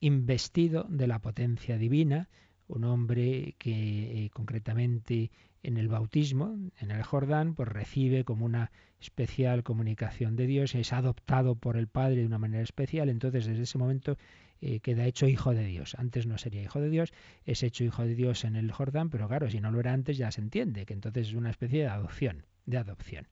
investido 0.01 0.87
de 0.89 1.07
la 1.07 1.21
potencia 1.21 1.79
divina, 1.79 2.29
un 2.67 2.85
hombre 2.85 3.55
que 3.59 4.25
eh, 4.25 4.31
concretamente 4.31 5.31
en 5.63 5.77
el 5.77 5.89
bautismo, 5.89 6.59
en 6.79 6.91
el 6.91 7.03
Jordán, 7.03 7.55
pues 7.55 7.69
recibe 7.69 8.25
como 8.25 8.45
una 8.45 8.71
especial 9.01 9.63
comunicación 9.63 10.37
de 10.37 10.47
Dios, 10.47 10.75
es 10.75 10.93
adoptado 10.93 11.55
por 11.57 11.77
el 11.77 11.89
Padre 11.89 12.21
de 12.21 12.27
una 12.27 12.39
manera 12.39 12.63
especial, 12.63 13.09
entonces 13.09 13.47
desde 13.47 13.63
ese 13.63 13.79
momento 13.79 14.17
eh, 14.61 14.81
queda 14.81 15.07
hecho 15.07 15.27
hijo 15.27 15.55
de 15.55 15.65
Dios. 15.65 15.95
Antes 15.99 16.27
no 16.27 16.39
sería 16.39 16.63
hijo 16.63 16.81
de 16.81 16.91
Dios, 16.91 17.13
es 17.45 17.63
hecho 17.63 17.85
hijo 17.85 18.05
de 18.05 18.15
Dios 18.15 18.45
en 18.45 18.57
el 18.57 18.73
Jordán, 18.73 19.11
pero 19.11 19.29
claro, 19.29 19.51
si 19.51 19.61
no 19.61 19.71
lo 19.71 19.81
era 19.81 19.93
antes 19.93 20.17
ya 20.17 20.31
se 20.31 20.41
entiende 20.41 20.87
que 20.87 20.95
entonces 20.95 21.29
es 21.29 21.35
una 21.35 21.51
especie 21.51 21.81
de 21.81 21.89
adopción, 21.89 22.45
de 22.67 22.79
adopción. 22.79 23.27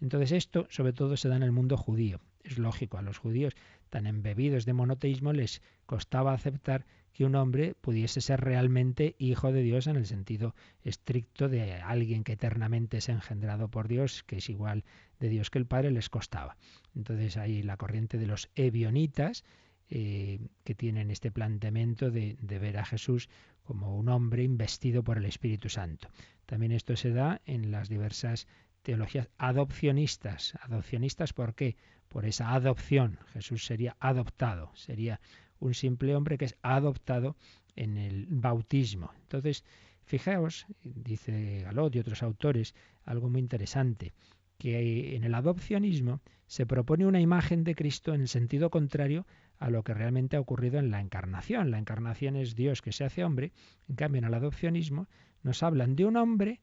Entonces 0.00 0.32
esto 0.32 0.66
sobre 0.70 0.92
todo 0.92 1.16
se 1.16 1.28
da 1.28 1.36
en 1.36 1.42
el 1.42 1.52
mundo 1.52 1.76
judío. 1.76 2.20
Es 2.42 2.58
lógico, 2.58 2.98
a 2.98 3.02
los 3.02 3.18
judíos 3.18 3.54
tan 3.90 4.06
embebidos 4.06 4.64
de 4.64 4.72
monoteísmo 4.72 5.32
les 5.32 5.62
costaba 5.84 6.32
aceptar 6.32 6.86
que 7.12 7.24
un 7.24 7.34
hombre 7.34 7.74
pudiese 7.80 8.20
ser 8.20 8.40
realmente 8.40 9.16
hijo 9.18 9.52
de 9.52 9.62
Dios 9.62 9.86
en 9.88 9.96
el 9.96 10.06
sentido 10.06 10.54
estricto 10.84 11.48
de 11.48 11.74
alguien 11.74 12.24
que 12.24 12.32
eternamente 12.32 12.98
es 12.98 13.08
engendrado 13.08 13.68
por 13.68 13.88
Dios, 13.88 14.22
que 14.22 14.38
es 14.38 14.48
igual 14.48 14.84
de 15.18 15.28
Dios 15.28 15.50
que 15.50 15.58
el 15.58 15.66
Padre, 15.66 15.90
les 15.90 16.08
costaba. 16.08 16.56
Entonces 16.94 17.36
hay 17.36 17.62
la 17.62 17.76
corriente 17.76 18.16
de 18.16 18.26
los 18.26 18.48
ebionitas, 18.54 19.44
eh, 19.92 20.38
que 20.62 20.76
tienen 20.76 21.10
este 21.10 21.32
planteamiento 21.32 22.12
de, 22.12 22.36
de, 22.40 22.58
ver 22.60 22.78
a 22.78 22.84
Jesús 22.84 23.28
como 23.64 23.98
un 23.98 24.08
hombre 24.08 24.44
investido 24.44 25.02
por 25.02 25.18
el 25.18 25.24
Espíritu 25.24 25.68
Santo. 25.68 26.08
También 26.46 26.70
esto 26.70 26.94
se 26.94 27.10
da 27.10 27.40
en 27.44 27.72
las 27.72 27.88
diversas 27.88 28.46
teologías 28.82 29.28
adopcionistas. 29.38 30.54
¿Adopcionistas 30.62 31.32
por 31.32 31.54
qué? 31.54 31.76
Por 32.08 32.24
esa 32.24 32.54
adopción. 32.54 33.18
Jesús 33.32 33.64
sería 33.64 33.96
adoptado, 34.00 34.70
sería 34.74 35.20
un 35.58 35.74
simple 35.74 36.14
hombre 36.16 36.38
que 36.38 36.46
es 36.46 36.56
adoptado 36.62 37.36
en 37.76 37.96
el 37.96 38.26
bautismo. 38.28 39.12
Entonces, 39.22 39.64
fijaos, 40.04 40.66
dice 40.82 41.60
Galot 41.62 41.94
y 41.94 42.00
otros 42.00 42.22
autores, 42.22 42.74
algo 43.04 43.28
muy 43.28 43.40
interesante, 43.40 44.12
que 44.58 45.16
en 45.16 45.24
el 45.24 45.34
adopcionismo 45.34 46.20
se 46.46 46.66
propone 46.66 47.06
una 47.06 47.20
imagen 47.20 47.62
de 47.64 47.74
Cristo 47.74 48.12
en 48.12 48.22
el 48.22 48.28
sentido 48.28 48.70
contrario 48.70 49.26
a 49.58 49.70
lo 49.70 49.84
que 49.84 49.94
realmente 49.94 50.36
ha 50.36 50.40
ocurrido 50.40 50.78
en 50.78 50.90
la 50.90 51.00
encarnación. 51.00 51.70
La 51.70 51.78
encarnación 51.78 52.34
es 52.34 52.56
Dios 52.56 52.82
que 52.82 52.92
se 52.92 53.04
hace 53.04 53.24
hombre, 53.24 53.52
en 53.88 53.94
cambio 53.94 54.18
en 54.18 54.24
el 54.24 54.34
adopcionismo 54.34 55.06
nos 55.42 55.62
hablan 55.62 55.96
de 55.96 56.06
un 56.06 56.16
hombre 56.16 56.60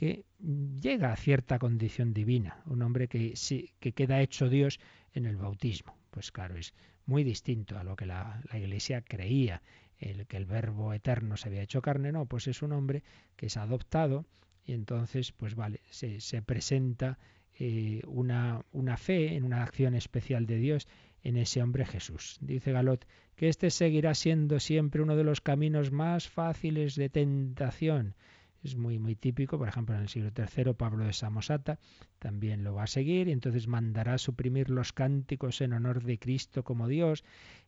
que 0.00 0.24
llega 0.80 1.12
a 1.12 1.16
cierta 1.16 1.58
condición 1.58 2.14
divina, 2.14 2.62
un 2.64 2.80
hombre 2.80 3.06
que, 3.06 3.36
sí, 3.36 3.74
que 3.80 3.92
queda 3.92 4.22
hecho 4.22 4.48
Dios 4.48 4.80
en 5.12 5.26
el 5.26 5.36
bautismo. 5.36 5.94
Pues 6.10 6.32
claro, 6.32 6.56
es 6.56 6.72
muy 7.04 7.22
distinto 7.22 7.78
a 7.78 7.84
lo 7.84 7.96
que 7.96 8.06
la, 8.06 8.42
Iglesia 8.54 9.02
creía, 9.02 9.60
el 9.98 10.26
que 10.26 10.38
el 10.38 10.46
Verbo 10.46 10.94
eterno 10.94 11.36
se 11.36 11.48
había 11.50 11.60
hecho 11.60 11.82
carne, 11.82 12.12
no, 12.12 12.24
pues 12.24 12.46
es 12.46 12.62
un 12.62 12.72
hombre 12.72 13.02
que 13.36 13.48
es 13.48 13.58
adoptado 13.58 14.24
y 14.64 14.72
entonces, 14.72 15.32
pues 15.32 15.54
vale, 15.54 15.82
se, 15.90 16.22
se 16.22 16.40
presenta 16.40 17.18
eh, 17.58 18.00
una, 18.06 18.64
una 18.72 18.96
fe 18.96 19.36
en 19.36 19.44
una 19.44 19.62
acción 19.62 19.94
especial 19.94 20.46
de 20.46 20.56
Dios 20.56 20.88
en 21.24 21.36
ese 21.36 21.62
hombre 21.62 21.84
Jesús. 21.84 22.38
Dice 22.40 22.72
Galot 22.72 23.06
que 23.36 23.50
este 23.50 23.68
seguirá 23.68 24.14
siendo 24.14 24.60
siempre 24.60 25.02
uno 25.02 25.14
de 25.14 25.24
los 25.24 25.42
caminos 25.42 25.92
más 25.92 26.26
fáciles 26.26 26.94
de 26.94 27.10
tentación 27.10 28.14
es 28.62 28.76
muy 28.76 28.98
muy 28.98 29.14
típico, 29.14 29.58
por 29.58 29.68
ejemplo 29.68 29.94
en 29.94 30.02
el 30.02 30.08
siglo 30.08 30.30
III 30.36 30.74
Pablo 30.74 31.04
de 31.04 31.12
Samosata 31.12 31.78
también 32.18 32.64
lo 32.64 32.74
va 32.74 32.84
a 32.84 32.86
seguir 32.86 33.28
y 33.28 33.32
entonces 33.32 33.66
mandará 33.68 34.18
suprimir 34.18 34.70
los 34.70 34.92
cánticos 34.92 35.60
en 35.60 35.72
honor 35.72 36.02
de 36.02 36.18
Cristo 36.18 36.62
como 36.64 36.88
Dios 36.88 37.24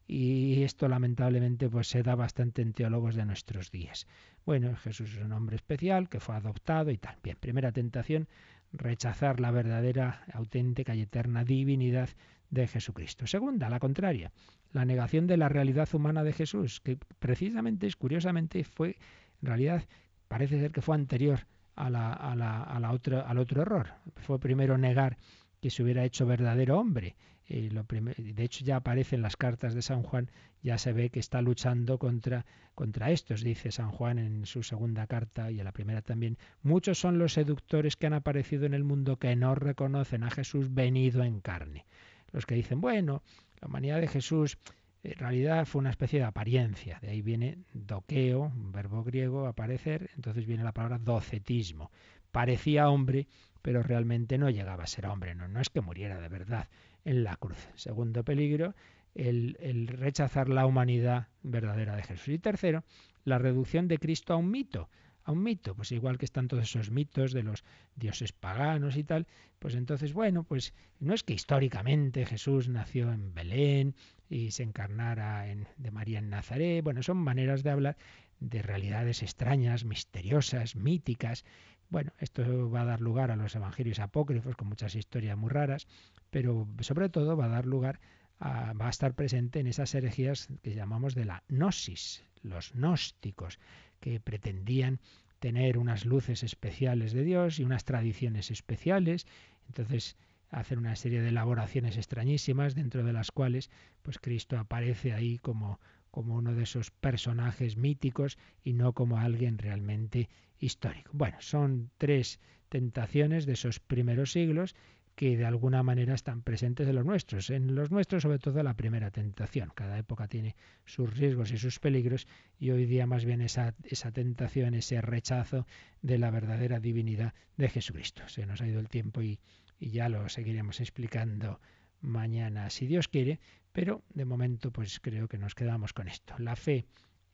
y 0.06 0.62
esto 0.62 0.88
lamentablemente 0.88 1.68
pues 1.68 1.88
se 1.88 2.02
da 2.02 2.14
bastante 2.14 2.62
en 2.62 2.72
teólogos 2.72 3.14
de 3.14 3.24
nuestros 3.24 3.70
días. 3.70 4.06
Bueno, 4.44 4.76
Jesús 4.76 5.14
es 5.14 5.22
un 5.22 5.32
hombre 5.32 5.56
especial 5.56 6.08
que 6.08 6.20
fue 6.20 6.34
adoptado 6.34 6.90
y 6.90 6.98
tal. 6.98 7.16
Bien, 7.22 7.36
primera 7.40 7.72
tentación, 7.72 8.28
rechazar 8.72 9.40
la 9.40 9.50
verdadera, 9.50 10.24
auténtica 10.32 10.94
y 10.94 11.02
eterna 11.02 11.44
divinidad 11.44 12.10
de 12.50 12.66
Jesucristo. 12.66 13.26
Segunda, 13.26 13.70
la 13.70 13.80
contraria, 13.80 14.32
la 14.72 14.84
negación 14.84 15.26
de 15.26 15.36
la 15.36 15.48
realidad 15.48 15.88
humana 15.94 16.22
de 16.24 16.32
Jesús, 16.32 16.80
que 16.80 16.98
precisamente 17.18 17.90
curiosamente 17.94 18.64
fue, 18.64 18.98
en 19.40 19.46
realidad, 19.46 19.84
parece 20.32 20.58
ser 20.58 20.72
que 20.72 20.80
fue 20.80 20.94
anterior 20.94 21.40
a 21.76 21.90
la, 21.90 22.10
a 22.10 22.34
la, 22.34 22.62
a 22.62 22.80
la 22.80 22.88
al 22.88 23.38
otro 23.38 23.60
error. 23.60 23.88
Fue 24.16 24.40
primero 24.40 24.78
negar 24.78 25.18
que 25.60 25.68
se 25.68 25.82
hubiera 25.82 26.04
hecho 26.06 26.24
verdadero 26.24 26.80
hombre. 26.80 27.16
Eh, 27.48 27.68
lo 27.70 27.84
de 27.84 28.42
hecho, 28.42 28.64
ya 28.64 28.76
aparece 28.76 29.14
en 29.14 29.20
las 29.20 29.36
cartas 29.36 29.74
de 29.74 29.82
San 29.82 30.02
Juan, 30.02 30.30
ya 30.62 30.78
se 30.78 30.94
ve 30.94 31.10
que 31.10 31.20
está 31.20 31.42
luchando 31.42 31.98
contra, 31.98 32.46
contra 32.74 33.10
estos, 33.10 33.42
dice 33.42 33.70
San 33.72 33.90
Juan 33.90 34.18
en 34.18 34.46
su 34.46 34.62
segunda 34.62 35.06
carta 35.06 35.50
y 35.50 35.58
en 35.58 35.66
la 35.66 35.72
primera 35.72 36.00
también. 36.00 36.38
Muchos 36.62 36.98
son 36.98 37.18
los 37.18 37.34
seductores 37.34 37.96
que 37.96 38.06
han 38.06 38.14
aparecido 38.14 38.64
en 38.64 38.72
el 38.72 38.84
mundo 38.84 39.18
que 39.18 39.36
no 39.36 39.54
reconocen 39.54 40.22
a 40.22 40.30
Jesús 40.30 40.72
venido 40.72 41.24
en 41.24 41.42
carne. 41.42 41.84
Los 42.30 42.46
que 42.46 42.54
dicen, 42.54 42.80
bueno, 42.80 43.22
la 43.60 43.68
humanidad 43.68 44.00
de 44.00 44.08
Jesús 44.08 44.56
en 45.02 45.14
realidad 45.14 45.66
fue 45.66 45.80
una 45.80 45.90
especie 45.90 46.20
de 46.20 46.24
apariencia. 46.24 46.98
De 47.00 47.10
ahí 47.10 47.22
viene 47.22 47.58
doqueo, 47.72 48.42
un 48.42 48.72
verbo 48.72 49.02
griego, 49.02 49.46
aparecer, 49.46 50.10
entonces 50.14 50.46
viene 50.46 50.64
la 50.64 50.72
palabra 50.72 50.98
docetismo. 50.98 51.90
Parecía 52.30 52.88
hombre, 52.88 53.26
pero 53.62 53.82
realmente 53.82 54.38
no 54.38 54.48
llegaba 54.48 54.84
a 54.84 54.86
ser 54.86 55.06
hombre, 55.06 55.34
no, 55.34 55.60
es 55.60 55.70
que 55.70 55.80
muriera 55.80 56.20
de 56.20 56.28
verdad 56.28 56.68
en 57.04 57.24
la 57.24 57.36
cruz. 57.36 57.68
Segundo 57.74 58.24
peligro, 58.24 58.74
el, 59.14 59.56
el, 59.60 59.88
rechazar 59.88 60.48
la 60.48 60.66
humanidad 60.66 61.28
verdadera 61.42 61.96
de 61.96 62.04
Jesús. 62.04 62.28
Y 62.28 62.38
tercero, 62.38 62.84
la 63.24 63.38
reducción 63.38 63.88
de 63.88 63.98
Cristo 63.98 64.34
a 64.34 64.36
un 64.36 64.50
mito. 64.50 64.88
A 65.24 65.32
un 65.32 65.42
mito, 65.42 65.74
pues 65.74 65.92
igual 65.92 66.18
que 66.18 66.24
están 66.24 66.48
todos 66.48 66.64
esos 66.64 66.90
mitos 66.90 67.32
de 67.32 67.42
los 67.42 67.64
dioses 67.94 68.32
paganos 68.32 68.96
y 68.96 69.04
tal, 69.04 69.26
pues 69.58 69.74
entonces, 69.74 70.12
bueno, 70.12 70.42
pues 70.42 70.74
no 70.98 71.14
es 71.14 71.22
que 71.22 71.34
históricamente 71.34 72.26
Jesús 72.26 72.68
nació 72.68 73.12
en 73.12 73.32
Belén 73.32 73.94
y 74.28 74.50
se 74.50 74.64
encarnara 74.64 75.48
en, 75.48 75.68
de 75.76 75.90
María 75.90 76.18
en 76.18 76.30
Nazaret, 76.30 76.82
bueno, 76.82 77.02
son 77.02 77.18
maneras 77.18 77.62
de 77.62 77.70
hablar 77.70 77.96
de 78.40 78.62
realidades 78.62 79.22
extrañas, 79.22 79.84
misteriosas, 79.84 80.74
míticas, 80.74 81.44
bueno, 81.92 82.10
esto 82.18 82.70
va 82.70 82.80
a 82.80 82.84
dar 82.86 83.02
lugar 83.02 83.30
a 83.30 83.36
los 83.36 83.54
evangelios 83.54 83.98
apócrifos 83.98 84.56
con 84.56 84.68
muchas 84.68 84.94
historias 84.94 85.36
muy 85.36 85.50
raras, 85.50 85.86
pero 86.30 86.66
sobre 86.80 87.10
todo 87.10 87.36
va 87.36 87.44
a 87.44 87.48
dar 87.48 87.66
lugar 87.66 88.00
a, 88.40 88.72
va 88.72 88.86
a 88.86 88.90
estar 88.90 89.14
presente 89.14 89.60
en 89.60 89.66
esas 89.66 89.94
herejías 89.94 90.48
que 90.62 90.74
llamamos 90.74 91.14
de 91.14 91.26
la 91.26 91.44
gnosis, 91.48 92.24
los 92.42 92.72
gnósticos, 92.72 93.58
que 94.02 94.20
pretendían 94.20 95.00
tener 95.38 95.78
unas 95.78 96.04
luces 96.04 96.42
especiales 96.42 97.12
de 97.12 97.22
Dios 97.22 97.58
y 97.58 97.64
unas 97.64 97.84
tradiciones 97.84 98.50
especiales. 98.50 99.26
Entonces, 99.68 100.16
hacer 100.50 100.76
una 100.76 100.96
serie 100.96 101.22
de 101.22 101.30
elaboraciones 101.30 101.96
extrañísimas 101.96 102.74
dentro 102.74 103.04
de 103.04 103.12
las 103.14 103.30
cuales 103.30 103.70
pues 104.02 104.18
Cristo 104.18 104.58
aparece 104.58 105.14
ahí 105.14 105.38
como 105.38 105.80
como 106.10 106.34
uno 106.36 106.54
de 106.54 106.64
esos 106.64 106.90
personajes 106.90 107.78
míticos 107.78 108.36
y 108.62 108.74
no 108.74 108.92
como 108.92 109.18
alguien 109.18 109.56
realmente 109.56 110.28
histórico. 110.58 111.10
Bueno, 111.14 111.38
son 111.40 111.90
tres 111.96 112.38
tentaciones 112.68 113.46
de 113.46 113.54
esos 113.54 113.80
primeros 113.80 114.32
siglos 114.32 114.74
que 115.22 115.36
de 115.36 115.44
alguna 115.44 115.84
manera 115.84 116.14
están 116.14 116.42
presentes 116.42 116.88
en 116.88 116.96
los 116.96 117.06
nuestros. 117.06 117.48
En 117.50 117.76
los 117.76 117.92
nuestros, 117.92 118.24
sobre 118.24 118.40
todo, 118.40 118.60
la 118.64 118.74
primera 118.74 119.12
tentación. 119.12 119.70
Cada 119.72 119.96
época 119.96 120.26
tiene 120.26 120.56
sus 120.84 121.16
riesgos 121.16 121.52
y 121.52 121.58
sus 121.58 121.78
peligros 121.78 122.26
y 122.58 122.72
hoy 122.72 122.86
día 122.86 123.06
más 123.06 123.24
bien 123.24 123.40
esa, 123.40 123.72
tentación, 124.12 124.74
ese 124.74 125.00
rechazo 125.00 125.64
de 126.00 126.18
la 126.18 126.32
verdadera 126.32 126.80
divinidad 126.80 127.34
de 127.56 127.68
Jesucristo. 127.68 128.24
Se 128.26 128.46
nos 128.46 128.62
ha 128.62 128.66
ido 128.66 128.80
el 128.80 128.88
tiempo 128.88 129.22
y, 129.22 129.38
y 129.78 129.90
ya 129.90 130.08
lo 130.08 130.28
seguiremos 130.28 130.80
explicando 130.80 131.60
mañana, 132.00 132.68
si 132.70 132.88
Dios 132.88 133.06
quiere, 133.06 133.38
pero 133.70 134.02
de 134.12 134.24
momento 134.24 134.72
pues 134.72 134.98
creo 134.98 135.28
que 135.28 135.38
nos 135.38 135.54
quedamos 135.54 135.92
con 135.92 136.08
esto. 136.08 136.34
La 136.40 136.56
fe 136.56 136.84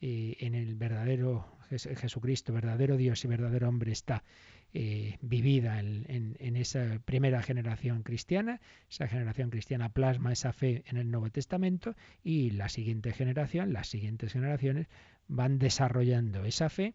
eh, 0.02 0.36
en 0.40 0.54
el 0.54 0.76
verdadero 0.76 1.56
Jesucristo, 1.70 2.52
verdadero 2.52 2.98
Dios 2.98 3.24
y 3.24 3.28
verdadero 3.28 3.68
hombre 3.68 3.92
está 3.92 4.24
eh, 4.74 5.16
vivida 5.22 5.80
en, 5.80 6.56
esa 6.56 7.00
primera 7.04 7.42
generación 7.42 8.02
cristiana. 8.02 8.60
Esa 8.90 9.08
generación 9.08 9.50
cristiana 9.50 9.88
plasma 9.88 10.32
esa 10.32 10.52
fe 10.52 10.84
en 10.86 10.98
el 10.98 11.10
Nuevo 11.10 11.30
Testamento 11.30 11.94
y 12.22 12.50
la 12.50 12.68
siguiente 12.68 13.12
generación, 13.12 13.72
las 13.72 13.88
siguientes 13.88 14.32
generaciones 14.32 14.88
van 15.26 15.58
desarrollando 15.58 16.44
esa 16.44 16.68
fe 16.68 16.94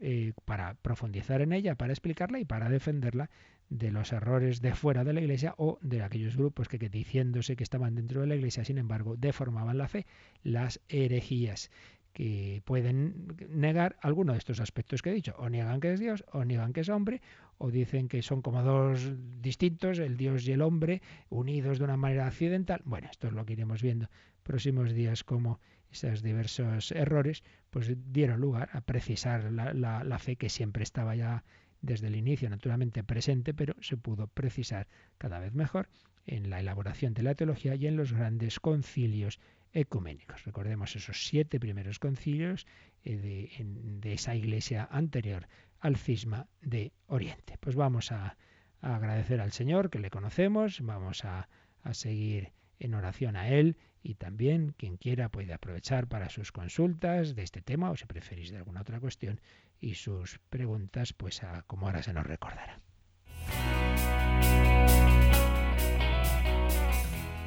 eh, 0.00 0.32
para 0.44 0.74
profundizar 0.74 1.40
en 1.40 1.52
ella, 1.52 1.76
para 1.76 1.92
explicarla 1.92 2.40
y 2.40 2.44
para 2.44 2.68
defenderla 2.68 3.30
de 3.70 3.90
los 3.90 4.12
errores 4.12 4.60
de 4.60 4.74
fuera 4.74 5.04
de 5.04 5.12
la 5.12 5.20
Iglesia 5.20 5.54
o 5.56 5.78
de 5.82 6.02
aquellos 6.02 6.36
grupos 6.36 6.68
que, 6.68 6.78
que, 6.78 6.88
diciéndose 6.88 7.56
que 7.56 7.64
estaban 7.64 7.94
dentro 7.94 8.20
de 8.20 8.26
la 8.26 8.34
Iglesia, 8.34 8.64
sin 8.64 8.78
embargo, 8.78 9.16
deformaban 9.16 9.78
la 9.78 9.88
fe, 9.88 10.06
las 10.42 10.80
herejías 10.88 11.70
que 12.14 12.62
pueden 12.64 13.26
negar 13.50 13.96
alguno 14.00 14.32
de 14.32 14.38
estos 14.38 14.60
aspectos 14.60 15.02
que 15.02 15.10
he 15.10 15.14
dicho, 15.14 15.34
o 15.36 15.50
niegan 15.50 15.80
que 15.80 15.92
es 15.92 16.00
Dios, 16.00 16.24
o 16.32 16.44
niegan 16.44 16.72
que 16.72 16.80
es 16.80 16.88
hombre, 16.88 17.20
o 17.58 17.70
dicen 17.70 18.08
que 18.08 18.22
son 18.22 18.40
como 18.40 18.62
dos 18.62 19.12
distintos, 19.42 19.98
el 19.98 20.16
Dios 20.16 20.46
y 20.46 20.52
el 20.52 20.62
hombre, 20.62 21.02
unidos 21.28 21.78
de 21.78 21.84
una 21.84 21.96
manera 21.96 22.26
accidental. 22.28 22.80
Bueno, 22.84 23.08
esto 23.10 23.26
es 23.26 23.34
lo 23.34 23.44
que 23.44 23.54
iremos 23.54 23.82
viendo 23.82 24.08
próximos 24.44 24.92
días, 24.92 25.24
como 25.24 25.58
esos 25.90 26.22
diversos 26.22 26.92
errores 26.92 27.42
pues 27.70 27.92
dieron 28.12 28.40
lugar 28.40 28.68
a 28.72 28.80
precisar 28.80 29.52
la, 29.52 30.18
fe 30.18 30.36
que 30.36 30.48
siempre 30.48 30.82
estaba 30.82 31.14
ya 31.16 31.44
desde 31.82 32.06
el 32.06 32.16
inicio 32.16 32.48
naturalmente 32.48 33.04
presente, 33.04 33.54
pero 33.54 33.74
se 33.80 33.96
pudo 33.96 34.26
precisar 34.28 34.86
cada 35.18 35.38
vez 35.38 35.52
mejor 35.52 35.88
en 36.26 36.50
la 36.50 36.60
elaboración 36.60 37.14
de 37.14 37.22
la 37.22 37.34
teología 37.34 37.74
y 37.74 37.86
en 37.86 37.96
los 37.96 38.12
grandes 38.12 38.60
concilios 38.60 39.38
ecuménicos. 39.74 40.44
Recordemos 40.44 40.96
esos 40.96 41.26
siete 41.26 41.60
primeros 41.60 41.98
concilios 41.98 42.66
eh, 43.04 43.16
de, 43.66 44.12
esa 44.12 44.34
iglesia 44.34 44.88
anterior 44.90 45.48
al 45.80 45.96
cisma 45.96 46.46
de 46.62 46.92
Oriente. 47.06 47.58
Pues 47.60 47.76
vamos 47.76 48.12
a, 48.12 48.36
a 48.80 48.96
agradecer 48.96 49.40
al 49.40 49.52
Señor 49.52 49.90
que 49.90 49.98
le 49.98 50.10
conocemos, 50.10 50.80
vamos 50.80 51.24
a, 51.24 51.48
a 51.82 51.94
seguir 51.94 52.52
en 52.78 52.94
oración 52.94 53.36
a 53.36 53.48
Él 53.48 53.76
y 54.02 54.14
también 54.14 54.74
quien 54.76 54.96
quiera 54.96 55.28
puede 55.28 55.52
aprovechar 55.52 56.06
para 56.06 56.28
sus 56.28 56.52
consultas 56.52 57.34
de 57.34 57.42
este 57.42 57.62
tema 57.62 57.90
o 57.90 57.96
si 57.96 58.06
preferís 58.06 58.50
de 58.50 58.58
alguna 58.58 58.82
otra 58.82 59.00
cuestión 59.00 59.40
y 59.80 59.94
sus 59.94 60.38
preguntas 60.50 61.12
pues 61.12 61.42
a 61.42 61.62
como 61.62 61.86
ahora 61.86 62.02
se 62.02 62.12
nos 62.12 62.26
recordará. 62.26 62.80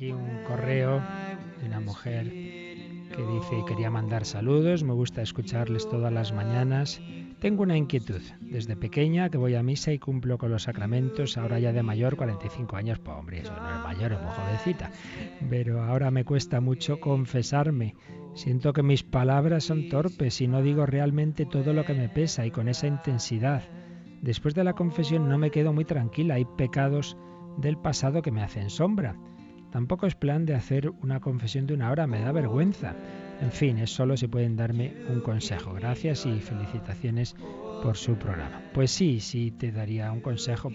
Aquí 0.00 0.12
un 0.12 0.44
correo 0.44 1.02
de 1.60 1.66
una 1.66 1.78
mujer 1.78 2.24
que 2.24 3.22
dice 3.34 3.64
quería 3.68 3.90
mandar 3.90 4.24
saludos, 4.24 4.82
me 4.82 4.94
gusta 4.94 5.20
escucharles 5.20 5.86
todas 5.90 6.10
las 6.10 6.32
mañanas. 6.32 7.02
Tengo 7.38 7.64
una 7.64 7.76
inquietud. 7.76 8.22
Desde 8.40 8.76
pequeña 8.76 9.28
que 9.28 9.36
voy 9.36 9.56
a 9.56 9.62
misa 9.62 9.92
y 9.92 9.98
cumplo 9.98 10.38
con 10.38 10.50
los 10.50 10.62
sacramentos, 10.62 11.36
ahora 11.36 11.58
ya 11.58 11.74
de 11.74 11.82
mayor, 11.82 12.16
45 12.16 12.76
años, 12.76 12.98
pues 12.98 13.14
hombre, 13.14 13.40
eso 13.40 13.54
no 13.54 13.76
es 13.76 13.82
mayor, 13.82 14.12
es 14.14 14.22
muy 14.22 14.30
jovencita. 14.30 14.90
Pero 15.50 15.82
ahora 15.82 16.10
me 16.10 16.24
cuesta 16.24 16.62
mucho 16.62 16.98
confesarme. 16.98 17.94
Siento 18.32 18.72
que 18.72 18.82
mis 18.82 19.02
palabras 19.02 19.64
son 19.64 19.90
torpes 19.90 20.40
y 20.40 20.48
no 20.48 20.62
digo 20.62 20.86
realmente 20.86 21.44
todo 21.44 21.74
lo 21.74 21.84
que 21.84 21.92
me 21.92 22.08
pesa 22.08 22.46
y 22.46 22.50
con 22.50 22.68
esa 22.68 22.86
intensidad. 22.86 23.64
Después 24.22 24.54
de 24.54 24.64
la 24.64 24.72
confesión 24.72 25.28
no 25.28 25.36
me 25.36 25.50
quedo 25.50 25.74
muy 25.74 25.84
tranquila, 25.84 26.36
hay 26.36 26.46
pecados 26.56 27.18
del 27.58 27.76
pasado 27.76 28.22
que 28.22 28.32
me 28.32 28.42
hacen 28.42 28.70
sombra. 28.70 29.14
Tampoco 29.72 30.06
es 30.06 30.14
plan 30.14 30.46
de 30.46 30.54
hacer 30.54 30.90
una 31.02 31.20
confesión 31.20 31.66
de 31.66 31.74
una 31.74 31.90
hora, 31.90 32.06
me 32.06 32.20
da 32.20 32.32
vergüenza. 32.32 32.94
En 33.40 33.52
fin, 33.52 33.78
es 33.78 33.90
solo 33.90 34.16
si 34.16 34.26
pueden 34.26 34.56
darme 34.56 34.92
un 35.08 35.20
consejo. 35.20 35.72
Gracias 35.72 36.26
y 36.26 36.40
felicitaciones 36.40 37.34
por 37.82 37.96
su 37.96 38.16
programa. 38.16 38.60
Pues 38.74 38.90
sí, 38.90 39.20
sí 39.20 39.52
te 39.52 39.70
daría 39.70 40.12
un 40.12 40.20
consejo. 40.20 40.70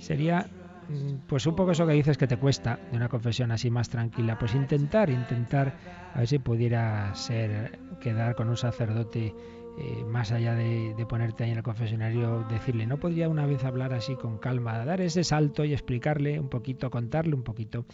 Sería 0.00 0.48
mm, 0.88 1.26
pues 1.28 1.46
un 1.46 1.54
poco 1.54 1.70
eso 1.70 1.86
que 1.86 1.92
dices 1.92 2.18
que 2.18 2.26
te 2.26 2.36
cuesta 2.36 2.78
de 2.90 2.96
una 2.96 3.08
confesión 3.08 3.52
así 3.52 3.70
más 3.70 3.88
tranquila, 3.88 4.38
pues 4.38 4.54
intentar, 4.54 5.08
intentar 5.08 5.74
a 6.12 6.18
ver 6.18 6.28
si 6.28 6.38
pudiera 6.38 7.14
ser 7.14 7.78
quedar 8.00 8.34
con 8.34 8.48
un 8.48 8.56
sacerdote 8.56 9.34
eh, 9.78 10.04
más 10.04 10.32
allá 10.32 10.54
de, 10.54 10.94
de, 10.94 11.06
ponerte 11.06 11.44
ahí 11.44 11.52
en 11.52 11.56
el 11.56 11.62
confesionario, 11.62 12.44
decirle, 12.50 12.86
¿no 12.86 12.98
podría 12.98 13.30
una 13.30 13.46
vez 13.46 13.64
hablar 13.64 13.94
así 13.94 14.16
con 14.16 14.36
calma, 14.36 14.84
dar 14.84 15.00
ese 15.00 15.24
salto 15.24 15.64
y 15.64 15.72
explicarle 15.72 16.38
un 16.38 16.50
poquito, 16.50 16.90
contarle 16.90 17.34
un 17.34 17.42
poquito 17.42 17.86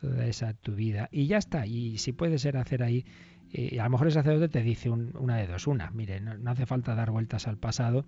toda 0.00 0.26
esa 0.26 0.54
tu 0.54 0.74
vida? 0.74 1.08
Y 1.12 1.26
ya 1.26 1.38
está, 1.38 1.66
y 1.66 1.98
si 1.98 2.12
puede 2.12 2.38
ser 2.38 2.56
hacer 2.56 2.82
ahí, 2.82 3.04
eh, 3.52 3.80
a 3.80 3.84
lo 3.84 3.90
mejor 3.90 4.06
el 4.06 4.12
sacerdote 4.12 4.48
te 4.48 4.62
dice 4.62 4.90
un, 4.90 5.12
una 5.18 5.36
de 5.36 5.46
dos, 5.46 5.66
una, 5.66 5.90
mire, 5.90 6.20
no, 6.20 6.36
no 6.36 6.50
hace 6.50 6.66
falta 6.66 6.94
dar 6.94 7.10
vueltas 7.10 7.48
al 7.48 7.56
pasado, 7.56 8.04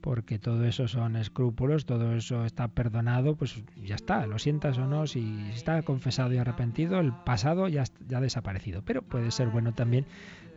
porque 0.00 0.38
todo 0.38 0.64
eso 0.64 0.86
son 0.86 1.16
escrúpulos, 1.16 1.84
todo 1.84 2.14
eso 2.14 2.44
está 2.44 2.68
perdonado, 2.68 3.34
pues 3.34 3.64
ya 3.82 3.96
está, 3.96 4.24
lo 4.26 4.38
sientas 4.38 4.78
o 4.78 4.86
no, 4.86 5.08
si 5.08 5.48
está 5.52 5.82
confesado 5.82 6.32
y 6.32 6.38
arrepentido, 6.38 7.00
el 7.00 7.12
pasado 7.12 7.66
ya, 7.66 7.82
ya 8.06 8.18
ha 8.18 8.20
desaparecido. 8.20 8.82
Pero 8.84 9.02
puede 9.02 9.32
ser 9.32 9.48
bueno 9.48 9.74
también 9.74 10.06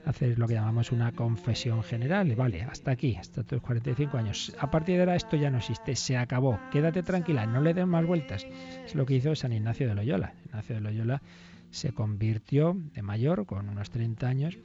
hacer 0.06 0.38
lo 0.38 0.48
que 0.48 0.54
llamamos 0.54 0.92
una 0.92 1.12
confesión 1.14 1.82
general. 1.82 2.36
Vale, 2.36 2.62
hasta 2.62 2.92
aquí, 2.92 3.16
hasta 3.16 3.44
tus 3.44 3.60
45 3.62 4.18
años. 4.18 4.56
A 4.60 4.70
partir 4.70 4.96
de 4.96 5.02
ahora 5.02 5.16
esto 5.16 5.36
ya 5.36 5.50
no 5.50 5.58
existe, 5.58 5.96
se 5.96 6.16
acabó. 6.16 6.60
Quédate 6.72 7.02
tranquila, 7.02 7.46
no 7.46 7.62
le 7.62 7.74
den 7.74 7.90
más 7.90 8.06
vueltas. 8.06 8.46
Es 8.86 8.94
lo 8.94 9.06
que 9.06 9.16
hizo 9.16 9.36
San 9.36 9.54
Ignacio 9.54 9.88
de 9.88 9.96
Loyola. 9.96 10.34
Ignacio 10.46 10.76
de 10.76 10.82
Loyola 10.82 11.22
se 11.72 11.94
convirtió 11.94 12.76
de 12.94 13.02
mayor, 13.02 13.46
con 13.46 13.70
unos 13.70 13.90
30 13.90 14.28
años, 14.28 14.58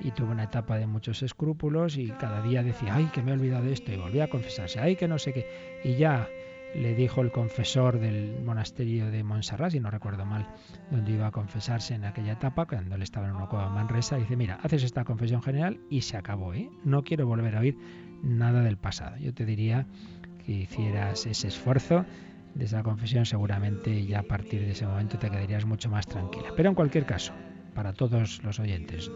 y 0.00 0.10
tuvo 0.10 0.32
una 0.32 0.44
etapa 0.44 0.76
de 0.76 0.86
muchos 0.86 1.22
escrúpulos 1.22 1.96
y 1.96 2.08
cada 2.08 2.42
día 2.42 2.62
decía, 2.62 2.94
ay, 2.94 3.06
que 3.06 3.22
me 3.22 3.30
he 3.30 3.34
olvidado 3.34 3.64
de 3.64 3.72
esto, 3.72 3.92
y 3.92 3.96
volvía 3.96 4.24
a 4.24 4.28
confesarse, 4.28 4.80
ay, 4.80 4.96
que 4.96 5.08
no 5.08 5.18
sé 5.18 5.32
qué. 5.32 5.46
Y 5.84 5.96
ya 5.96 6.28
le 6.74 6.94
dijo 6.94 7.22
el 7.22 7.32
confesor 7.32 7.98
del 7.98 8.42
monasterio 8.44 9.10
de 9.10 9.24
Montserrat, 9.24 9.72
si 9.72 9.80
no 9.80 9.90
recuerdo 9.90 10.26
mal, 10.26 10.46
donde 10.90 11.12
iba 11.12 11.26
a 11.26 11.30
confesarse 11.30 11.94
en 11.94 12.04
aquella 12.04 12.32
etapa, 12.32 12.66
cuando 12.66 12.94
él 12.96 13.02
estaba 13.02 13.28
en 13.28 13.36
una 13.36 13.46
cueva 13.46 13.70
Manresa, 13.70 14.16
dice, 14.16 14.36
mira, 14.36 14.58
haces 14.62 14.82
esta 14.82 15.04
confesión 15.04 15.42
general 15.42 15.80
y 15.88 16.02
se 16.02 16.16
acabó, 16.16 16.52
¿eh? 16.52 16.70
No 16.84 17.02
quiero 17.02 17.26
volver 17.26 17.56
a 17.56 17.60
oír 17.60 17.78
nada 18.22 18.62
del 18.62 18.76
pasado. 18.76 19.16
Yo 19.16 19.32
te 19.32 19.46
diría 19.46 19.86
que 20.44 20.52
hicieras 20.52 21.26
ese 21.26 21.48
esfuerzo 21.48 22.04
de 22.56 22.64
esa 22.64 22.82
confesión, 22.82 23.26
seguramente 23.26 24.04
ya 24.06 24.20
a 24.20 24.22
partir 24.22 24.62
de 24.62 24.72
ese 24.72 24.86
momento 24.86 25.18
te 25.18 25.30
quedarías 25.30 25.66
mucho 25.66 25.90
más 25.90 26.06
tranquila. 26.06 26.48
Pero 26.56 26.70
en 26.70 26.74
cualquier 26.74 27.04
caso, 27.04 27.32
para 27.74 27.92
todos 27.92 28.42
los 28.42 28.58
oyentes, 28.58 29.10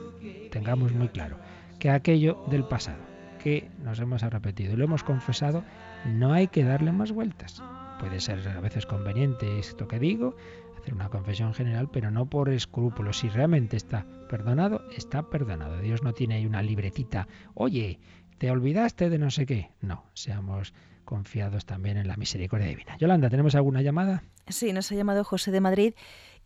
tengamos 0.51 0.93
muy 0.93 1.09
claro 1.09 1.38
que 1.78 1.91
aquello 1.91 2.45
del 2.51 2.64
pasado 2.64 3.11
que 3.43 3.70
nos 3.82 3.99
hemos 3.99 4.22
arrepentido 4.22 4.74
y 4.74 4.76
lo 4.76 4.84
hemos 4.84 5.03
confesado, 5.03 5.64
no 6.05 6.34
hay 6.34 6.49
que 6.49 6.62
darle 6.62 6.93
más 6.93 7.11
vueltas. 7.11 7.62
Puede 7.99 8.20
ser 8.20 8.47
a 8.47 8.61
veces 8.61 8.84
conveniente 8.84 9.59
esto 9.59 9.88
que 9.88 9.99
digo, 9.99 10.36
hacer 10.78 10.95
una 10.95 11.09
confesión 11.09 11.55
general, 11.55 11.88
pero 11.91 12.11
no 12.11 12.26
por 12.26 12.51
escrúpulos. 12.51 13.18
Si 13.18 13.28
realmente 13.28 13.76
está 13.76 14.07
perdonado, 14.28 14.82
está 14.97 15.22
perdonado. 15.30 15.80
Dios 15.80 16.03
no 16.03 16.12
tiene 16.12 16.36
ahí 16.36 16.47
una 16.47 16.62
libretita, 16.62 17.28
oye, 17.55 17.99
¿te 18.38 18.51
olvidaste 18.51 19.09
de 19.09 19.18
no 19.18 19.30
sé 19.30 19.47
qué? 19.47 19.70
No, 19.80 20.05
seamos 20.12 20.74
confiados 21.11 21.67
también 21.67 21.97
en 21.97 22.07
la 22.07 22.17
misericordia 22.17 22.69
divina. 22.69 22.97
Yolanda, 22.97 23.29
¿tenemos 23.29 23.57
alguna 23.57 23.83
llamada? 23.83 24.23
Sí, 24.47 24.73
nos 24.73 24.93
ha 24.93 24.95
llamado 24.95 25.25
José 25.25 25.51
de 25.51 25.61
Madrid 25.61 25.95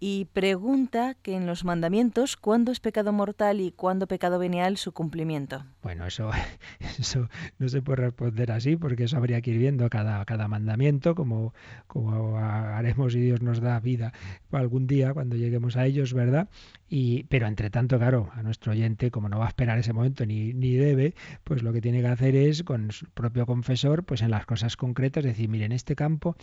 y 0.00 0.26
pregunta 0.32 1.14
que 1.22 1.34
en 1.34 1.46
los 1.46 1.64
mandamientos 1.64 2.36
cuándo 2.36 2.72
es 2.72 2.80
pecado 2.80 3.12
mortal 3.12 3.60
y 3.60 3.72
cuándo 3.72 4.06
pecado 4.06 4.38
venial 4.38 4.76
su 4.76 4.92
cumplimiento. 4.92 5.64
Bueno, 5.82 6.06
eso, 6.06 6.30
eso 6.98 7.28
no 7.58 7.68
se 7.68 7.82
puede 7.82 8.02
responder 8.02 8.52
así 8.52 8.76
porque 8.76 9.04
eso 9.04 9.16
habría 9.16 9.40
que 9.40 9.52
ir 9.52 9.58
viendo 9.58 9.88
cada, 9.90 10.24
cada 10.24 10.48
mandamiento 10.48 11.14
como, 11.14 11.54
como 11.86 12.38
haremos 12.38 13.12
si 13.12 13.20
Dios 13.20 13.42
nos 13.42 13.60
da 13.60 13.80
vida 13.80 14.12
algún 14.52 14.86
día 14.86 15.12
cuando 15.14 15.36
lleguemos 15.36 15.76
a 15.76 15.86
ellos, 15.86 16.12
¿verdad? 16.12 16.48
Y, 16.88 17.24
pero 17.24 17.46
entre 17.46 17.70
tanto, 17.70 17.98
claro, 17.98 18.30
a 18.34 18.42
nuestro 18.42 18.72
oyente, 18.72 19.10
como 19.10 19.28
no 19.28 19.38
va 19.38 19.46
a 19.46 19.48
esperar 19.48 19.78
ese 19.78 19.92
momento 19.92 20.26
ni, 20.26 20.52
ni 20.52 20.74
debe, 20.74 21.14
pues 21.42 21.62
lo 21.62 21.72
que 21.72 21.80
tiene 21.80 22.00
que 22.00 22.06
hacer 22.06 22.36
es 22.36 22.62
con 22.62 22.92
su 22.92 23.06
propio 23.06 23.46
confesor, 23.46 24.04
pues 24.04 24.22
en 24.22 24.30
las 24.30 24.46
cosas 24.46 24.76
concretas, 24.76 25.24
decir, 25.24 25.48
mire, 25.48 25.64
en 25.64 25.72
este 25.72 25.96
campo 25.96 26.36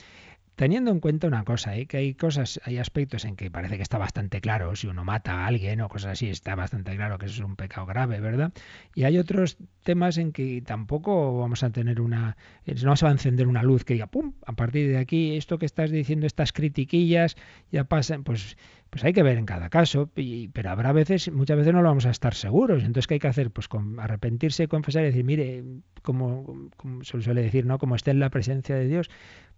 Teniendo 0.62 0.92
en 0.92 1.00
cuenta 1.00 1.26
una 1.26 1.44
cosa, 1.44 1.76
¿eh? 1.76 1.88
que 1.88 1.98
hay 1.98 2.14
cosas, 2.14 2.62
hay 2.64 2.78
aspectos 2.78 3.26
en 3.26 3.36
que 3.36 3.50
parece 3.50 3.78
que 3.78 3.82
está 3.82 3.98
bastante 3.98 4.42
claro, 4.42 4.76
si 4.76 4.86
uno 4.86 5.04
mata 5.04 5.40
a 5.40 5.48
alguien 5.48 5.82
o 5.82 5.90
cosas 5.90 6.12
así, 6.12 6.30
está 6.30 6.54
bastante 6.54 6.96
claro 6.96 7.18
que 7.18 7.26
eso 7.26 7.42
es 7.42 7.44
un 7.44 7.56
pecado 7.56 7.88
grave, 7.88 8.20
¿verdad? 8.20 8.54
Y 8.94 9.06
hay 9.06 9.18
otros 9.18 9.58
temas 9.82 10.20
en 10.20 10.32
que 10.32 10.62
tampoco 10.62 11.40
vamos 11.40 11.64
a 11.64 11.72
tener 11.72 12.00
una, 12.00 12.38
no 12.84 12.96
se 12.96 13.06
va 13.06 13.10
a 13.10 13.14
encender 13.14 13.48
una 13.48 13.64
luz 13.64 13.86
que 13.86 13.96
diga, 13.96 14.06
¡pum! 14.06 14.34
A 14.46 14.54
partir 14.54 14.88
de 14.88 15.00
aquí, 15.00 15.36
esto 15.36 15.58
que 15.58 15.66
estás 15.66 15.90
diciendo, 15.90 16.28
estas 16.28 16.54
critiquillas, 16.54 17.38
ya 17.72 17.86
pasan, 17.86 18.24
pues 18.24 18.56
pues 18.92 19.06
hay 19.06 19.14
que 19.14 19.24
ver 19.24 19.38
en 19.38 19.46
cada 19.46 19.70
caso, 19.70 20.12
pero 20.52 20.70
habrá 20.70 20.92
veces, 20.92 21.32
muchas 21.32 21.56
veces 21.56 21.74
no 21.74 21.82
lo 21.82 21.88
vamos 21.88 22.06
a 22.06 22.10
estar 22.10 22.34
seguros. 22.34 22.84
Entonces, 22.84 23.08
¿qué 23.08 23.14
hay 23.14 23.20
que 23.22 23.30
hacer? 23.30 23.50
Pues 23.50 23.70
con, 23.70 23.98
arrepentirse, 24.02 24.68
confesar 24.68 25.04
y 25.04 25.06
decir, 25.06 25.24
mire, 25.24 25.64
como, 26.02 26.70
como 26.76 27.02
se 27.02 27.22
suele 27.22 27.42
decir, 27.42 27.66
¿no? 27.66 27.80
Como 27.80 27.96
esté 27.96 28.12
en 28.12 28.20
la 28.20 28.30
presencia 28.30 28.76
de 28.76 28.90
Dios, 28.90 29.10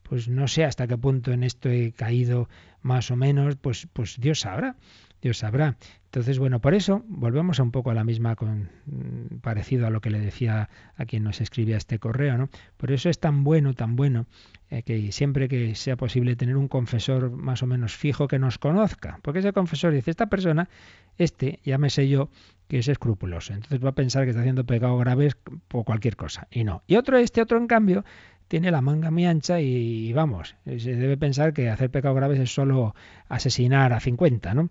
pues 0.03 0.27
no 0.27 0.47
sé 0.47 0.63
hasta 0.63 0.87
qué 0.87 0.97
punto 0.97 1.31
en 1.31 1.43
esto 1.43 1.69
he 1.69 1.91
caído 1.91 2.49
más 2.81 3.11
o 3.11 3.15
menos, 3.15 3.55
pues, 3.55 3.87
pues 3.91 4.19
Dios 4.19 4.41
sabrá, 4.41 4.75
Dios 5.21 5.37
sabrá. 5.37 5.77
Entonces, 6.05 6.37
bueno, 6.37 6.59
por 6.59 6.75
eso 6.75 7.03
volvemos 7.07 7.59
a 7.59 7.63
un 7.63 7.71
poco 7.71 7.89
a 7.89 7.95
la 7.95 8.03
misma, 8.03 8.35
con, 8.35 8.69
mm, 8.85 9.37
parecido 9.41 9.87
a 9.87 9.89
lo 9.89 9.99
que 9.99 10.11
le 10.11 10.19
decía 10.19 10.69
a 10.95 11.05
quien 11.05 11.23
nos 11.23 11.41
escribía 11.41 11.77
este 11.77 11.97
correo, 11.97 12.37
¿no? 12.37 12.49
Por 12.77 12.91
eso 12.91 13.09
es 13.09 13.19
tan 13.19 13.43
bueno, 13.43 13.73
tan 13.73 13.95
bueno, 13.95 14.27
eh, 14.69 14.83
que 14.83 15.11
siempre 15.11 15.47
que 15.47 15.73
sea 15.73 15.95
posible 15.95 16.35
tener 16.35 16.55
un 16.55 16.67
confesor 16.67 17.31
más 17.31 17.63
o 17.63 17.67
menos 17.67 17.95
fijo 17.95 18.27
que 18.27 18.37
nos 18.37 18.59
conozca, 18.59 19.19
porque 19.23 19.39
ese 19.39 19.53
confesor 19.53 19.93
dice, 19.93 20.11
esta 20.11 20.27
persona, 20.27 20.69
este, 21.17 21.59
llámese 21.63 22.07
yo, 22.07 22.29
que 22.67 22.79
es 22.79 22.87
escrupuloso, 22.87 23.53
entonces 23.53 23.83
va 23.83 23.89
a 23.89 23.95
pensar 23.95 24.23
que 24.25 24.31
está 24.31 24.41
haciendo 24.41 24.65
pecados 24.65 24.99
graves 24.99 25.35
por 25.67 25.83
cualquier 25.83 26.15
cosa, 26.15 26.47
y 26.51 26.63
no. 26.63 26.83
Y 26.85 26.95
otro, 26.95 27.17
este 27.17 27.41
otro, 27.41 27.57
en 27.57 27.67
cambio, 27.67 28.05
tiene 28.53 28.69
la 28.69 28.81
manga 28.81 29.09
muy 29.09 29.25
ancha 29.25 29.59
y, 29.61 30.13
vamos, 30.13 30.55
se 30.63 30.95
debe 30.95 31.17
pensar 31.17 31.53
que 31.53 31.71
hacer 31.71 31.89
pecados 31.89 32.15
graves 32.15 32.39
es 32.39 32.53
solo 32.53 32.93
asesinar 33.27 33.93
a 33.93 33.99
50, 33.99 34.53
¿no? 34.53 34.69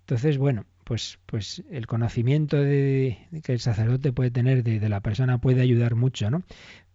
Entonces, 0.00 0.36
bueno, 0.36 0.64
pues, 0.82 1.20
pues 1.26 1.62
el 1.70 1.86
conocimiento 1.86 2.56
de, 2.56 3.18
que 3.44 3.52
el 3.52 3.60
sacerdote 3.60 4.12
puede 4.12 4.32
tener 4.32 4.64
de, 4.64 4.88
la 4.88 5.00
persona 5.00 5.38
puede 5.38 5.60
ayudar 5.60 5.94
mucho, 5.94 6.28
¿no? 6.28 6.42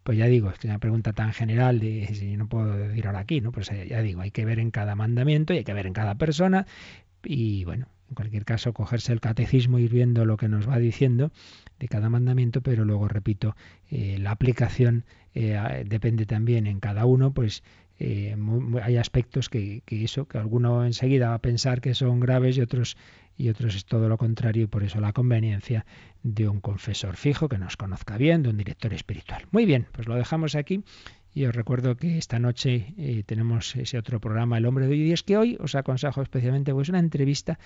Pues 0.04 0.18
ya 0.18 0.26
digo, 0.26 0.50
es 0.50 0.62
una 0.66 0.78
pregunta 0.78 1.14
tan 1.14 1.32
general 1.32 1.80
de 1.80 2.06
si 2.14 2.36
no 2.36 2.50
puedo 2.50 2.76
decir 2.76 3.08
ahora 3.08 3.20
aquí, 3.20 3.40
¿no? 3.40 3.54
Pues 3.54 3.72
eh, 3.72 3.88
ya 3.88 4.02
digo, 4.02 4.20
hay 4.20 4.32
que 4.32 4.44
ver 4.44 4.60
en 4.60 4.72
cada 4.72 4.94
mandamiento 4.94 5.54
y 5.54 5.60
hay 5.60 5.64
que 5.64 5.74
ver 5.74 5.88
en 5.88 5.94
cada 5.94 6.16
persona 6.16 6.68
y 7.24 7.64
bueno, 7.64 7.88
en 8.10 8.16
cualquier 8.16 8.46
caso, 8.46 8.74
cogerse 8.74 9.14
el 9.14 9.20
catecismo, 9.20 9.80
ir 9.80 9.92
viendo 9.92 10.26
lo 10.26 10.38
que 10.38 10.48
nos 10.48 10.70
va 10.70 10.78
diciendo 10.78 11.32
de 11.80 11.88
cada 11.88 12.10
mandamiento, 12.10 12.62
pero 12.62 12.86
luego, 12.86 13.08
repito, 13.08 13.56
eh, 13.90 14.18
la 14.20 14.32
aplicación 14.32 15.06
eh, 15.34 15.84
depende 15.86 16.26
también 16.26 16.68
en 16.68 16.80
cada 16.80 17.06
uno, 17.06 17.34
pues 17.34 17.64
eh, 18.00 18.36
hay 18.82 18.98
aspectos 18.98 19.50
que, 19.50 19.82
que, 19.86 20.04
eso, 20.04 20.28
que 20.28 20.38
alguno 20.38 20.86
enseguida 20.86 21.30
va 21.30 21.36
a 21.36 21.42
pensar 21.42 21.82
que 21.82 21.94
son 21.94 22.20
graves 22.20 22.58
y 22.58 22.62
otros 22.62 22.98
y 23.38 23.50
otros 23.50 23.76
es 23.76 23.84
todo 23.84 24.08
lo 24.08 24.18
contrario 24.18 24.64
y 24.64 24.68
por 24.68 24.84
eso 24.84 25.02
la 25.02 25.12
conveniencia 25.12 25.86
de 26.24 26.48
un 26.48 26.62
confesor 26.62 27.18
fijo 27.18 27.50
que 27.50 27.58
nos 27.58 27.76
conozca 27.76 28.18
bien, 28.18 28.44
de 28.44 28.50
un 28.50 28.56
director 28.56 28.94
espiritual. 28.94 29.44
Muy 29.52 29.66
bien, 29.66 29.88
pues 29.92 30.08
lo 30.08 30.16
dejamos 30.16 30.56
aquí 30.56 30.86
y 31.34 31.44
os 31.44 31.54
recuerdo 31.54 31.98
que 31.98 32.18
esta 32.18 32.40
noche 32.40 33.24
tenemos 33.26 33.76
ese 33.76 33.98
otro 33.98 34.22
programa, 34.22 34.58
El 34.58 34.66
hombre 34.66 34.86
de 34.86 34.94
hoy, 34.94 35.02
y 35.02 35.12
es 35.12 35.22
que 35.22 35.36
hoy 35.36 35.58
os 35.60 35.76
aconsejo 35.76 36.22
especialmente 36.22 36.74
pues 36.74 36.88
una 36.88 37.00
entrevista 37.00 37.60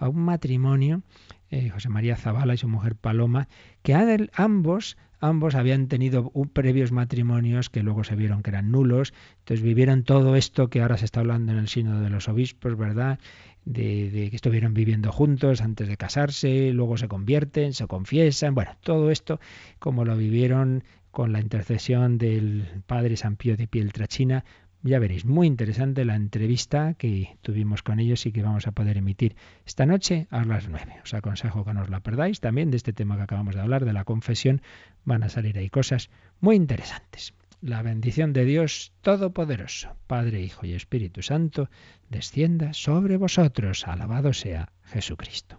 a 0.00 0.08
un 0.08 0.22
matrimonio, 0.24 1.02
eh, 1.50 1.68
José 1.68 1.88
María 1.88 2.16
Zavala 2.16 2.54
y 2.54 2.58
su 2.58 2.66
mujer 2.66 2.96
Paloma, 2.96 3.48
que 3.82 3.94
ambos 4.34 4.96
ambos 5.20 5.54
habían 5.54 5.86
tenido 5.86 6.32
previos 6.52 6.92
matrimonios 6.92 7.68
que 7.68 7.82
luego 7.82 8.04
se 8.04 8.16
vieron 8.16 8.42
que 8.42 8.50
eran 8.50 8.70
nulos, 8.70 9.12
entonces 9.40 9.62
vivieron 9.62 10.02
todo 10.02 10.34
esto 10.34 10.68
que 10.68 10.80
ahora 10.80 10.96
se 10.96 11.04
está 11.04 11.20
hablando 11.20 11.52
en 11.52 11.58
el 11.58 11.68
sínodo 11.68 12.00
de 12.00 12.10
los 12.10 12.28
obispos, 12.28 12.76
¿verdad? 12.76 13.18
De, 13.66 14.10
de, 14.10 14.30
que 14.30 14.36
estuvieron 14.36 14.72
viviendo 14.72 15.12
juntos 15.12 15.60
antes 15.60 15.86
de 15.86 15.98
casarse, 15.98 16.72
luego 16.72 16.96
se 16.96 17.08
convierten, 17.08 17.74
se 17.74 17.86
confiesan, 17.86 18.54
bueno, 18.54 18.72
todo 18.82 19.10
esto 19.10 19.38
como 19.78 20.06
lo 20.06 20.16
vivieron 20.16 20.82
con 21.10 21.32
la 21.32 21.40
intercesión 21.40 22.16
del 22.16 22.66
padre 22.86 23.16
San 23.18 23.36
Pío 23.36 23.56
de 23.56 23.66
Pieltrachina, 23.66 24.44
ya 24.82 24.98
veréis, 24.98 25.24
muy 25.24 25.46
interesante 25.46 26.04
la 26.04 26.16
entrevista 26.16 26.94
que 26.94 27.36
tuvimos 27.42 27.82
con 27.82 27.98
ellos 28.00 28.24
y 28.26 28.32
que 28.32 28.42
vamos 28.42 28.66
a 28.66 28.72
poder 28.72 28.96
emitir 28.96 29.36
esta 29.66 29.84
noche 29.84 30.26
a 30.30 30.44
las 30.44 30.68
nueve. 30.68 30.96
Os 31.04 31.12
aconsejo 31.12 31.64
que 31.64 31.74
no 31.74 31.82
os 31.82 31.90
la 31.90 32.00
perdáis. 32.00 32.40
También 32.40 32.70
de 32.70 32.78
este 32.78 32.92
tema 32.92 33.16
que 33.16 33.22
acabamos 33.22 33.54
de 33.54 33.60
hablar, 33.60 33.84
de 33.84 33.92
la 33.92 34.04
confesión, 34.04 34.62
van 35.04 35.22
a 35.22 35.28
salir 35.28 35.58
ahí 35.58 35.68
cosas 35.68 36.10
muy 36.40 36.56
interesantes. 36.56 37.34
La 37.60 37.82
bendición 37.82 38.32
de 38.32 38.46
Dios 38.46 38.92
Todopoderoso, 39.02 39.94
Padre, 40.06 40.40
Hijo 40.40 40.64
y 40.64 40.72
Espíritu 40.72 41.20
Santo, 41.20 41.68
descienda 42.08 42.72
sobre 42.72 43.18
vosotros. 43.18 43.86
Alabado 43.86 44.32
sea 44.32 44.72
Jesucristo. 44.84 45.58